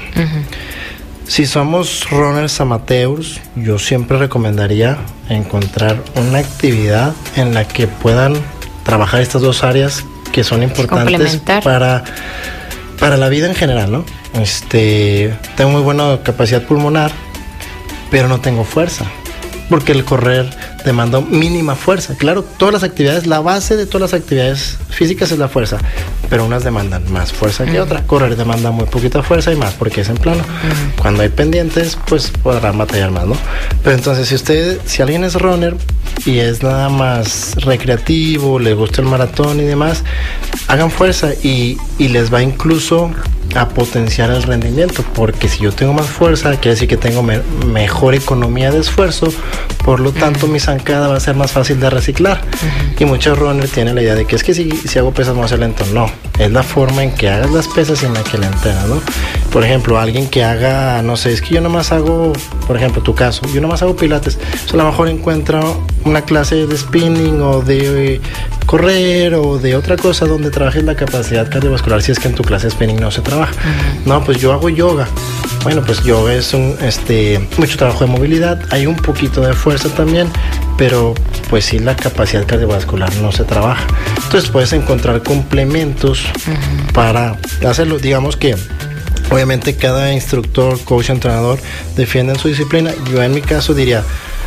Si 1.27 1.45
somos 1.45 2.09
runners 2.11 2.59
amateurs, 2.61 3.39
yo 3.55 3.79
siempre 3.79 4.17
recomendaría 4.17 4.97
encontrar 5.29 6.03
una 6.15 6.39
actividad 6.39 7.13
en 7.35 7.53
la 7.53 7.67
que 7.67 7.87
puedan 7.87 8.35
trabajar 8.83 9.21
estas 9.21 9.41
dos 9.41 9.63
áreas 9.63 10.03
que 10.31 10.43
son 10.43 10.63
importantes 10.63 11.41
para, 11.63 12.03
para 12.99 13.17
la 13.17 13.29
vida 13.29 13.47
en 13.47 13.55
general, 13.55 13.91
¿no? 13.91 14.05
Este, 14.33 15.33
tengo 15.55 15.71
muy 15.71 15.81
buena 15.81 16.19
capacidad 16.23 16.63
pulmonar, 16.63 17.11
pero 18.11 18.27
no 18.27 18.41
tengo 18.41 18.63
fuerza. 18.63 19.05
Porque 19.69 19.91
el 19.91 20.03
correr 20.03 20.49
demanda 20.85 21.21
mínima 21.21 21.75
fuerza. 21.75 22.15
Claro, 22.15 22.43
todas 22.43 22.73
las 22.73 22.83
actividades, 22.83 23.27
la 23.27 23.39
base 23.39 23.75
de 23.75 23.85
todas 23.85 24.11
las 24.11 24.19
actividades 24.19 24.77
físicas 24.89 25.31
es 25.31 25.39
la 25.39 25.47
fuerza, 25.47 25.77
pero 26.29 26.45
unas 26.45 26.63
demandan 26.63 27.11
más 27.11 27.31
fuerza 27.31 27.65
que 27.65 27.79
otra. 27.79 28.03
Correr 28.05 28.35
demanda 28.35 28.71
muy 28.71 28.85
poquita 28.85 29.23
fuerza 29.23 29.51
y 29.51 29.55
más 29.55 29.73
porque 29.73 30.01
es 30.01 30.09
en 30.09 30.17
plano. 30.17 30.43
Cuando 31.01 31.23
hay 31.23 31.29
pendientes, 31.29 31.97
pues 32.07 32.31
podrán 32.31 32.77
batallar 32.77 33.11
más, 33.11 33.25
¿no? 33.25 33.37
Pero 33.83 33.95
entonces, 33.95 34.27
si 34.27 34.35
usted, 34.35 34.79
si 34.85 35.01
alguien 35.01 35.23
es 35.23 35.35
runner 35.35 35.75
y 36.25 36.39
es 36.39 36.61
nada 36.61 36.89
más 36.89 37.55
recreativo, 37.63 38.59
le 38.59 38.73
gusta 38.73 39.01
el 39.01 39.07
maratón 39.07 39.59
y 39.59 39.63
demás, 39.63 40.03
hagan 40.67 40.91
fuerza 40.91 41.33
y, 41.41 41.77
y 41.97 42.09
les 42.09 42.33
va 42.33 42.41
incluso 42.43 43.11
a 43.55 43.69
potenciar 43.69 44.29
el 44.31 44.41
rendimiento, 44.43 45.03
porque 45.13 45.47
si 45.47 45.59
yo 45.63 45.71
tengo 45.71 45.93
más 45.93 46.07
fuerza, 46.07 46.51
quiere 46.57 46.71
decir 46.71 46.87
que 46.87 46.97
tengo 46.97 47.21
me- 47.23 47.41
mejor 47.67 48.15
economía 48.15 48.71
de 48.71 48.79
esfuerzo, 48.79 49.27
por 49.85 49.99
lo 49.99 50.11
tanto 50.11 50.47
mi 50.47 50.59
zancada 50.59 51.07
va 51.07 51.17
a 51.17 51.19
ser 51.19 51.35
más 51.35 51.51
fácil 51.51 51.79
de 51.79 51.89
reciclar. 51.89 52.41
Y 52.99 53.05
muchos 53.05 53.37
runners 53.37 53.71
tienen 53.71 53.95
la 53.95 54.01
idea 54.01 54.15
de 54.15 54.25
que 54.25 54.35
es 54.35 54.43
que 54.43 54.53
si, 54.53 54.71
si 54.71 54.97
hago 54.99 55.11
pesas 55.13 55.37
hacer 55.37 55.59
lento. 55.59 55.83
No, 55.93 56.09
es 56.39 56.51
la 56.51 56.63
forma 56.63 57.03
en 57.03 57.11
que 57.11 57.29
hagas 57.29 57.51
las 57.51 57.67
pesas 57.67 58.01
y 58.01 58.05
en 58.05 58.13
la 58.13 58.23
que 58.23 58.37
la 58.37 58.47
entrenas, 58.47 58.87
¿no? 58.87 59.01
Por 59.51 59.63
ejemplo, 59.63 59.99
alguien 59.99 60.27
que 60.29 60.43
haga, 60.43 61.01
no 61.01 61.17
sé, 61.17 61.33
es 61.33 61.41
que 61.41 61.55
yo 61.55 61.61
nomás 61.61 61.91
hago, 61.91 62.33
por 62.65 62.77
ejemplo, 62.77 63.03
tu 63.03 63.13
caso, 63.13 63.41
yo 63.53 63.61
nomás 63.61 63.81
hago 63.83 63.95
pilates, 63.95 64.37
o 64.65 64.69
sea, 64.69 64.79
a 64.79 64.83
lo 64.83 64.89
mejor 64.89 65.09
encuentra 65.09 65.61
una 66.05 66.21
clase 66.21 66.65
de 66.65 66.77
spinning 66.77 67.41
o 67.41 67.61
de 67.61 68.19
correr 68.65 69.35
o 69.35 69.59
de 69.59 69.75
otra 69.75 69.97
cosa 69.97 70.25
donde 70.25 70.49
trabajes 70.49 70.83
la 70.83 70.95
capacidad 70.95 71.49
cardiovascular 71.49 72.01
si 72.01 72.11
es 72.11 72.19
que 72.19 72.27
en 72.27 72.35
tu 72.35 72.43
clase 72.43 72.67
de 72.67 72.71
spinning 72.71 72.99
no 72.99 73.11
se 73.11 73.21
trabaja. 73.21 73.53
No, 74.05 74.23
pues 74.23 74.39
yo 74.39 74.53
hago 74.53 74.69
yoga. 74.69 75.07
Bueno, 75.63 75.81
pues 75.85 76.03
yoga 76.03 76.33
es 76.33 76.53
un, 76.53 76.75
este, 76.81 77.47
mucho 77.57 77.77
trabajo 77.77 78.05
de 78.05 78.11
movilidad, 78.11 78.59
hay 78.69 78.85
un 78.85 78.95
poquito 78.95 79.41
de 79.41 79.53
fuerza 79.53 79.89
también, 79.89 80.27
pero 80.77 81.13
pues 81.49 81.65
sí 81.65 81.79
la 81.79 81.95
capacidad 81.95 82.45
cardiovascular 82.45 83.13
no 83.17 83.31
se 83.31 83.43
trabaja. 83.43 83.85
Entonces 84.23 84.49
puedes 84.49 84.73
encontrar 84.73 85.23
complementos 85.23 86.25
para 86.93 87.37
hacerlo. 87.65 87.99
Digamos 87.99 88.35
que 88.35 88.55
obviamente 89.29 89.75
cada 89.75 90.13
instructor, 90.13 90.79
coach, 90.83 91.09
entrenador 91.09 91.59
defiende 91.95 92.33
en 92.33 92.39
su 92.39 92.47
disciplina. 92.47 92.91
Yo 93.11 93.23
en 93.23 93.33
mi 93.33 93.41
caso 93.41 93.73
diría, 93.73 94.03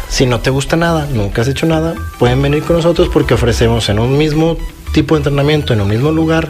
si 0.08 0.26
no 0.26 0.40
te 0.40 0.50
gusta 0.50 0.76
nada, 0.76 1.06
nunca 1.12 1.42
has 1.42 1.48
hecho 1.48 1.66
nada, 1.66 1.94
pueden 2.18 2.40
venir 2.42 2.62
con 2.62 2.76
nosotros 2.76 3.08
porque 3.12 3.34
ofrecemos 3.34 3.88
en 3.88 3.98
un 3.98 4.16
mismo 4.16 4.56
tipo 4.92 5.14
de 5.14 5.20
entrenamiento, 5.20 5.72
en 5.72 5.80
un 5.80 5.88
mismo 5.88 6.10
lugar, 6.10 6.48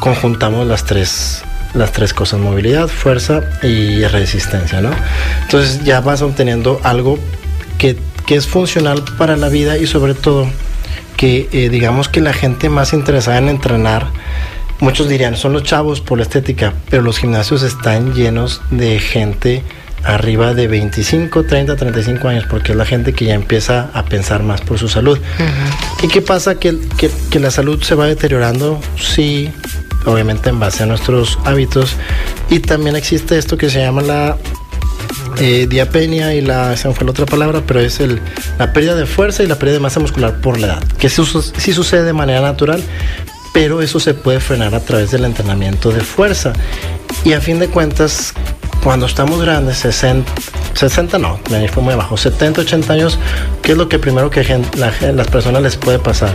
conjuntamos 0.00 0.66
las 0.66 0.84
tres 0.84 1.42
las 1.74 1.92
tres 1.92 2.14
cosas, 2.14 2.40
movilidad, 2.40 2.88
fuerza 2.88 3.42
y 3.62 4.02
resistencia, 4.04 4.80
¿no? 4.80 4.90
Entonces 5.42 5.84
ya 5.84 6.00
vas 6.00 6.22
obteniendo 6.22 6.80
algo 6.82 7.18
que, 7.76 7.98
que 8.26 8.36
es 8.36 8.46
funcional 8.46 9.04
para 9.18 9.36
la 9.36 9.48
vida 9.48 9.76
y 9.76 9.86
sobre 9.86 10.14
todo 10.14 10.48
que 11.16 11.48
eh, 11.52 11.68
digamos 11.68 12.08
que 12.08 12.20
la 12.20 12.32
gente 12.32 12.68
más 12.68 12.92
interesada 12.92 13.38
en 13.38 13.48
entrenar, 13.48 14.06
muchos 14.80 15.08
dirían, 15.08 15.36
son 15.36 15.52
los 15.52 15.64
chavos 15.64 16.00
por 16.00 16.18
la 16.18 16.22
estética, 16.22 16.72
pero 16.90 17.02
los 17.02 17.18
gimnasios 17.18 17.62
están 17.62 18.14
llenos 18.14 18.62
de 18.70 18.98
gente 19.00 19.62
arriba 20.04 20.54
de 20.54 20.68
25, 20.68 21.44
30, 21.44 21.76
35 21.76 22.28
años, 22.28 22.44
porque 22.48 22.72
es 22.72 22.78
la 22.78 22.84
gente 22.84 23.12
que 23.12 23.26
ya 23.26 23.34
empieza 23.34 23.90
a 23.92 24.04
pensar 24.04 24.42
más 24.42 24.60
por 24.60 24.78
su 24.78 24.88
salud. 24.88 25.18
¿Y 26.02 26.08
qué 26.08 26.22
pasa? 26.22 26.56
Que, 26.56 26.78
que, 26.96 27.10
que, 27.30 27.40
la 27.40 27.50
salud 27.50 27.82
se 27.82 27.94
va 27.94 28.06
deteriorando, 28.06 28.80
sí, 28.96 29.50
obviamente 30.06 30.50
en 30.50 30.60
base 30.60 30.82
a 30.82 30.86
nuestros 30.86 31.38
hábitos. 31.44 31.96
Y 32.50 32.60
también 32.60 32.96
existe 32.96 33.38
esto 33.38 33.56
que 33.56 33.70
se 33.70 33.80
llama 33.80 34.02
la 34.02 34.36
eh, 35.40 35.66
diapenia 35.68 36.34
y 36.34 36.40
la, 36.40 36.72
esa 36.72 36.92
fue 36.92 37.04
la 37.04 37.12
otra 37.12 37.26
palabra, 37.26 37.62
pero 37.66 37.80
es 37.80 38.00
el, 38.00 38.20
la 38.58 38.72
pérdida 38.72 38.94
de 38.94 39.06
fuerza 39.06 39.42
y 39.42 39.46
la 39.46 39.56
pérdida 39.56 39.74
de 39.74 39.80
masa 39.80 40.00
muscular 40.00 40.40
por 40.40 40.58
la 40.58 40.66
edad, 40.66 40.84
que 40.98 41.08
sí, 41.08 41.22
sí 41.56 41.72
sucede 41.72 42.02
de 42.02 42.12
manera 42.12 42.40
natural, 42.40 42.82
pero 43.52 43.80
eso 43.80 44.00
se 44.00 44.14
puede 44.14 44.40
frenar 44.40 44.74
a 44.74 44.80
través 44.80 45.10
del 45.10 45.24
entrenamiento 45.24 45.90
de 45.90 46.00
fuerza. 46.00 46.52
Y 47.24 47.32
a 47.32 47.40
fin 47.40 47.58
de 47.58 47.68
cuentas, 47.68 48.32
cuando 48.82 49.06
estamos 49.06 49.40
grandes, 49.40 49.78
60, 49.78 50.30
60 50.74 51.18
no, 51.18 51.38
me 51.50 51.68
fue 51.68 51.82
muy 51.82 51.94
abajo, 51.94 52.16
70, 52.16 52.62
80 52.62 52.92
años, 52.92 53.18
¿qué 53.62 53.72
es 53.72 53.78
lo 53.78 53.88
que 53.88 53.98
primero 53.98 54.30
que 54.30 54.42
la, 54.76 54.92
las 55.12 55.28
personas 55.28 55.62
les 55.62 55.76
puede 55.76 55.98
pasar? 55.98 56.34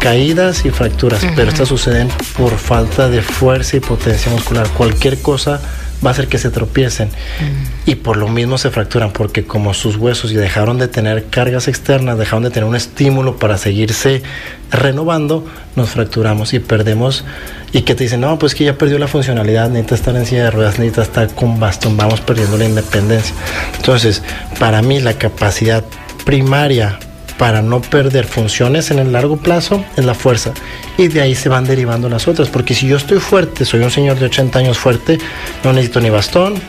Caídas 0.00 0.64
y 0.64 0.70
fracturas, 0.70 1.22
uh 1.22 1.26
-huh. 1.26 1.32
pero 1.34 1.48
estas 1.50 1.68
suceden 1.68 2.08
por 2.36 2.56
falta 2.56 3.08
de 3.08 3.20
fuerza 3.20 3.76
y 3.76 3.80
potencia 3.80 4.30
muscular. 4.30 4.68
Cualquier 4.76 5.20
cosa 5.20 5.60
va 6.04 6.10
a 6.10 6.12
hacer 6.12 6.28
que 6.28 6.38
se 6.38 6.50
tropiecen 6.50 7.08
mm. 7.08 7.90
y 7.90 7.96
por 7.96 8.16
lo 8.16 8.28
mismo 8.28 8.58
se 8.58 8.70
fracturan 8.70 9.12
porque 9.12 9.44
como 9.44 9.74
sus 9.74 9.96
huesos 9.96 10.30
ya 10.30 10.40
dejaron 10.40 10.78
de 10.78 10.88
tener 10.88 11.26
cargas 11.26 11.68
externas, 11.68 12.18
dejaron 12.18 12.44
de 12.44 12.50
tener 12.50 12.68
un 12.68 12.76
estímulo 12.76 13.38
para 13.38 13.58
seguirse 13.58 14.22
renovando, 14.70 15.46
nos 15.76 15.90
fracturamos 15.90 16.52
y 16.54 16.58
perdemos 16.58 17.24
y 17.72 17.82
que 17.82 17.94
te 17.94 18.04
dicen, 18.04 18.20
no, 18.20 18.38
pues 18.38 18.54
que 18.54 18.64
ya 18.64 18.78
perdió 18.78 18.98
la 18.98 19.08
funcionalidad, 19.08 19.68
necesita 19.70 19.94
estar 19.94 20.16
en 20.16 20.26
silla 20.26 20.44
de 20.44 20.50
ruedas, 20.50 20.78
necesita 20.78 21.02
estar 21.02 21.34
con 21.34 21.58
bastón, 21.58 21.96
vamos 21.96 22.20
perdiendo 22.20 22.56
la 22.56 22.64
independencia. 22.64 23.34
Entonces, 23.76 24.22
para 24.58 24.82
mí 24.82 25.00
la 25.00 25.14
capacidad 25.14 25.84
primaria 26.24 26.98
para 27.38 27.62
no 27.62 27.80
perder 27.80 28.26
funciones 28.26 28.90
en 28.90 28.98
el 28.98 29.12
largo 29.12 29.36
plazo 29.36 29.84
es 29.96 30.04
la 30.04 30.14
fuerza. 30.14 30.52
Y 30.96 31.08
de 31.08 31.22
ahí 31.22 31.34
se 31.34 31.48
van 31.48 31.64
derivando 31.64 32.08
las 32.08 32.28
otras. 32.28 32.48
Porque 32.48 32.74
si 32.74 32.88
yo 32.88 32.96
estoy 32.96 33.20
fuerte, 33.20 33.64
soy 33.64 33.80
un 33.80 33.90
señor 33.90 34.18
de 34.18 34.26
80 34.26 34.58
años 34.58 34.78
fuerte, 34.78 35.18
no 35.64 35.72
necesito 35.72 36.00
ni 36.00 36.10
bastón, 36.10 36.60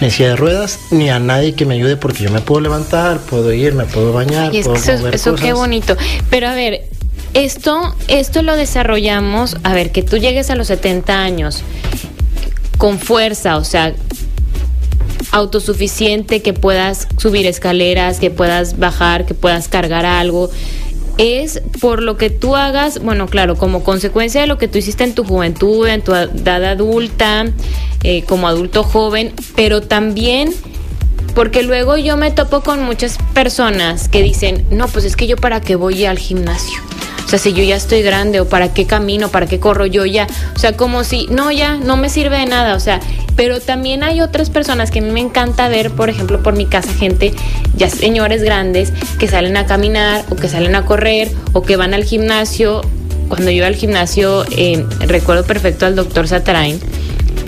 ni 0.00 0.10
silla 0.10 0.30
de 0.30 0.36
ruedas, 0.36 0.78
ni 0.90 1.10
a 1.10 1.18
nadie 1.18 1.54
que 1.54 1.66
me 1.66 1.74
ayude 1.74 1.96
porque 1.96 2.24
yo 2.24 2.30
me 2.30 2.40
puedo 2.40 2.60
levantar, 2.60 3.18
puedo 3.18 3.52
ir, 3.52 3.74
me 3.74 3.84
puedo 3.84 4.12
bañar. 4.12 4.54
Y 4.54 4.58
es 4.58 4.66
puedo 4.66 4.82
que 4.82 4.92
eso, 4.92 4.98
mover 4.98 5.14
eso 5.14 5.30
cosas. 5.32 5.46
qué 5.46 5.52
bonito. 5.52 5.96
Pero 6.28 6.48
a 6.48 6.54
ver, 6.54 6.82
esto, 7.34 7.94
esto 8.08 8.42
lo 8.42 8.56
desarrollamos, 8.56 9.56
a 9.62 9.72
ver, 9.74 9.90
que 9.90 10.02
tú 10.02 10.18
llegues 10.18 10.50
a 10.50 10.54
los 10.54 10.66
70 10.68 11.22
años 11.22 11.62
con 12.76 12.98
fuerza, 12.98 13.56
o 13.56 13.64
sea, 13.64 13.94
autosuficiente, 15.32 16.42
que 16.42 16.52
puedas 16.52 17.08
subir 17.18 17.46
escaleras, 17.46 18.18
que 18.18 18.30
puedas 18.30 18.78
bajar, 18.78 19.26
que 19.26 19.34
puedas 19.34 19.68
cargar 19.68 20.06
algo. 20.06 20.50
Es 21.18 21.62
por 21.80 22.02
lo 22.02 22.16
que 22.16 22.30
tú 22.30 22.56
hagas, 22.56 23.02
bueno, 23.02 23.26
claro, 23.26 23.56
como 23.56 23.84
consecuencia 23.84 24.40
de 24.40 24.46
lo 24.46 24.58
que 24.58 24.68
tú 24.68 24.78
hiciste 24.78 25.04
en 25.04 25.14
tu 25.14 25.24
juventud, 25.24 25.86
en 25.86 26.02
tu 26.02 26.14
edad 26.14 26.64
adulta, 26.64 27.46
eh, 28.02 28.22
como 28.24 28.48
adulto 28.48 28.82
joven, 28.82 29.32
pero 29.54 29.82
también 29.82 30.54
porque 31.34 31.62
luego 31.62 31.96
yo 31.96 32.16
me 32.16 32.30
topo 32.30 32.62
con 32.62 32.82
muchas 32.82 33.18
personas 33.34 34.08
que 34.08 34.22
dicen, 34.22 34.64
no, 34.70 34.88
pues 34.88 35.04
es 35.04 35.16
que 35.16 35.26
yo 35.26 35.36
para 35.36 35.60
qué 35.60 35.76
voy 35.76 36.04
al 36.04 36.18
gimnasio. 36.18 36.80
O 37.30 37.38
sea, 37.38 37.38
si 37.38 37.52
yo 37.52 37.62
ya 37.62 37.76
estoy 37.76 38.02
grande 38.02 38.40
o 38.40 38.48
para 38.48 38.74
qué 38.74 38.86
camino, 38.86 39.28
para 39.28 39.46
qué 39.46 39.60
corro 39.60 39.86
yo 39.86 40.04
ya. 40.04 40.26
O 40.56 40.58
sea, 40.58 40.76
como 40.76 41.04
si, 41.04 41.28
no, 41.28 41.52
ya, 41.52 41.76
no 41.76 41.96
me 41.96 42.08
sirve 42.08 42.36
de 42.36 42.46
nada. 42.46 42.74
O 42.74 42.80
sea, 42.80 42.98
pero 43.36 43.60
también 43.60 44.02
hay 44.02 44.20
otras 44.20 44.50
personas 44.50 44.90
que 44.90 44.98
a 44.98 45.02
mí 45.02 45.12
me 45.12 45.20
encanta 45.20 45.68
ver, 45.68 45.92
por 45.92 46.10
ejemplo, 46.10 46.42
por 46.42 46.56
mi 46.56 46.66
casa, 46.66 46.92
gente, 46.92 47.32
ya 47.76 47.88
señores 47.88 48.42
grandes, 48.42 48.92
que 49.20 49.28
salen 49.28 49.56
a 49.56 49.64
caminar 49.64 50.24
o 50.30 50.34
que 50.34 50.48
salen 50.48 50.74
a 50.74 50.84
correr 50.84 51.30
o 51.52 51.62
que 51.62 51.76
van 51.76 51.94
al 51.94 52.02
gimnasio. 52.02 52.80
Cuando 53.28 53.52
yo 53.52 53.58
iba 53.58 53.68
al 53.68 53.76
gimnasio, 53.76 54.44
eh, 54.50 54.84
recuerdo 54.98 55.44
perfecto 55.44 55.86
al 55.86 55.94
doctor 55.94 56.26
Satarain, 56.26 56.80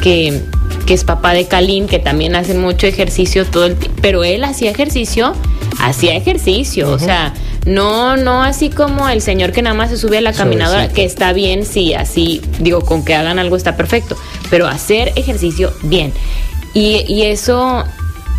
que, 0.01 0.43
que 0.87 0.95
es 0.95 1.03
papá 1.03 1.35
de 1.35 1.49
Kalin, 1.49 1.89
que 1.89 1.99
también 1.99 2.37
hace 2.37 2.55
mucho 2.55 2.87
ejercicio 2.87 3.47
todo 3.47 3.67
el 3.67 3.75
tiempo. 3.75 3.99
Pero 4.01 4.23
él 4.23 4.45
hacía 4.45 4.71
ejercicio, 4.71 5.35
hacía 5.81 6.15
ejercicio, 6.15 6.87
uh 6.87 6.93
-huh. 6.93 6.95
o 6.95 6.99
sea 7.01 7.35
no, 7.67 8.17
no 8.17 8.43
así 8.43 8.71
como 8.71 9.09
el 9.09 9.21
señor 9.21 9.53
que 9.53 9.63
nada 9.63 9.75
más 9.75 9.91
se 9.91 9.97
sube 9.97 10.19
a 10.19 10.21
la 10.21 10.33
caminadora, 10.33 10.89
que 10.89 11.05
está 11.05 11.33
bien, 11.33 11.65
sí, 11.65 11.95
así, 11.95 12.43
digo, 12.59 12.81
con 12.81 13.05
que 13.05 13.15
hagan 13.15 13.39
algo 13.39 13.57
está 13.57 13.77
perfecto, 13.77 14.17
pero 14.51 14.67
hacer 14.67 15.13
ejercicio 15.15 15.73
bien. 15.83 16.13
Y, 16.75 17.05
y 17.07 17.23
eso, 17.23 17.85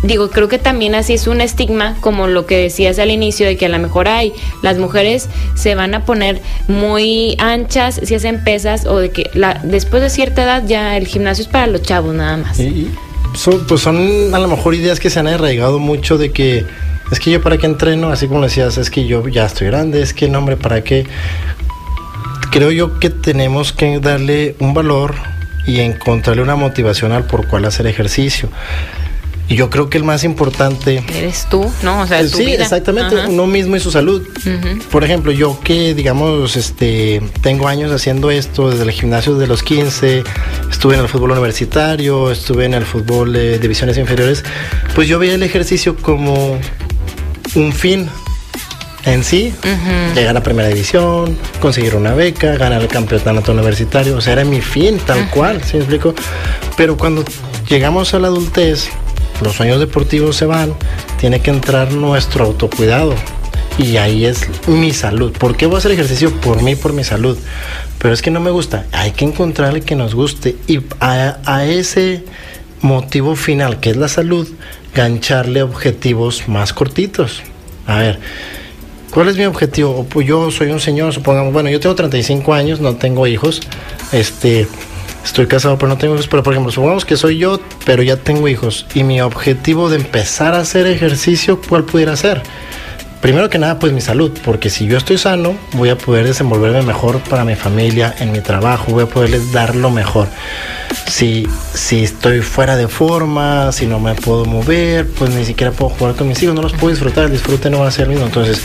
digo, 0.02 0.28
creo 0.28 0.48
que 0.48 0.58
también 0.58 0.94
así 0.94 1.14
es 1.14 1.26
un 1.26 1.40
estigma, 1.40 1.96
como 2.00 2.26
lo 2.26 2.44
que 2.44 2.58
decías 2.58 2.98
al 2.98 3.10
inicio, 3.10 3.46
de 3.46 3.56
que 3.56 3.66
a 3.66 3.70
lo 3.70 3.78
mejor 3.78 4.08
hay, 4.08 4.32
las 4.62 4.76
mujeres 4.76 5.28
se 5.54 5.74
van 5.74 5.94
a 5.94 6.04
poner 6.04 6.42
muy 6.68 7.36
anchas 7.38 8.00
si 8.02 8.14
hacen 8.14 8.44
pesas, 8.44 8.84
o 8.84 8.98
de 8.98 9.10
que 9.10 9.30
la, 9.32 9.60
después 9.64 10.02
de 10.02 10.10
cierta 10.10 10.42
edad 10.42 10.64
ya 10.66 10.98
el 10.98 11.06
gimnasio 11.06 11.44
es 11.44 11.48
para 11.48 11.66
los 11.66 11.80
chavos 11.80 12.14
nada 12.14 12.36
más. 12.36 12.58
Y, 12.60 12.64
y 12.64 12.94
son, 13.34 13.66
pues 13.66 13.80
son 13.80 14.34
a 14.34 14.38
lo 14.38 14.48
mejor 14.48 14.74
ideas 14.74 15.00
que 15.00 15.08
se 15.08 15.18
han 15.18 15.28
arraigado 15.28 15.78
mucho 15.78 16.18
de 16.18 16.30
que 16.30 16.66
es 17.10 17.20
que 17.20 17.30
yo 17.30 17.42
para 17.42 17.58
qué 17.58 17.66
entreno, 17.66 18.10
así 18.10 18.26
como 18.28 18.42
decías, 18.42 18.78
es 18.78 18.90
que 18.90 19.06
yo 19.06 19.26
ya 19.28 19.46
estoy 19.46 19.66
grande, 19.68 20.02
es 20.02 20.14
que 20.14 20.28
no, 20.28 20.38
hombre, 20.38 20.56
para 20.56 20.82
qué. 20.82 21.06
Creo 22.50 22.70
yo 22.70 22.98
que 22.98 23.10
tenemos 23.10 23.72
que 23.72 23.98
darle 24.00 24.56
un 24.60 24.74
valor 24.74 25.14
y 25.66 25.80
encontrarle 25.80 26.42
una 26.42 26.56
motivación 26.56 27.12
al 27.12 27.24
por 27.26 27.46
cuál 27.46 27.64
hacer 27.64 27.86
ejercicio. 27.86 28.48
Y 29.46 29.56
yo 29.56 29.68
creo 29.68 29.90
que 29.90 29.98
el 29.98 30.04
más 30.04 30.24
importante. 30.24 31.04
Eres 31.14 31.46
tú, 31.50 31.70
¿no? 31.82 32.00
O 32.00 32.06
sea, 32.06 32.22
tu 32.22 32.28
sí, 32.38 32.46
vida. 32.46 32.62
exactamente, 32.62 33.18
Ajá. 33.20 33.28
uno 33.28 33.46
mismo 33.46 33.76
y 33.76 33.80
su 33.80 33.90
salud. 33.90 34.22
Uh 34.22 34.48
-huh. 34.48 34.82
Por 34.84 35.04
ejemplo, 35.04 35.32
yo 35.32 35.60
que, 35.62 35.92
digamos, 35.94 36.56
este, 36.56 37.20
tengo 37.42 37.68
años 37.68 37.92
haciendo 37.92 38.30
esto 38.30 38.70
desde 38.70 38.84
el 38.84 38.90
gimnasio 38.92 39.34
de 39.34 39.46
los 39.46 39.62
15, 39.62 40.24
estuve 40.70 40.94
en 40.94 41.00
el 41.00 41.08
fútbol 41.08 41.32
universitario, 41.32 42.30
estuve 42.30 42.64
en 42.64 42.72
el 42.72 42.86
fútbol 42.86 43.34
de 43.34 43.58
divisiones 43.58 43.98
inferiores, 43.98 44.44
pues 44.94 45.08
yo 45.08 45.18
veía 45.18 45.34
el 45.34 45.42
ejercicio 45.42 45.94
como 45.96 46.58
un 47.54 47.72
fin 47.72 48.08
en 49.04 49.22
sí, 49.22 49.52
uh 49.62 49.66
-huh. 49.66 50.14
llegar 50.14 50.36
a 50.36 50.42
primera 50.42 50.68
división, 50.68 51.36
conseguir 51.60 51.94
una 51.94 52.14
beca, 52.14 52.56
ganar 52.56 52.80
el 52.80 52.88
campeonato 52.88 53.52
universitario, 53.52 54.16
o 54.16 54.20
sea, 54.20 54.32
era 54.34 54.44
mi 54.44 54.60
fin 54.60 54.98
tal 54.98 55.18
uh 55.18 55.22
-huh. 55.22 55.30
cual, 55.30 55.62
¿sí 55.62 55.74
me 55.74 55.80
explico? 55.80 56.14
Pero 56.76 56.96
cuando 56.96 57.24
llegamos 57.68 58.14
a 58.14 58.18
la 58.18 58.28
adultez, 58.28 58.88
los 59.42 59.54
sueños 59.54 59.78
deportivos 59.78 60.36
se 60.36 60.46
van, 60.46 60.74
tiene 61.18 61.40
que 61.40 61.50
entrar 61.50 61.92
nuestro 61.92 62.44
autocuidado. 62.44 63.14
Y 63.76 63.96
ahí 63.96 64.24
es 64.24 64.46
mi 64.68 64.92
salud. 64.92 65.32
¿Por 65.32 65.56
qué 65.56 65.66
voy 65.66 65.74
a 65.74 65.78
hacer 65.78 65.90
ejercicio? 65.90 66.30
Por 66.40 66.62
mí, 66.62 66.76
por 66.76 66.92
mi 66.92 67.02
salud. 67.02 67.36
Pero 67.98 68.14
es 68.14 68.22
que 68.22 68.30
no 68.30 68.38
me 68.38 68.52
gusta. 68.52 68.86
Hay 68.92 69.10
que 69.10 69.24
encontrar 69.24 69.74
el 69.74 69.84
que 69.84 69.96
nos 69.96 70.14
guste. 70.14 70.54
Y 70.68 70.78
a, 71.00 71.38
a 71.44 71.64
ese 71.64 72.22
motivo 72.82 73.34
final, 73.34 73.80
que 73.80 73.90
es 73.90 73.96
la 73.96 74.06
salud, 74.06 74.46
gancharle 74.94 75.62
objetivos 75.62 76.48
más 76.48 76.72
cortitos. 76.72 77.42
A 77.86 77.98
ver, 77.98 78.20
¿cuál 79.10 79.28
es 79.28 79.36
mi 79.36 79.44
objetivo? 79.44 80.06
Pues 80.08 80.26
yo 80.26 80.50
soy 80.50 80.70
un 80.70 80.80
señor, 80.80 81.12
supongamos, 81.12 81.52
bueno, 81.52 81.70
yo 81.70 81.80
tengo 81.80 81.94
35 81.94 82.54
años, 82.54 82.80
no 82.80 82.96
tengo 82.96 83.26
hijos. 83.26 83.60
Este, 84.12 84.66
estoy 85.24 85.46
casado 85.46 85.76
pero 85.78 85.88
no 85.88 85.98
tengo 85.98 86.14
hijos, 86.14 86.28
pero 86.28 86.42
por 86.42 86.52
ejemplo, 86.52 86.72
supongamos 86.72 87.04
que 87.04 87.16
soy 87.16 87.38
yo, 87.38 87.60
pero 87.84 88.02
ya 88.02 88.16
tengo 88.16 88.48
hijos 88.48 88.86
y 88.94 89.02
mi 89.02 89.20
objetivo 89.20 89.88
de 89.90 89.96
empezar 89.96 90.54
a 90.54 90.60
hacer 90.60 90.86
ejercicio, 90.86 91.60
¿cuál 91.68 91.84
pudiera 91.84 92.16
ser? 92.16 92.42
Primero 93.24 93.48
que 93.48 93.56
nada, 93.56 93.78
pues 93.78 93.90
mi 93.90 94.02
salud, 94.02 94.32
porque 94.44 94.68
si 94.68 94.86
yo 94.86 94.98
estoy 94.98 95.16
sano, 95.16 95.56
voy 95.72 95.88
a 95.88 95.96
poder 95.96 96.26
desenvolverme 96.26 96.82
mejor 96.82 97.20
para 97.20 97.42
mi 97.46 97.54
familia, 97.54 98.14
en 98.18 98.32
mi 98.32 98.40
trabajo, 98.40 98.92
voy 98.92 99.04
a 99.04 99.06
poderles 99.06 99.50
dar 99.50 99.74
lo 99.74 99.90
mejor. 99.90 100.28
Si, 101.08 101.48
si 101.72 102.04
estoy 102.04 102.42
fuera 102.42 102.76
de 102.76 102.86
forma, 102.86 103.72
si 103.72 103.86
no 103.86 103.98
me 103.98 104.14
puedo 104.14 104.44
mover, 104.44 105.08
pues 105.08 105.30
ni 105.30 105.46
siquiera 105.46 105.72
puedo 105.72 105.88
jugar 105.88 106.16
con 106.16 106.28
mis 106.28 106.42
hijos, 106.42 106.54
no 106.54 106.60
los 106.60 106.74
puedo 106.74 106.90
disfrutar, 106.90 107.24
el 107.24 107.32
disfrute 107.32 107.70
no 107.70 107.78
va 107.78 107.88
a 107.88 107.90
ser 107.90 108.02
el 108.02 108.10
mismo. 108.10 108.26
Entonces, 108.26 108.60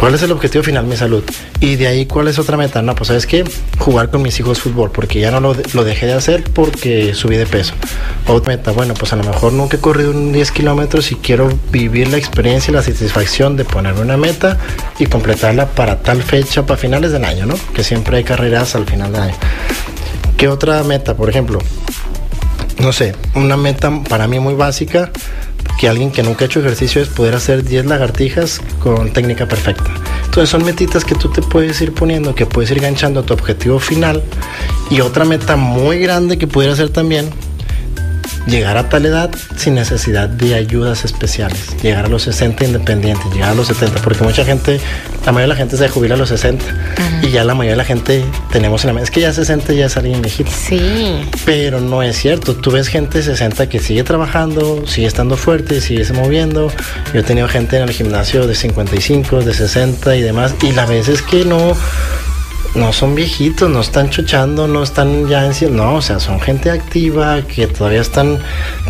¿Cuál 0.00 0.14
es 0.14 0.22
el 0.22 0.32
objetivo 0.32 0.64
final? 0.64 0.86
Mi 0.86 0.96
salud. 0.96 1.22
Y 1.60 1.76
de 1.76 1.86
ahí, 1.86 2.06
¿cuál 2.06 2.26
es 2.28 2.38
otra 2.38 2.56
meta? 2.56 2.80
No, 2.80 2.94
pues 2.94 3.08
sabes 3.08 3.26
qué? 3.26 3.44
Jugar 3.78 4.08
con 4.08 4.22
mis 4.22 4.40
hijos 4.40 4.58
fútbol, 4.58 4.90
porque 4.90 5.20
ya 5.20 5.30
no 5.30 5.40
lo, 5.40 5.84
dejé 5.84 6.06
de 6.06 6.14
hacer 6.14 6.42
porque 6.54 7.12
subí 7.12 7.36
de 7.36 7.44
peso. 7.44 7.74
Otra 8.26 8.56
meta, 8.56 8.70
bueno, 8.70 8.94
pues 8.94 9.12
a 9.12 9.16
lo 9.16 9.24
mejor 9.24 9.52
nunca 9.52 9.76
he 9.76 9.80
corrido 9.80 10.12
un 10.12 10.32
10 10.32 10.52
kilómetros 10.52 11.12
y 11.12 11.16
quiero 11.16 11.50
vivir 11.70 12.08
la 12.08 12.16
experiencia 12.16 12.70
y 12.70 12.74
la 12.76 12.82
satisfacción 12.82 13.58
de 13.58 13.66
poner 13.66 13.92
una 13.96 14.16
meta 14.16 14.56
y 14.98 15.04
completarla 15.04 15.66
para 15.66 15.98
tal 15.98 16.22
fecha, 16.22 16.64
para 16.64 16.78
finales 16.78 17.12
del 17.12 17.26
año, 17.26 17.44
¿no? 17.44 17.56
Que 17.74 17.84
siempre 17.84 18.16
hay 18.16 18.24
carreras 18.24 18.74
al 18.76 18.86
final 18.86 19.12
del 19.12 19.20
año. 19.20 19.36
¿Qué 20.38 20.48
otra 20.48 20.82
meta? 20.82 21.14
Por 21.14 21.28
ejemplo, 21.28 21.58
no 22.78 22.94
sé, 22.94 23.14
una 23.34 23.58
meta 23.58 23.92
para 24.08 24.26
mí 24.26 24.38
muy 24.38 24.54
básica 24.54 25.10
que 25.80 25.88
alguien 25.88 26.10
que 26.10 26.22
nunca 26.22 26.44
ha 26.44 26.46
hecho 26.46 26.60
ejercicio 26.60 27.00
es 27.00 27.08
poder 27.08 27.34
hacer 27.34 27.64
10 27.64 27.86
lagartijas 27.86 28.60
con 28.82 29.14
técnica 29.14 29.46
perfecta. 29.46 29.90
Entonces 30.26 30.50
son 30.50 30.62
metitas 30.62 31.06
que 31.06 31.14
tú 31.14 31.30
te 31.30 31.40
puedes 31.40 31.80
ir 31.80 31.94
poniendo, 31.94 32.34
que 32.34 32.44
puedes 32.44 32.70
ir 32.70 32.80
ganchando 32.80 33.20
a 33.20 33.22
tu 33.22 33.32
objetivo 33.32 33.78
final. 33.78 34.22
Y 34.90 35.00
otra 35.00 35.24
meta 35.24 35.56
muy 35.56 35.98
grande 35.98 36.36
que 36.36 36.46
pudiera 36.46 36.76
ser 36.76 36.90
también 36.90 37.30
llegar 38.46 38.76
a 38.76 38.88
tal 38.88 39.06
edad 39.06 39.30
sin 39.56 39.74
necesidad 39.74 40.28
de 40.28 40.54
ayudas 40.54 41.04
especiales, 41.04 41.76
llegar 41.82 42.06
a 42.06 42.08
los 42.08 42.22
60 42.22 42.64
independientes, 42.64 43.24
llegar 43.32 43.50
a 43.50 43.54
los 43.54 43.68
70, 43.68 44.00
porque 44.02 44.24
mucha 44.24 44.44
gente, 44.44 44.80
la 45.24 45.32
mayoría 45.32 45.42
de 45.42 45.48
la 45.48 45.56
gente 45.56 45.76
se 45.76 45.88
jubila 45.88 46.14
a 46.14 46.18
los 46.18 46.28
60 46.30 46.64
y 47.22 47.30
ya 47.30 47.44
la 47.44 47.54
mayoría 47.54 47.72
de 47.72 47.76
la 47.78 47.84
gente 47.84 48.24
tenemos 48.50 48.84
en 48.84 48.88
la 48.88 48.94
mente, 48.94 49.04
es 49.04 49.10
que 49.10 49.20
ya 49.20 49.32
60 49.32 49.72
ya 49.72 49.86
es 49.86 49.96
alguien 49.96 50.22
viejito. 50.22 50.50
Sí. 50.50 51.28
Pero 51.44 51.80
no 51.80 52.02
es 52.02 52.16
cierto, 52.16 52.56
tú 52.56 52.70
ves 52.70 52.88
gente 52.88 53.18
de 53.18 53.24
60 53.24 53.68
que 53.68 53.78
sigue 53.78 54.04
trabajando, 54.04 54.86
sigue 54.86 55.06
estando 55.06 55.36
fuerte, 55.36 55.80
sigue 55.80 56.04
se 56.04 56.12
moviendo. 56.12 56.72
Yo 57.12 57.20
he 57.20 57.22
tenido 57.22 57.48
gente 57.48 57.76
en 57.76 57.82
el 57.82 57.90
gimnasio 57.90 58.46
de 58.46 58.54
55, 58.54 59.42
de 59.42 59.54
60 59.54 60.16
y 60.16 60.22
demás, 60.22 60.54
y 60.62 60.72
la 60.72 60.86
vez 60.86 61.08
es 61.08 61.22
que 61.22 61.44
no 61.44 61.76
no 62.74 62.92
son 62.92 63.14
viejitos, 63.14 63.68
no 63.68 63.80
están 63.80 64.10
chuchando, 64.10 64.68
no 64.68 64.82
están 64.82 65.28
ya 65.28 65.46
en 65.46 65.76
no, 65.76 65.96
o 65.96 66.02
sea, 66.02 66.20
son 66.20 66.40
gente 66.40 66.70
activa 66.70 67.42
que 67.42 67.66
todavía 67.66 68.00
están 68.00 68.38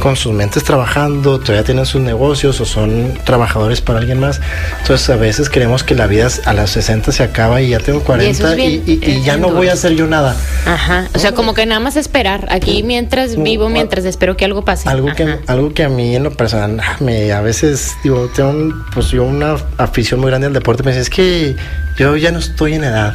con 0.01 0.17
sus 0.17 0.33
mentes 0.33 0.63
trabajando, 0.63 1.39
todavía 1.41 1.65
tienen 1.65 1.87
sus 1.87 2.01
negocios 2.01 2.61
o 2.61 2.65
son 2.65 3.15
trabajadores 3.25 3.81
para 3.81 3.99
alguien 3.99 4.21
más. 4.21 4.41
Entonces 4.81 5.09
a 5.11 5.17
veces 5.17 5.49
creemos 5.49 5.83
que 5.83 5.95
la 5.95 6.07
vida 6.07 6.29
a 6.45 6.53
las 6.53 6.71
60 6.71 7.13
se 7.13 7.23
acaba 7.23 7.61
y 7.63 7.71
ya 7.71 7.81
tengo 7.81 8.01
40 8.01 8.57
y, 8.59 9.23
ya 9.25 9.37
no 9.37 9.51
voy 9.51 9.69
a 9.69 9.73
hacer 9.73 9.95
yo 9.95 10.07
nada. 10.07 10.37
Ajá, 10.67 11.09
o 11.15 11.19
sea, 11.19 11.33
como 11.33 11.55
que 11.55 11.67
nada 11.67 11.81
más 11.81 11.97
esperar, 11.97 12.47
aquí 12.51 12.83
mientras 12.83 13.37
vivo, 13.37 13.69
mientras 13.69 14.05
espero 14.05 14.37
que 14.37 14.45
algo 14.45 14.65
pase. 14.65 14.89
Algo 14.89 15.09
que, 15.15 15.39
algo 15.47 15.73
que 15.73 15.85
a 15.85 15.89
mí 15.89 16.15
en 16.15 16.25
lo 16.25 16.33
personal, 16.33 16.79
ah, 16.81 16.97
me, 17.01 17.33
a 17.33 17.41
veces, 17.41 17.95
digo, 18.03 18.31
tengo 18.35 18.75
pues 18.93 19.11
yo 19.11 19.25
una 19.25 19.57
afición 19.79 20.21
muy 20.21 20.31
grande 20.31 20.47
al 20.47 20.53
deporte, 20.53 20.83
me 20.83 20.91
dice, 20.91 21.03
es 21.03 21.11
que 21.11 21.57
yo 21.97 22.17
ya 22.17 22.31
no 22.31 22.39
estoy 22.39 22.75
en 22.75 22.85
edad. 22.85 23.15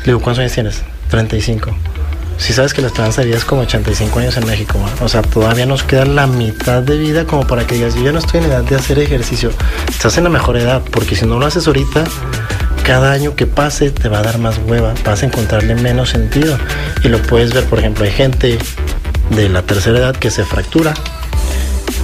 Le 0.00 0.04
digo, 0.04 0.20
¿cuántos 0.20 0.40
años 0.40 0.52
tienes? 0.52 0.82
35. 1.10 1.74
Si 2.38 2.52
sabes 2.52 2.74
que 2.74 2.82
la 2.82 2.88
esperanza 2.88 3.22
de 3.22 3.28
vida 3.28 3.38
es 3.38 3.44
como 3.44 3.62
85 3.62 4.18
años 4.18 4.36
en 4.36 4.46
México, 4.46 4.78
o 5.00 5.08
sea, 5.08 5.22
todavía 5.22 5.64
nos 5.64 5.82
queda 5.82 6.04
la 6.04 6.26
mitad 6.26 6.82
de 6.82 6.98
vida 6.98 7.24
como 7.24 7.46
para 7.46 7.66
que 7.66 7.76
digas, 7.76 7.94
yo 7.94 8.02
ya 8.02 8.12
no 8.12 8.18
estoy 8.18 8.40
en 8.40 8.46
edad 8.46 8.62
de 8.62 8.76
hacer 8.76 8.98
ejercicio. 8.98 9.50
Estás 9.88 10.18
en 10.18 10.24
la 10.24 10.30
mejor 10.30 10.56
edad, 10.58 10.82
porque 10.90 11.16
si 11.16 11.24
no 11.24 11.38
lo 11.38 11.46
haces 11.46 11.66
ahorita, 11.66 12.04
cada 12.84 13.12
año 13.12 13.34
que 13.34 13.46
pase 13.46 13.90
te 13.90 14.08
va 14.08 14.18
a 14.18 14.22
dar 14.22 14.38
más 14.38 14.60
hueva, 14.66 14.92
vas 15.04 15.22
a 15.22 15.26
encontrarle 15.26 15.74
menos 15.76 16.10
sentido. 16.10 16.58
Y 17.02 17.08
lo 17.08 17.22
puedes 17.22 17.54
ver, 17.54 17.64
por 17.64 17.78
ejemplo, 17.78 18.04
hay 18.04 18.12
gente 18.12 18.58
de 19.30 19.48
la 19.48 19.62
tercera 19.62 19.98
edad 19.98 20.16
que 20.16 20.30
se 20.30 20.44
fractura 20.44 20.94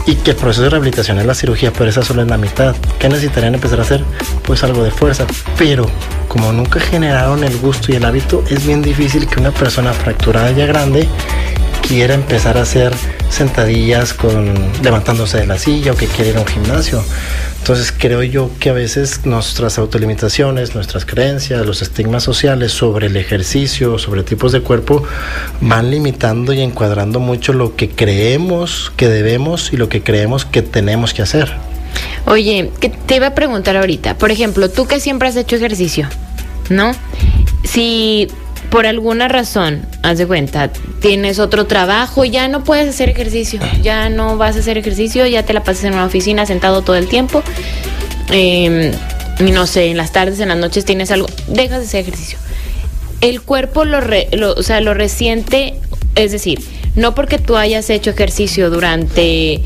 y 0.06 0.16
que 0.16 0.32
el 0.32 0.36
proceso 0.36 0.62
de 0.62 0.70
rehabilitación 0.70 1.18
es 1.18 1.26
la 1.26 1.34
cirugía, 1.34 1.72
pero 1.72 1.90
esa 1.90 2.02
solo 2.02 2.22
es 2.22 2.28
la 2.28 2.38
mitad. 2.38 2.74
¿Qué 2.98 3.08
necesitarían 3.08 3.54
empezar 3.54 3.78
a 3.78 3.82
hacer? 3.82 4.04
Pues 4.44 4.64
algo 4.64 4.82
de 4.82 4.90
fuerza, 4.90 5.26
pero 5.56 5.86
como 6.28 6.52
nunca 6.52 6.80
generaron 6.80 7.44
el 7.44 7.56
gusto 7.58 7.92
y 7.92 7.96
el 7.96 8.04
hábito, 8.04 8.42
es 8.48 8.66
bien 8.66 8.82
difícil 8.82 9.26
que 9.26 9.40
una 9.40 9.50
persona 9.50 9.92
fracturada 9.92 10.50
ya 10.52 10.66
grande 10.66 11.06
quiera 11.86 12.14
empezar 12.14 12.56
a 12.56 12.62
hacer 12.62 12.92
sentadillas 13.28 14.14
con 14.14 14.54
levantándose 14.82 15.38
de 15.38 15.46
la 15.46 15.58
silla 15.58 15.92
o 15.92 15.96
que 15.96 16.06
quiera 16.06 16.30
ir 16.30 16.36
a 16.36 16.40
un 16.40 16.46
gimnasio. 16.46 17.02
Entonces 17.58 17.92
creo 17.96 18.22
yo 18.22 18.50
que 18.58 18.70
a 18.70 18.72
veces 18.72 19.24
nuestras 19.24 19.78
autolimitaciones, 19.78 20.74
nuestras 20.74 21.04
creencias, 21.04 21.64
los 21.64 21.82
estigmas 21.82 22.22
sociales 22.22 22.72
sobre 22.72 23.06
el 23.06 23.16
ejercicio, 23.16 23.98
sobre 23.98 24.22
tipos 24.22 24.52
de 24.52 24.62
cuerpo, 24.62 25.02
van 25.60 25.90
limitando 25.90 26.52
y 26.52 26.60
encuadrando 26.60 27.20
mucho 27.20 27.52
lo 27.52 27.76
que 27.76 27.90
creemos 27.90 28.92
que 28.96 29.08
debemos 29.08 29.72
y 29.72 29.76
lo 29.76 29.88
que 29.88 30.02
creemos 30.02 30.44
que 30.44 30.62
tenemos 30.62 31.14
que 31.14 31.22
hacer. 31.22 31.52
Oye, 32.26 32.70
que 32.80 32.88
te 32.88 33.16
iba 33.16 33.28
a 33.28 33.34
preguntar 33.34 33.76
ahorita, 33.76 34.16
por 34.16 34.30
ejemplo, 34.30 34.70
tú 34.70 34.86
que 34.86 35.00
siempre 35.00 35.28
has 35.28 35.36
hecho 35.36 35.56
ejercicio, 35.56 36.08
¿no? 36.70 36.92
Si 37.64 38.28
por 38.72 38.86
alguna 38.86 39.28
razón, 39.28 39.82
haz 40.02 40.16
de 40.16 40.26
cuenta, 40.26 40.70
tienes 41.00 41.38
otro 41.38 41.66
trabajo, 41.66 42.24
ya 42.24 42.48
no 42.48 42.64
puedes 42.64 42.88
hacer 42.88 43.10
ejercicio, 43.10 43.60
ya 43.82 44.08
no 44.08 44.38
vas 44.38 44.56
a 44.56 44.60
hacer 44.60 44.78
ejercicio, 44.78 45.26
ya 45.26 45.42
te 45.42 45.52
la 45.52 45.62
pasas 45.62 45.84
en 45.84 45.92
una 45.92 46.06
oficina 46.06 46.46
sentado 46.46 46.80
todo 46.80 46.96
el 46.96 47.06
tiempo. 47.06 47.42
Eh, 48.30 48.90
no 49.40 49.66
sé, 49.66 49.90
en 49.90 49.98
las 49.98 50.12
tardes, 50.12 50.40
en 50.40 50.48
las 50.48 50.56
noches 50.56 50.86
tienes 50.86 51.10
algo, 51.10 51.28
dejas 51.48 51.80
de 51.80 51.84
hacer 51.84 52.00
ejercicio. 52.00 52.38
El 53.20 53.42
cuerpo 53.42 53.84
lo, 53.84 54.00
lo, 54.00 54.54
o 54.54 54.62
sea, 54.62 54.80
lo 54.80 54.94
resiente, 54.94 55.74
es 56.14 56.32
decir, 56.32 56.58
no 56.96 57.14
porque 57.14 57.38
tú 57.38 57.58
hayas 57.58 57.90
hecho 57.90 58.08
ejercicio 58.08 58.70
durante 58.70 59.62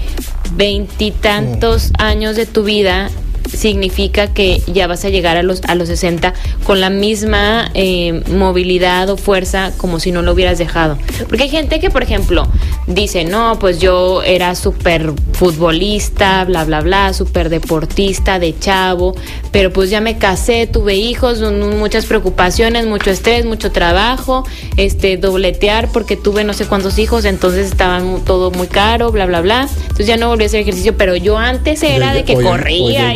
veintitantos 0.55 1.93
años 1.99 2.35
de 2.35 2.47
tu 2.47 2.65
vida, 2.65 3.11
significa 3.53 4.33
que 4.33 4.63
ya 4.67 4.87
vas 4.87 5.05
a 5.05 5.09
llegar 5.09 5.37
a 5.37 5.43
los, 5.43 5.63
a 5.65 5.75
los 5.75 5.89
60 5.89 6.35
con 6.65 6.81
la 6.81 6.91
misma 6.91 7.71
eh, 7.75 8.23
movilidad 8.29 9.09
o 9.11 9.17
fuerza 9.17 9.73
como 9.77 10.01
si 10.01 10.13
no 10.13 10.23
lo 10.23 10.33
hubieras 10.33 10.59
dejado. 10.59 10.99
Porque 11.29 11.45
hay 11.45 11.49
gente 11.49 11.81
que, 11.81 11.91
por 11.91 12.03
ejemplo, 12.03 12.49
dice, 12.87 13.25
no, 13.25 13.59
pues 13.59 13.79
yo 13.81 14.23
era 14.23 14.55
súper 14.55 15.13
futbolista, 15.33 16.45
bla, 16.45 16.65
bla, 16.65 16.81
bla, 16.81 17.13
súper 17.13 17.49
deportista 17.49 18.39
de 18.39 18.59
chavo, 18.59 19.15
pero 19.53 19.73
pues 19.73 19.91
ya 19.91 20.01
me 20.01 20.19
casé, 20.19 20.67
tuve 20.67 20.95
hijos, 20.95 21.41
muchas 21.41 22.07
preocupaciones, 22.07 22.87
mucho 22.87 23.11
estrés, 23.11 23.45
mucho 23.45 23.73
trabajo, 23.73 24.45
este, 24.77 25.17
dobletear 25.17 25.91
porque 25.93 26.17
tuve 26.17 26.45
no 26.45 26.53
sé 26.53 26.67
cuántos 26.67 26.99
hijos, 26.99 27.25
entonces 27.25 27.67
estaba 27.67 28.01
todo 28.25 28.51
muy 28.51 28.67
caro, 28.67 29.13
bla, 29.13 29.27
bla, 29.27 29.41
bla. 29.41 29.69
Entonces 29.83 30.07
ya 30.07 30.17
no 30.17 30.29
volví 30.29 30.45
a 30.45 30.47
hacer 30.47 30.61
ejercicio, 30.61 30.97
pero 30.97 31.17
yo 31.17 31.39
antes 31.39 31.83
era 31.83 32.15
de 32.15 32.25
que 32.25 32.35
corría. 32.35 33.15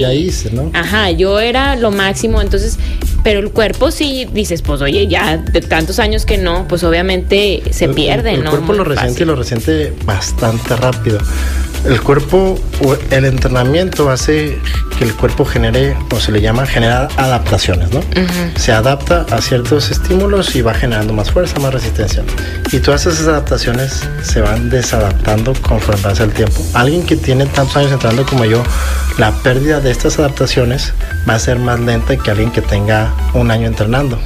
Ajá, 0.75 1.11
yo 1.11 1.41
era 1.41 1.77
lo 1.77 1.91
máximo, 1.91 2.41
entonces, 2.41 2.79
pero 3.23 3.41
el 3.41 3.51
cuerpo 3.51 3.91
sí 3.91 4.27
dices, 4.33 4.63
pues 4.63 4.81
oye, 4.81 5.07
ya 5.07 5.37
de 5.39 5.61
tantos 5.61 5.99
años 5.99 6.27
que 6.27 6.39
no, 6.39 6.67
pues 6.69 6.85
obviamente 6.85 7.63
se 7.71 7.89
pierde, 7.89 8.37
¿no? 8.37 8.45
El 8.45 8.51
cuerpo 8.51 8.73
lo 8.73 8.85
resiente 8.85 9.23
y 9.23 9.27
lo 9.27 9.37
resiente 9.37 9.93
bastante 10.05 10.77
rápido 10.77 11.19
el 11.85 12.01
cuerpo, 12.01 12.59
el 13.11 13.25
entrenamiento 13.25 14.11
hace 14.11 14.59
que 14.99 15.05
el 15.05 15.15
cuerpo 15.15 15.45
genere, 15.45 15.97
o 16.11 16.21
se 16.21 16.31
le 16.31 16.41
llama 16.41 16.67
generar 16.67 17.09
adaptaciones, 17.17 17.91
¿no? 17.93 18.01
Se 18.57 18.73
adapta 18.73 19.25
a 19.31 19.41
ciertos 19.41 19.91
estímulos 19.91 20.55
y 20.57 20.63
va 20.63 20.75
generando 20.75 21.13
más 21.13 21.31
fuerza, 21.31 21.59
más 21.59 21.73
resistencia. 21.73 22.23
Y 22.71 22.79
todas 22.81 23.07
esas 23.07 23.27
adaptaciones 23.27 24.07
se 24.23 24.41
van 24.41 24.69
desadaptando 24.69 25.55
conforme 25.63 26.03
pasa 26.03 26.25
el 26.25 26.33
tiempo. 26.33 26.63
Alguien 26.75 27.05
que 27.05 27.17
tiene 27.17 27.47
tantos 27.47 27.77
años 27.77 27.93
entrenando 27.93 28.27
como 28.27 28.45
yo, 28.45 28.63
la 29.19 29.33
pérdida 29.33 29.81
de 29.81 29.91
estas 29.91 30.19
adaptaciones 30.19 30.93
va 31.29 31.35
a 31.35 31.39
ser 31.39 31.59
más 31.59 31.81
lenta 31.81 32.17
que 32.17 32.31
alguien 32.31 32.51
que 32.51 32.63
tenga 32.63 33.13
un 33.35 33.51
año 33.51 33.67
entrenando. 33.67 34.19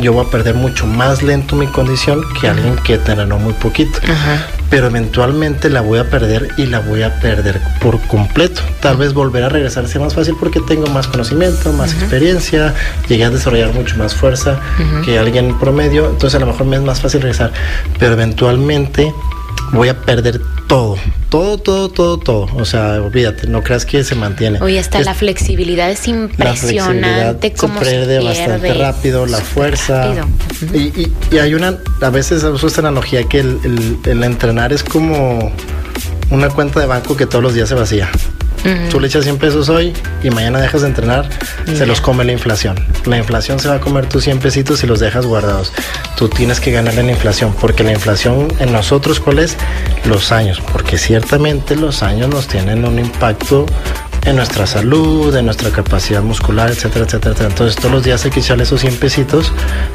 Yo 0.00 0.12
voy 0.12 0.26
a 0.26 0.30
perder 0.30 0.54
mucho 0.54 0.86
más 0.86 1.22
lento 1.22 1.56
mi 1.56 1.66
condición 1.66 2.22
que 2.40 2.48
alguien 2.48 2.76
que 2.76 2.94
entrenó 2.94 3.38
muy 3.38 3.52
poquito 3.54 3.98
pero 4.70 4.86
eventualmente 4.86 5.68
la 5.68 5.80
voy 5.80 5.98
a 5.98 6.08
perder 6.08 6.48
y 6.56 6.66
la 6.66 6.78
voy 6.78 7.02
a 7.02 7.20
perder 7.20 7.60
por 7.80 8.00
completo. 8.06 8.62
Tal 8.80 8.96
vez 8.96 9.12
volver 9.12 9.42
a 9.42 9.48
regresar 9.48 9.88
sea 9.88 10.00
más 10.00 10.14
fácil 10.14 10.36
porque 10.38 10.60
tengo 10.60 10.86
más 10.86 11.08
conocimiento, 11.08 11.72
más 11.72 11.92
experiencia, 11.92 12.74
llegué 13.08 13.24
a 13.24 13.30
desarrollar 13.30 13.74
mucho 13.74 13.96
más 13.96 14.14
fuerza 14.14 14.60
que 15.04 15.18
alguien 15.18 15.58
promedio, 15.58 16.08
entonces 16.08 16.36
a 16.36 16.38
lo 16.38 16.46
mejor 16.46 16.66
me 16.66 16.76
es 16.76 16.82
más 16.82 17.00
fácil 17.00 17.20
regresar, 17.20 17.52
pero 17.98 18.12
eventualmente 18.12 19.12
voy 19.72 19.88
a 19.88 20.00
perder 20.00 20.40
todo, 20.70 20.96
todo, 21.30 21.58
todo, 21.58 21.88
todo, 21.88 22.18
todo. 22.18 22.48
O 22.54 22.64
sea, 22.64 23.02
olvídate, 23.02 23.48
no 23.48 23.60
creas 23.60 23.84
que 23.84 24.04
se 24.04 24.14
mantiene. 24.14 24.60
Oye, 24.60 24.78
hasta 24.78 25.00
la 25.00 25.14
flexibilidad 25.14 25.90
es 25.90 26.06
impresionante. 26.06 27.52
La 27.56 27.56
se 27.56 27.90
pierde, 27.90 28.22
bastante 28.22 28.74
rápido, 28.74 29.26
la 29.26 29.38
fuerza. 29.38 30.14
Y, 30.72 31.08
y, 31.32 31.38
hay 31.38 31.54
una, 31.54 31.76
a 32.00 32.10
veces 32.10 32.44
uso 32.44 32.68
esta 32.68 32.82
analogía 32.82 33.24
que 33.24 33.40
el, 33.40 33.98
el 34.04 34.22
entrenar 34.22 34.72
es 34.72 34.84
como 34.84 35.52
una 36.30 36.48
cuenta 36.50 36.78
de 36.78 36.86
banco 36.86 37.16
que 37.16 37.26
todos 37.26 37.42
los 37.42 37.52
días 37.52 37.68
se 37.68 37.74
vacía. 37.74 38.08
Tú 38.90 39.00
le 39.00 39.06
echas 39.06 39.24
100 39.24 39.38
pesos 39.38 39.68
hoy 39.68 39.92
y 40.22 40.30
mañana 40.30 40.60
dejas 40.60 40.82
de 40.82 40.88
entrenar, 40.88 41.28
se 41.66 41.86
los 41.86 42.00
come 42.00 42.24
la 42.24 42.32
inflación. 42.32 42.76
La 43.06 43.16
inflación 43.16 43.58
se 43.58 43.68
va 43.68 43.76
a 43.76 43.80
comer 43.80 44.06
tus 44.06 44.24
100 44.24 44.38
pesitos 44.40 44.82
y 44.84 44.86
los 44.86 45.00
dejas 45.00 45.24
guardados. 45.24 45.72
Tú 46.16 46.28
tienes 46.28 46.60
que 46.60 46.70
ganar 46.70 46.98
en 46.98 47.06
la 47.06 47.12
inflación, 47.12 47.54
porque 47.58 47.84
la 47.84 47.92
inflación 47.92 48.48
en 48.58 48.72
nosotros, 48.72 49.20
¿cuál 49.20 49.38
es? 49.38 49.56
Los 50.04 50.32
años, 50.32 50.60
porque 50.72 50.98
ciertamente 50.98 51.76
los 51.76 52.02
años 52.02 52.28
nos 52.28 52.48
tienen 52.48 52.84
un 52.84 52.98
impacto 52.98 53.66
en 54.26 54.36
nuestra 54.36 54.66
salud, 54.66 55.34
en 55.34 55.46
nuestra 55.46 55.70
capacidad 55.70 56.22
muscular, 56.22 56.70
etcétera, 56.70 57.06
etcétera, 57.06 57.48
Entonces 57.48 57.76
todos 57.76 57.90
los 57.90 58.04
días 58.04 58.22
hay 58.24 58.30
que 58.30 58.40
echarle 58.40 58.64
esos 58.64 58.80
100 58.80 58.96
pesitos 58.96 59.52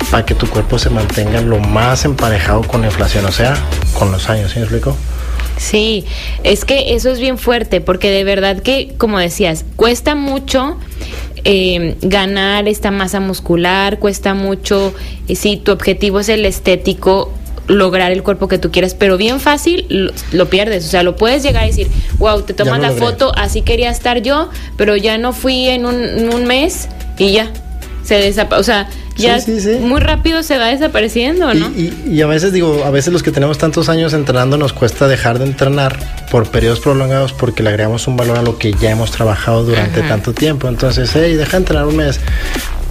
para 0.10 0.26
que 0.26 0.34
tu 0.34 0.48
cuerpo 0.48 0.80
se 0.80 0.90
mantenga 0.90 1.42
lo 1.42 1.60
más 1.60 2.06
emparejado 2.06 2.64
con 2.64 2.82
la 2.82 2.88
inflación, 2.88 3.26
o 3.26 3.32
sea, 3.32 3.56
con 3.94 4.12
los 4.12 4.28
años, 4.30 4.52
¿sí 4.52 4.58
me 4.58 4.64
explico? 4.64 4.98
Sí, 5.58 6.06
es 6.44 6.66
que 6.66 6.96
eso 6.96 7.10
es 7.10 7.20
bien 7.20 7.38
fuerte, 7.38 7.82
porque 7.82 8.12
de 8.12 8.24
verdad 8.24 8.62
que, 8.62 8.94
como 8.98 9.20
decías, 9.20 9.66
cuesta 9.76 10.16
mucho 10.16 10.78
eh, 11.44 11.96
ganar 12.02 12.68
esta 12.68 12.92
masa 12.92 13.20
muscular, 13.20 14.00
cuesta 14.00 14.34
mucho, 14.34 14.94
si 15.34 15.58
tu 15.58 15.72
objetivo 15.72 16.20
es 16.20 16.30
el 16.30 16.46
estético, 16.46 17.32
lograr 17.68 18.12
el 18.12 18.24
cuerpo 18.24 18.48
que 18.48 18.58
tú 18.58 18.72
quieras, 18.72 18.94
pero 18.94 19.18
bien 19.18 19.40
fácil 19.40 19.86
lo, 19.90 20.12
lo 20.32 20.50
pierdes. 20.50 20.86
O 20.86 20.90
sea, 20.90 21.04
lo 21.04 21.16
puedes 21.16 21.44
llegar 21.44 21.64
a 21.64 21.68
decir, 21.68 21.88
wow, 22.18 22.42
te 22.42 22.54
tomas 22.54 22.80
la 22.80 22.90
logré. 22.90 23.06
foto, 23.06 23.32
así 23.36 23.62
quería 23.62 23.90
estar 23.90 24.22
yo, 24.22 24.50
pero 24.78 24.96
ya 24.96 25.18
no 25.18 25.34
fui 25.34 25.68
en 25.68 25.86
un, 25.86 25.96
en 25.96 26.34
un 26.34 26.46
mes 26.46 26.90
y 27.18 27.32
ya. 27.32 27.52
Se 28.06 28.16
desapa 28.16 28.58
o 28.60 28.64
sea, 28.64 28.88
ya 29.18 29.40
Sí, 29.40 29.60
sí, 29.60 29.62
sí. 29.62 29.80
muy 29.82 30.00
rápido 30.00 30.44
se 30.44 30.58
va 30.60 30.68
desapareciendo, 30.68 31.54
¿no? 31.54 31.72
Y, 31.72 31.94
y- 32.08 32.14
y 32.18 32.22
a 32.22 32.28
veces 32.28 32.54
digo, 32.54 32.84
a 32.86 32.92
veces 32.92 33.12
los 33.12 33.24
que 33.24 33.32
tenemos 33.32 33.58
tantos 33.58 33.90
años 33.90 34.14
entrenando 34.14 34.58
nos 34.58 34.74
cuesta 34.74 35.08
dejar 35.08 35.40
de 35.40 35.46
entrenar 35.46 35.98
por 36.30 36.48
periodos 36.50 36.80
prolongados 36.82 37.34
porque 37.34 37.64
le 37.64 37.70
agregamos 37.70 38.08
un 38.08 38.16
valor 38.16 38.38
a 38.38 38.42
lo 38.44 38.58
que 38.60 38.74
ya 38.74 38.92
hemos 38.92 39.10
trabajado 39.12 39.64
durante 39.66 40.02
Ajá. 40.02 40.10
tanto 40.10 40.34
tiempo. 40.34 40.68
Entonces, 40.68 41.10
hey, 41.16 41.34
deja 41.34 41.52
de 41.54 41.58
entrenar 41.58 41.86
un 41.88 41.96
mes. 41.98 42.20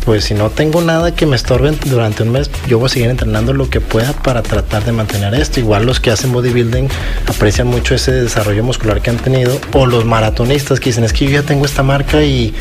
Pues 0.05 0.25
si 0.25 0.35
no 0.35 0.51
tengo 0.51 0.83
nada 0.83 1.15
que 1.15 1.25
me 1.25 1.35
estorbe 1.35 1.71
durante 1.87 2.23
un 2.25 2.31
mes, 2.33 2.51
yo 2.69 2.79
voy 2.79 2.87
a 2.87 2.89
seguir 2.91 3.09
entrenando 3.09 3.55
lo 3.55 3.71
que 3.71 3.81
pueda 3.81 4.13
para 4.13 4.43
tratar 4.43 4.85
de 4.85 4.93
mantener 4.93 5.33
esto. 5.35 5.61
Igual 5.61 5.87
los 5.87 5.99
que 5.99 6.11
hacen 6.11 6.31
bodybuilding 6.33 6.89
aprecian 7.27 7.69
mucho 7.69 7.95
ese 7.95 8.13
desarrollo 8.13 8.63
muscular 8.65 9.01
que 9.01 9.09
han 9.09 9.17
tenido. 9.17 9.59
O 9.73 9.87
los 9.87 10.05
maratonistas 10.05 10.79
que 10.79 10.91
dicen, 10.91 11.05
es 11.05 11.15
que 11.15 11.25
yo 11.25 11.31
ya 11.31 11.43
tengo 11.43 11.65
esta 11.65 11.83
marca 11.83 12.23
y, 12.23 12.55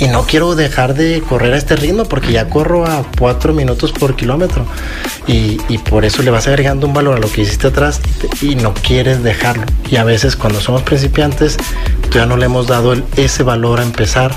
y 0.00 0.08
no 0.08 0.22
quiero 0.26 0.56
dejar 0.56 0.94
de 0.94 1.22
correr 1.28 1.52
a 1.54 1.58
este 1.58 1.76
ritmo 1.76 2.04
porque 2.06 2.32
ya 2.32 2.48
corro 2.48 2.84
a 2.86 3.04
4 3.18 3.52
minutos 3.54 3.92
por 3.92 4.16
kilómetro. 4.16 4.66
Y, 5.28 5.58
y 5.68 5.78
por 5.78 6.04
eso 6.04 6.22
le 6.24 6.30
vas 6.32 6.48
agregando 6.48 6.88
un 6.88 6.92
valor 6.92 7.18
a 7.18 7.20
lo 7.20 7.30
que 7.30 7.42
hiciste 7.42 7.68
atrás 7.68 8.00
y, 8.42 8.56
no 8.56 8.74
quieres 8.74 9.22
dejarlo. 9.22 9.62
Y 9.88 9.94
a 9.96 10.02
veces 10.04 10.34
cuando 10.34 10.60
somos 10.60 10.82
principiantes, 10.82 11.56
ya 12.12 12.26
no 12.26 12.36
le 12.36 12.46
hemos 12.46 12.66
dado 12.66 12.92
el- 12.94 13.04
ese 13.16 13.44
valor 13.44 13.78
a 13.78 13.84
empezar. 13.84 14.34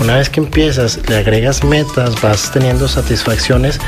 Una 0.00 0.16
vez 0.16 0.28
que 0.30 0.40
empiezas, 0.40 0.98
le 1.08 1.16
agregas 1.16 1.62
metas, 1.64 1.91
vas 2.22 2.50
teniendo 2.52 2.88
satisfacciones 2.88 3.78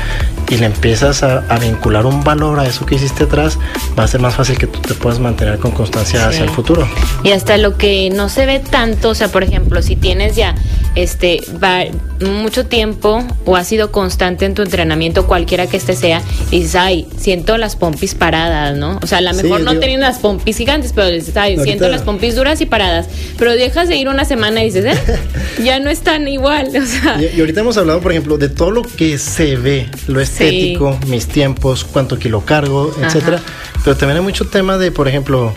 y 0.49 0.57
le 0.57 0.67
empiezas 0.67 1.23
a, 1.23 1.39
a 1.49 1.57
vincular 1.59 2.05
un 2.05 2.23
valor 2.23 2.59
a 2.59 2.65
eso 2.67 2.85
que 2.85 2.95
hiciste 2.95 3.23
atrás, 3.23 3.57
va 3.97 4.03
a 4.03 4.07
ser 4.07 4.21
más 4.21 4.35
fácil 4.35 4.57
que 4.57 4.67
tú 4.67 4.79
te 4.79 4.93
puedas 4.93 5.19
mantener 5.19 5.57
con 5.59 5.71
constancia 5.71 6.19
Sí. 6.19 6.25
hacia 6.25 6.43
el 6.43 6.49
futuro. 6.49 6.87
Y 7.23 7.31
hasta 7.31 7.57
lo 7.57 7.77
que 7.77 8.09
no 8.11 8.29
se 8.29 8.45
ve 8.45 8.59
tanto, 8.59 9.09
o 9.09 9.15
sea, 9.15 9.27
por 9.29 9.43
ejemplo, 9.43 9.81
si 9.81 9.95
tienes 9.95 10.35
ya 10.35 10.55
este 10.95 11.41
va- 11.63 11.83
mucho 12.25 12.65
tiempo 12.67 13.21
o 13.43 13.57
has 13.57 13.67
sido 13.67 13.91
constante 13.91 14.45
en 14.45 14.53
tu 14.53 14.61
entrenamiento, 14.61 15.27
cualquiera 15.27 15.67
que 15.67 15.75
este 15.75 15.95
sea, 15.95 16.21
y 16.51 16.59
dices, 16.59 16.75
ay, 16.75 17.07
siento 17.17 17.57
las 17.57 17.75
pompis 17.75 18.15
paradas, 18.15 18.77
¿no? 18.77 18.99
O 19.03 19.07
sea, 19.07 19.17
a 19.17 19.21
lo 19.21 19.33
Sí, 19.33 19.43
mejor 19.43 19.61
no 19.61 19.71
digo- 19.71 19.81
tienen 19.81 19.99
las 19.99 20.19
pompis 20.19 20.55
gigantes, 20.57 20.93
pero 20.93 21.07
dices, 21.07 21.35
ay, 21.35 21.53
Ahorita- 21.55 21.63
siento 21.63 21.89
las 21.89 22.03
pompis 22.03 22.35
duras 22.35 22.61
y 22.61 22.65
paradas. 22.65 23.07
Pero 23.37 23.51
dejas 23.51 23.89
de 23.89 23.97
ir 23.97 24.07
una 24.07 24.23
semana 24.23 24.61
y 24.63 24.67
dices, 24.71 24.85
eh, 24.85 25.19
ya 25.63 25.79
no 25.79 25.89
están 25.89 26.27
igual, 26.29 26.67
o 26.69 26.85
sea. 26.85 27.21
Y, 27.21 27.35
y 27.37 27.39
ahorita 27.41 27.59
hemos 27.59 27.77
hablado, 27.77 27.94
por 28.01 28.11
ejemplo, 28.11 28.37
de 28.37 28.49
todo 28.49 28.71
lo 28.71 28.81
que 28.83 29.17
se 29.17 29.55
ve, 29.55 29.89
lo 30.07 30.19
estético, 30.21 30.97
mis 31.07 31.27
tiempos, 31.27 31.83
cuánto 31.83 32.17
kilo 32.19 32.41
cargo, 32.41 32.93
etcétera. 33.01 33.39
Pero 33.83 33.95
también 33.97 34.17
hay 34.17 34.23
mucho 34.23 34.45
tema 34.45 34.77
de, 34.77 34.91
por 34.91 35.07
ejemplo, 35.07 35.53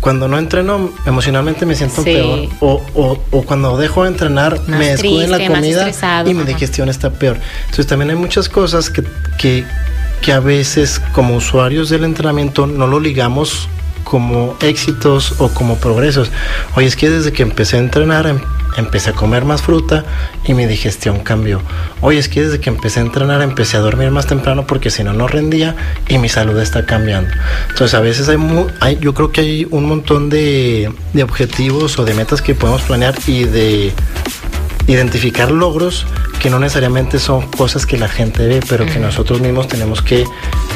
cuando 0.00 0.28
no 0.28 0.38
entreno, 0.38 0.90
emocionalmente 1.06 1.66
me 1.66 1.74
siento 1.74 1.96
Sí. 2.02 2.12
peor. 2.14 2.48
O, 2.60 2.82
o- 2.94 3.22
o 3.30 3.42
cuando 3.42 3.76
dejo 3.76 4.04
de 4.04 4.08
entrenar, 4.08 4.58
Más 4.66 4.78
me 4.78 4.86
descuido 4.88 5.22
en 5.22 5.30
la 5.30 5.38
comida 5.46 5.90
y 6.26 6.34
mi 6.34 6.40
ajá. 6.40 6.48
digestión 6.48 6.88
está 6.88 7.10
peor. 7.10 7.36
Entonces 7.64 7.86
también 7.86 8.10
hay 8.10 8.16
muchas 8.16 8.48
cosas 8.48 8.88
que, 8.90 9.02
que, 9.38 9.64
que 10.22 10.32
a 10.32 10.40
veces 10.40 11.00
como 11.12 11.36
usuarios 11.36 11.90
del 11.90 12.04
entrenamiento 12.04 12.66
no 12.66 12.86
lo 12.86 12.98
ligamos 12.98 13.68
como 14.04 14.56
éxitos 14.62 15.34
o 15.38 15.48
como 15.50 15.76
progresos. 15.76 16.30
Oye, 16.76 16.86
es 16.86 16.96
que 16.96 17.10
desde 17.10 17.32
que 17.32 17.42
empecé 17.42 17.76
a 17.76 17.80
entrenar 17.80 18.26
em- 18.26 18.40
empecé 18.76 19.10
a 19.10 19.12
comer 19.12 19.44
más 19.44 19.62
fruta 19.62 20.04
y 20.44 20.54
mi 20.54 20.66
digestión 20.66 21.20
cambió. 21.20 21.60
Oye, 22.00 22.18
es 22.18 22.28
que 22.28 22.42
desde 22.42 22.60
que 22.60 22.70
empecé 22.70 23.00
a 23.00 23.02
entrenar 23.02 23.42
empecé 23.42 23.76
a 23.76 23.80
dormir 23.80 24.10
más 24.10 24.26
temprano 24.26 24.66
porque 24.66 24.90
si 24.90 25.02
no, 25.04 25.12
no 25.12 25.28
rendía 25.28 25.76
y 26.08 26.18
mi 26.18 26.28
salud 26.28 26.58
está 26.58 26.86
cambiando. 26.86 27.30
Entonces, 27.70 27.94
a 27.94 28.00
veces 28.00 28.28
hay, 28.28 28.36
mu- 28.36 28.66
hay 28.80 28.98
yo 29.00 29.14
creo 29.14 29.32
que 29.32 29.40
hay 29.40 29.66
un 29.70 29.86
montón 29.86 30.30
de, 30.30 30.92
de 31.12 31.22
objetivos 31.22 31.98
o 31.98 32.04
de 32.04 32.14
metas 32.14 32.42
que 32.42 32.54
podemos 32.54 32.82
planear 32.82 33.14
y 33.26 33.44
de 33.44 33.92
identificar 34.86 35.50
logros 35.50 36.06
que 36.40 36.50
no 36.50 36.58
necesariamente 36.58 37.18
son 37.18 37.42
cosas 37.50 37.84
que 37.86 37.98
la 37.98 38.08
gente 38.08 38.46
ve, 38.46 38.60
pero 38.68 38.86
que 38.86 38.98
nosotros 38.98 39.40
mismos 39.40 39.68
tenemos 39.68 40.00
que 40.02 40.24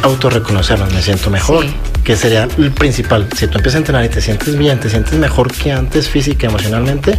autorreconocernos. 0.02 0.92
Me 0.92 1.00
siento 1.02 1.30
mejor, 1.30 1.64
Sí. 1.64 1.74
Que 2.04 2.16
sería 2.16 2.46
el 2.58 2.70
principal. 2.70 3.26
Si 3.34 3.46
tú 3.46 3.56
empiezas 3.56 3.76
a 3.76 3.78
entrenar 3.78 4.04
y 4.04 4.08
te 4.10 4.20
sientes 4.20 4.56
bien, 4.56 4.78
te 4.78 4.90
sientes 4.90 5.14
mejor 5.14 5.50
que 5.52 5.72
antes 5.72 6.08
física, 6.08 6.46
emocionalmente, 6.46 7.18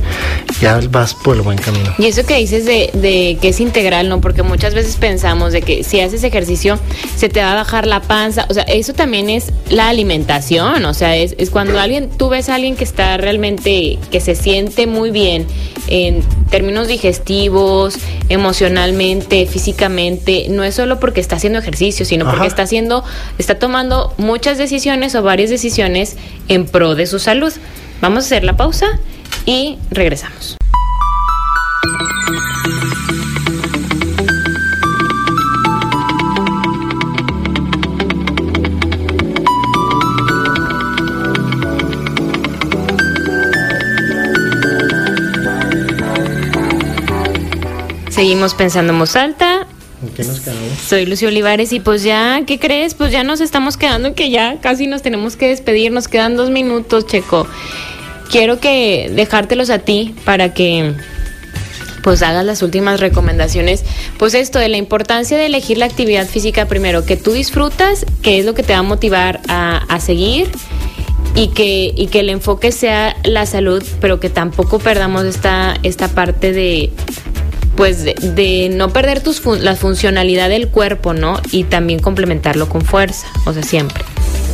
ya 0.62 0.80
vas 0.90 1.16
por 1.16 1.36
el 1.36 1.42
buen 1.42 1.58
camino. 1.58 1.94
Y 1.98 2.06
eso 2.06 2.24
que 2.26 2.38
dices 2.38 2.66
de, 2.66 2.92
de 2.94 3.38
que 3.42 3.50
es 3.50 3.60
integral, 3.60 4.08
¿no? 4.08 4.22
Porque 4.22 4.44
muchas 4.44 4.76
veces 4.76 4.96
pensamos 4.98 5.54
de 5.54 5.64
que 5.64 5.84
si 5.84 6.00
haces 6.02 6.24
ejercicio 6.24 6.80
se 7.16 7.30
te 7.30 7.42
va 7.42 7.54
a 7.54 7.56
bajar 7.56 7.88
la 7.88 8.02
panza. 8.02 8.46
O 8.50 8.54
sea, 8.54 8.64
eso 8.64 8.94
también 8.94 9.30
es 9.30 9.52
la 9.70 9.90
alimentación. 9.90 10.86
O 10.86 10.94
sea, 10.94 11.16
es, 11.18 11.34
es 11.40 11.50
cuando 11.50 11.80
alguien, 11.80 12.10
tú 12.10 12.30
ves 12.30 12.50
a 12.50 12.56
alguien 12.56 12.76
que 12.76 12.84
está 12.84 13.18
realmente, 13.18 13.98
que 14.12 14.22
se 14.22 14.36
siente 14.36 14.86
muy 14.86 15.10
bien 15.10 15.48
en 15.88 16.22
términos 16.52 16.88
digestivos, 16.88 17.96
emocionalmente, 18.30 19.48
físicamente. 19.48 20.46
No 20.50 20.64
es 20.64 20.76
solo 20.76 21.00
porque 21.00 21.22
está 21.22 21.38
haciendo 21.38 21.58
ejercicio, 21.58 22.06
sino 22.06 22.30
porque 22.30 22.48
está 22.48 22.64
haciendo, 22.64 23.04
está 23.40 23.58
tomando 23.58 24.14
muchas 24.18 24.60
decisiones 24.60 24.75
o 25.16 25.24
varias 25.24 25.50
decisiones 25.50 26.18
en 26.50 26.66
pro 26.66 26.96
de 26.96 27.06
su 27.06 27.20
salud. 27.20 27.54
Vamos 28.02 28.26
a 28.26 28.28
hacer 28.28 28.44
la 28.44 28.58
pausa 28.58 28.88
y 29.46 29.78
regresamos. 29.90 30.58
Seguimos 48.10 48.54
pensando 48.54 48.94
en 48.94 49.00
voz 49.00 49.16
alta. 49.16 49.64
¿En 50.02 50.10
qué 50.10 50.24
nos 50.24 50.39
quedamos? 50.39 50.80
Soy 50.86 51.06
Lucio 51.06 51.28
Olivares 51.30 51.72
y 51.74 51.80
pues 51.80 52.04
ya, 52.04 52.41
¿qué 52.46 52.60
crees? 52.60 52.93
Pues 52.93 53.12
ya 53.12 53.24
nos 53.24 53.41
estamos 53.41 53.78
quedando 53.78 54.14
que 54.14 54.30
ya 54.30 54.60
casi 54.62 54.88
nos 54.88 55.02
tenemos 55.02 55.36
que 55.36 55.48
despedir. 55.48 55.91
Nos 55.91 56.08
quedan 56.08 56.36
dos 56.36 56.50
minutos, 56.50 57.08
Checo. 57.08 57.48
Quiero 58.30 58.60
que 58.60 59.12
dejártelos 59.14 59.70
a 59.70 59.80
ti 59.80 60.16
para 60.26 60.54
que 60.54 60.93
pues 62.04 62.22
hagas 62.22 62.46
las 62.46 62.62
últimas 62.62 63.00
recomendaciones. 63.00 63.84
Pues 64.20 64.34
esto 64.36 64.60
de 64.60 64.70
la 64.70 64.78
importancia 64.78 65.38
de 65.38 65.48
elegir 65.48 65.78
la 65.78 65.86
actividad 65.86 66.28
física 66.28 66.68
primero, 66.68 67.06
que 67.06 67.18
tú 67.18 67.32
disfrutas, 67.32 68.06
que 68.22 68.39
es 68.39 68.46
lo 68.46 68.54
que 68.54 68.64
te 68.64 68.74
va 68.74 68.80
a 68.80 68.84
motivar 68.84 69.41
a, 69.48 69.78
a 69.89 70.00
seguir 70.00 70.52
y 71.36 71.50
que, 71.50 71.93
y 71.96 72.08
que 72.08 72.22
el 72.22 72.30
enfoque 72.30 72.72
sea 72.72 73.16
la 73.24 73.46
salud, 73.46 73.84
pero 74.00 74.20
que 74.20 74.30
tampoco 74.30 74.80
perdamos 74.80 75.26
esta, 75.26 75.76
esta 75.84 76.08
parte 76.08 76.54
de 76.54 76.91
pues 77.76 78.04
de, 78.04 78.14
de 78.22 78.70
no 78.70 78.90
perder 78.92 79.22
tus 79.22 79.42
fun- 79.42 79.64
la 79.64 79.76
funcionalidad 79.76 80.50
del 80.50 80.68
cuerpo, 80.70 81.14
¿no? 81.14 81.40
Y 81.52 81.66
también 81.66 82.00
complementarlo 82.00 82.70
con 82.70 82.82
fuerza, 82.82 83.28
o 83.46 83.54
sea, 83.54 83.64
siempre. 83.64 84.04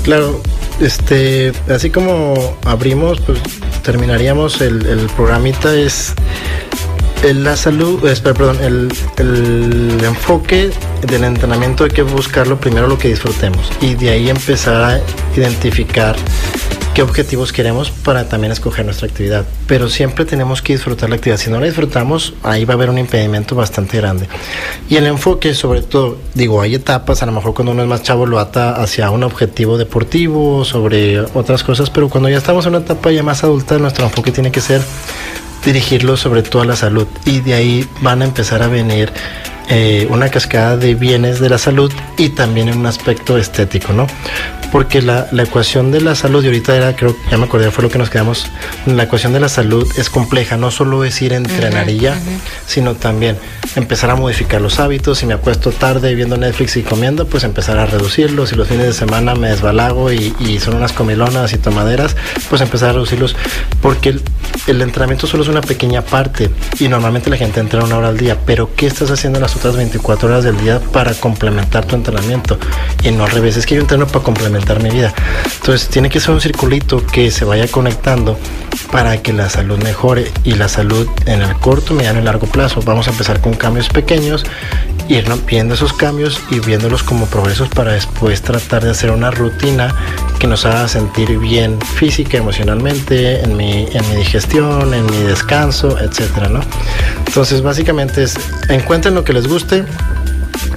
Claro, 0.03 0.41
este, 0.79 1.51
así 1.69 1.89
como 1.91 2.33
abrimos, 2.65 3.19
pues 3.21 3.39
terminaríamos 3.83 4.61
el, 4.61 4.85
el 4.85 5.07
programita 5.15 5.73
es 5.75 6.13
el- 7.23 7.43
la 7.43 7.55
salud, 7.55 8.03
es, 8.07 8.19
perdón, 8.21 8.57
el, 8.63 8.91
el 9.17 10.03
enfoque 10.03 10.71
del 11.05 11.23
entrenamiento 11.23 11.83
hay 11.83 11.91
que 11.91 12.01
buscarlo 12.01 12.59
primero 12.59 12.87
lo 12.87 12.97
que 12.97 13.09
disfrutemos 13.09 13.71
y 13.79 13.93
de 13.95 14.09
ahí 14.09 14.29
empezar 14.29 14.81
a 14.83 15.01
identificar 15.37 16.15
qué 16.93 17.01
objetivos 17.01 17.53
queremos 17.53 17.89
para 17.89 18.27
también 18.27 18.51
escoger 18.51 18.85
nuestra 18.85 19.07
actividad. 19.07 19.45
Pero 19.67 19.89
siempre 19.89 20.25
tenemos 20.25 20.61
que 20.61 20.73
disfrutar 20.73 21.09
la 21.09 21.15
actividad. 21.15 21.37
Si 21.37 21.49
no 21.49 21.59
la 21.59 21.65
disfrutamos, 21.65 22.33
ahí 22.43 22.65
va 22.65 22.73
a 22.73 22.77
haber 22.77 22.89
un 22.89 22.97
impedimento 22.97 23.55
bastante 23.55 23.97
grande. 23.97 24.27
Y 24.89 24.97
el 24.97 25.07
enfoque, 25.07 25.53
sobre 25.53 25.81
todo, 25.81 26.17
digo, 26.33 26.61
hay 26.61 26.75
etapas, 26.75 27.23
a 27.23 27.25
lo 27.25 27.31
mejor 27.31 27.53
cuando 27.53 27.71
uno 27.71 27.83
es 27.83 27.87
más 27.87 28.03
chavo 28.03 28.25
lo 28.25 28.39
ata 28.39 28.81
hacia 28.81 29.09
un 29.09 29.23
objetivo 29.23 29.77
deportivo, 29.77 30.65
sobre 30.65 31.19
otras 31.19 31.63
cosas, 31.63 31.89
pero 31.89 32.09
cuando 32.09 32.29
ya 32.29 32.37
estamos 32.37 32.65
en 32.65 32.75
una 32.75 32.83
etapa 32.83 33.11
ya 33.11 33.23
más 33.23 33.43
adulta, 33.43 33.77
nuestro 33.77 34.05
enfoque 34.05 34.31
tiene 34.31 34.51
que 34.51 34.61
ser 34.61 34.81
dirigirlo 35.65 36.17
sobre 36.17 36.43
todo 36.43 36.63
a 36.63 36.65
la 36.65 36.75
salud. 36.75 37.07
Y 37.25 37.39
de 37.39 37.53
ahí 37.53 37.87
van 38.01 38.21
a 38.21 38.25
empezar 38.25 38.63
a 38.63 38.67
venir 38.67 39.11
eh, 39.69 40.07
una 40.09 40.29
cascada 40.29 40.75
de 40.75 40.95
bienes 40.95 41.39
de 41.39 41.49
la 41.49 41.57
salud 41.57 41.91
y 42.17 42.29
también 42.29 42.67
en 42.67 42.79
un 42.79 42.85
aspecto 42.85 43.37
estético, 43.37 43.93
¿no? 43.93 44.07
Porque 44.71 45.01
la, 45.01 45.27
la, 45.31 45.43
ecuación 45.43 45.91
de 45.91 46.01
la 46.01 46.15
salud, 46.15 46.43
y 46.43 46.47
ahorita 46.47 46.75
era, 46.75 46.95
creo, 46.95 47.15
ya 47.29 47.37
me 47.37 47.45
acordé, 47.45 47.71
fue 47.71 47.83
lo 47.83 47.89
que 47.89 47.97
nos 47.97 48.09
quedamos, 48.09 48.47
la 48.85 49.03
ecuación 49.03 49.33
de 49.33 49.39
la 49.39 49.49
salud 49.49 49.87
es 49.97 50.09
compleja, 50.09 50.55
no 50.57 50.71
solo 50.71 51.03
es 51.03 51.21
ir 51.21 51.33
a 51.33 51.37
entrenar 51.37 51.89
y 51.89 51.97
ya, 51.97 52.17
sino 52.65 52.95
también 52.95 53.37
empezar 53.75 54.09
a 54.11 54.15
modificar 54.15 54.61
los 54.61 54.79
hábitos, 54.79 55.17
si 55.17 55.25
me 55.25 55.33
acuesto 55.33 55.71
tarde 55.71 56.15
viendo 56.15 56.37
Netflix 56.37 56.77
y 56.77 56.83
comiendo, 56.83 57.27
pues 57.27 57.43
empezar 57.43 57.77
a 57.79 57.85
reducirlos, 57.85 58.49
si 58.49 58.55
los 58.55 58.67
fines 58.67 58.85
de 58.85 58.93
semana 58.93 59.35
me 59.35 59.49
desbalago 59.49 60.11
y, 60.11 60.33
y 60.39 60.59
son 60.59 60.75
unas 60.75 60.93
comilonas 60.93 61.51
y 61.53 61.57
tomaderas, 61.57 62.15
pues 62.49 62.61
empezar 62.61 62.91
a 62.91 62.93
reducirlos, 62.93 63.35
porque 63.81 64.09
el, 64.09 64.21
el 64.67 64.81
entrenamiento 64.81 65.27
solo 65.27 65.43
es 65.43 65.49
una 65.49 65.61
pequeña 65.61 66.01
parte 66.01 66.49
y 66.79 66.87
normalmente 66.87 67.29
la 67.29 67.37
gente 67.37 67.59
entrena 67.59 67.85
una 67.85 67.97
hora 67.97 68.07
al 68.07 68.17
día, 68.17 68.37
pero 68.45 68.73
¿qué 68.75 68.87
estás 68.87 69.11
haciendo 69.11 69.39
las 69.39 69.55
otras 69.55 69.75
24 69.75 70.29
horas 70.29 70.43
del 70.45 70.57
día 70.57 70.79
para 70.79 71.13
complementar 71.13 71.85
tu 71.85 71.95
entrenamiento? 71.95 72.57
Y 73.03 73.11
no 73.11 73.25
al 73.25 73.31
revés, 73.31 73.57
es 73.57 73.65
que 73.65 73.75
yo 73.75 73.81
entreno 73.81 74.07
para 74.07 74.23
complementar 74.23 74.60
mi 74.81 74.89
vida. 74.89 75.13
Entonces 75.59 75.89
tiene 75.89 76.09
que 76.09 76.19
ser 76.19 76.31
un 76.31 76.41
circulito 76.41 77.05
que 77.05 77.29
se 77.31 77.45
vaya 77.45 77.67
conectando 77.67 78.37
para 78.91 79.21
que 79.21 79.33
la 79.33 79.49
salud 79.49 79.77
mejore 79.83 80.31
y 80.43 80.53
la 80.53 80.67
salud 80.67 81.07
en 81.25 81.41
el 81.41 81.55
corto, 81.55 81.93
mediano 81.93 82.19
y 82.19 82.23
largo 82.23 82.47
plazo. 82.47 82.81
Vamos 82.81 83.07
a 83.07 83.11
empezar 83.11 83.41
con 83.41 83.53
cambios 83.53 83.89
pequeños, 83.89 84.45
ir 85.07 85.25
viendo 85.45 85.75
esos 85.75 85.93
cambios 85.93 86.41
y 86.49 86.59
viéndolos 86.59 87.03
como 87.03 87.25
progresos 87.25 87.69
para 87.69 87.93
después 87.93 88.41
tratar 88.41 88.83
de 88.83 88.91
hacer 88.91 89.11
una 89.11 89.31
rutina 89.31 89.93
que 90.39 90.47
nos 90.47 90.65
haga 90.65 90.87
sentir 90.87 91.37
bien 91.37 91.79
física, 91.81 92.37
emocionalmente, 92.37 93.41
en 93.41 93.55
mi, 93.55 93.87
en 93.91 94.09
mi 94.09 94.15
digestión, 94.15 94.93
en 94.93 95.05
mi 95.05 95.17
descanso, 95.17 95.97
etcétera, 95.99 96.49
¿no? 96.49 96.61
Entonces, 97.27 97.61
básicamente 97.61 98.23
es 98.23 98.35
encuentren 98.69 99.15
lo 99.15 99.23
que 99.23 99.33
les 99.33 99.47
guste, 99.47 99.85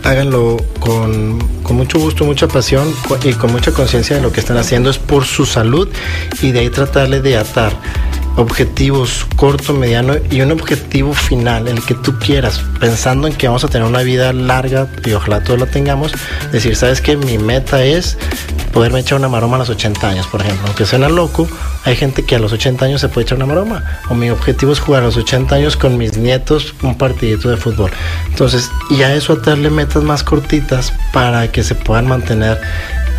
háganlo 0.02 0.56
con, 0.78 1.38
con, 1.62 1.76
mucho 1.76 1.98
gusto, 1.98 2.24
mucha 2.24 2.48
pasión 2.48 2.92
y 3.22 3.32
con 3.32 3.52
mucha 3.52 3.72
conciencia 3.72 4.16
de 4.16 4.22
lo 4.22 4.32
que 4.32 4.40
están 4.40 4.56
haciendo. 4.56 4.90
Es 4.90 4.98
por 4.98 5.24
su 5.24 5.46
salud 5.46 5.88
y 6.42 6.52
de 6.52 6.60
ahí 6.60 6.70
tratarle 6.70 7.20
de 7.20 7.36
atar 7.36 7.72
objetivos 8.36 9.26
corto, 9.36 9.72
mediano 9.72 10.14
y 10.30 10.40
un 10.40 10.52
objetivo 10.52 11.12
final, 11.14 11.68
el 11.68 11.84
que 11.84 11.94
tú 11.94 12.18
quieras, 12.18 12.60
pensando 12.80 13.26
en 13.26 13.34
que 13.34 13.46
vamos 13.46 13.64
a 13.64 13.68
tener 13.68 13.86
una 13.86 14.02
vida 14.02 14.32
larga 14.32 14.88
y 15.04 15.12
ojalá 15.12 15.42
todos 15.42 15.60
la 15.60 15.66
tengamos. 15.66 16.12
Decir, 16.52 16.76
sabes 16.76 17.00
que 17.00 17.16
mi 17.16 17.38
meta 17.38 17.84
es 17.84 18.16
poderme 18.72 19.00
echar 19.00 19.18
una 19.18 19.28
maroma 19.28 19.56
a 19.56 19.60
los 19.60 19.70
80 19.70 20.08
años, 20.08 20.26
por 20.26 20.40
ejemplo. 20.40 20.66
Aunque 20.66 20.84
suena 20.84 21.08
loco, 21.08 21.48
hay 21.84 21.94
gente 21.94 22.24
que 22.24 22.34
a 22.34 22.38
los 22.40 22.52
80 22.52 22.84
años 22.84 23.00
se 23.00 23.08
puede 23.08 23.24
echar 23.24 23.36
una 23.36 23.46
maroma. 23.46 23.84
O 24.10 24.14
mi 24.14 24.30
objetivo 24.30 24.72
es 24.72 24.80
jugar 24.80 25.02
a 25.02 25.06
los 25.06 25.16
80 25.16 25.54
años 25.54 25.76
con 25.76 25.96
mis 25.96 26.16
nietos 26.16 26.74
un 26.82 26.98
partidito 26.98 27.50
de 27.50 27.56
fútbol. 27.56 27.92
Entonces, 28.28 28.70
y 28.90 29.02
a 29.02 29.14
eso 29.14 29.34
atarle 29.34 29.70
metas 29.70 30.02
más 30.02 30.24
cortitas 30.24 30.92
para 31.12 31.50
que 31.52 31.62
se 31.62 31.76
puedan 31.76 32.08
mantener 32.08 32.60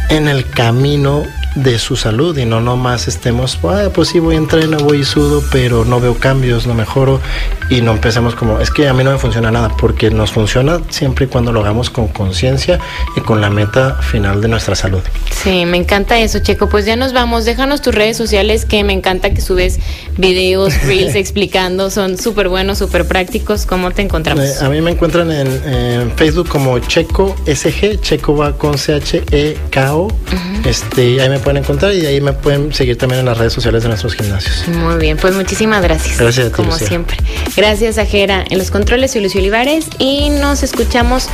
en 0.09 0.27
el 0.27 0.47
camino 0.49 1.23
de 1.55 1.79
su 1.79 1.95
salud 1.95 2.37
y 2.37 2.45
no 2.45 2.61
nomás 2.61 3.07
estemos, 3.07 3.59
ah, 3.63 3.89
pues 3.93 4.09
sí 4.09 4.19
voy 4.19 4.35
a 4.35 4.37
entrenar, 4.37 4.83
voy 4.83 4.99
y 4.99 5.05
sudo, 5.05 5.41
pero 5.51 5.85
no 5.85 5.99
veo 5.99 6.15
cambios, 6.15 6.67
no 6.67 6.73
mejoro 6.73 7.21
y 7.69 7.81
no 7.81 7.93
empecemos 7.93 8.35
como, 8.35 8.59
es 8.59 8.69
que 8.69 8.87
a 8.87 8.93
mí 8.93 9.03
no 9.03 9.11
me 9.11 9.17
funciona 9.17 9.51
nada, 9.51 9.75
porque 9.77 10.11
nos 10.11 10.31
funciona 10.31 10.81
siempre 10.89 11.25
y 11.25 11.27
cuando 11.27 11.51
lo 11.51 11.61
hagamos 11.61 11.89
con 11.89 12.07
conciencia 12.07 12.79
y 13.15 13.21
con 13.21 13.41
la 13.41 13.49
meta 13.49 13.95
final 14.01 14.41
de 14.41 14.47
nuestra 14.47 14.75
salud. 14.75 15.01
Sí, 15.31 15.65
me 15.65 15.77
encanta 15.77 16.19
eso, 16.19 16.39
Checo. 16.39 16.69
Pues 16.69 16.85
ya 16.85 16.95
nos 16.95 17.13
vamos, 17.13 17.45
déjanos 17.45 17.81
tus 17.81 17.93
redes 17.95 18.17
sociales 18.17 18.65
que 18.65 18.83
me 18.83 18.93
encanta 18.93 19.31
que 19.31 19.41
subes 19.41 19.79
videos, 20.17 20.73
reels 20.85 21.15
explicando, 21.15 21.89
son 21.89 22.17
súper 22.17 22.49
buenos, 22.49 22.77
súper 22.77 23.07
prácticos. 23.07 23.65
¿Cómo 23.65 23.91
te 23.91 24.01
encontramos? 24.01 24.43
Eh, 24.43 24.53
a 24.61 24.69
mí 24.69 24.81
me 24.81 24.91
encuentran 24.91 25.31
en, 25.31 25.47
en, 25.65 26.11
Facebook 26.15 26.49
como 26.49 26.79
Checo 26.79 27.35
SG, 27.45 28.01
Checo 28.01 28.35
va 28.35 28.57
con 28.57 28.77
C-H-E-K-O. 28.77 30.03
Uh 30.03 30.09
-huh. 30.09 30.67
este, 30.67 31.21
ahí 31.21 31.29
me 31.29 31.39
pueden 31.45 31.63
encontrar 31.63 31.93
y 31.93 32.03
ahí 32.07 32.19
me 32.19 32.33
pueden 32.33 32.73
seguir 32.73 32.97
también 32.97 33.19
en 33.19 33.27
las 33.27 33.37
redes 33.37 33.53
sociales 33.53 33.83
de 33.83 33.89
nuestros 33.89 34.15
gimnasios. 34.15 34.67
Muy 34.67 34.95
bien, 34.97 35.15
pues 35.15 35.35
muchísimas 35.35 35.81
gracias. 35.83 36.17
Gracias 36.17 36.47
a 36.47 36.49
ti, 36.49 36.55
Como 36.55 36.71
Lucía. 36.71 36.87
siempre. 36.87 37.17
Gracias 37.55 37.99
a 37.99 38.05
Jera 38.05 38.43
en 38.49 38.57
los 38.57 38.71
controles, 38.71 39.11
soy 39.11 39.21
Lucio 39.21 39.39
Olivares 39.39 39.85
y 39.99 40.29
nos 40.31 40.63
escuchamos 40.63 41.29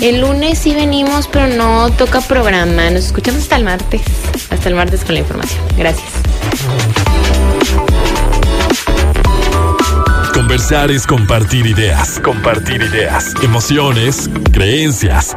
el 0.00 0.22
lunes 0.22 0.66
y 0.66 0.74
venimos, 0.74 1.28
pero 1.28 1.46
no 1.46 1.90
toca 1.92 2.22
programa. 2.22 2.88
Nos 2.90 3.04
escuchamos 3.04 3.42
hasta 3.42 3.56
el 3.56 3.64
martes. 3.64 4.00
Hasta 4.48 4.68
el 4.70 4.74
martes 4.74 5.04
con 5.04 5.12
la 5.14 5.20
información. 5.20 5.60
Gracias. 5.76 6.08
Conversar 10.32 10.90
es 10.90 11.06
compartir 11.06 11.66
ideas, 11.66 12.18
compartir 12.24 12.80
ideas, 12.82 13.34
emociones, 13.42 14.30
creencias. 14.52 15.36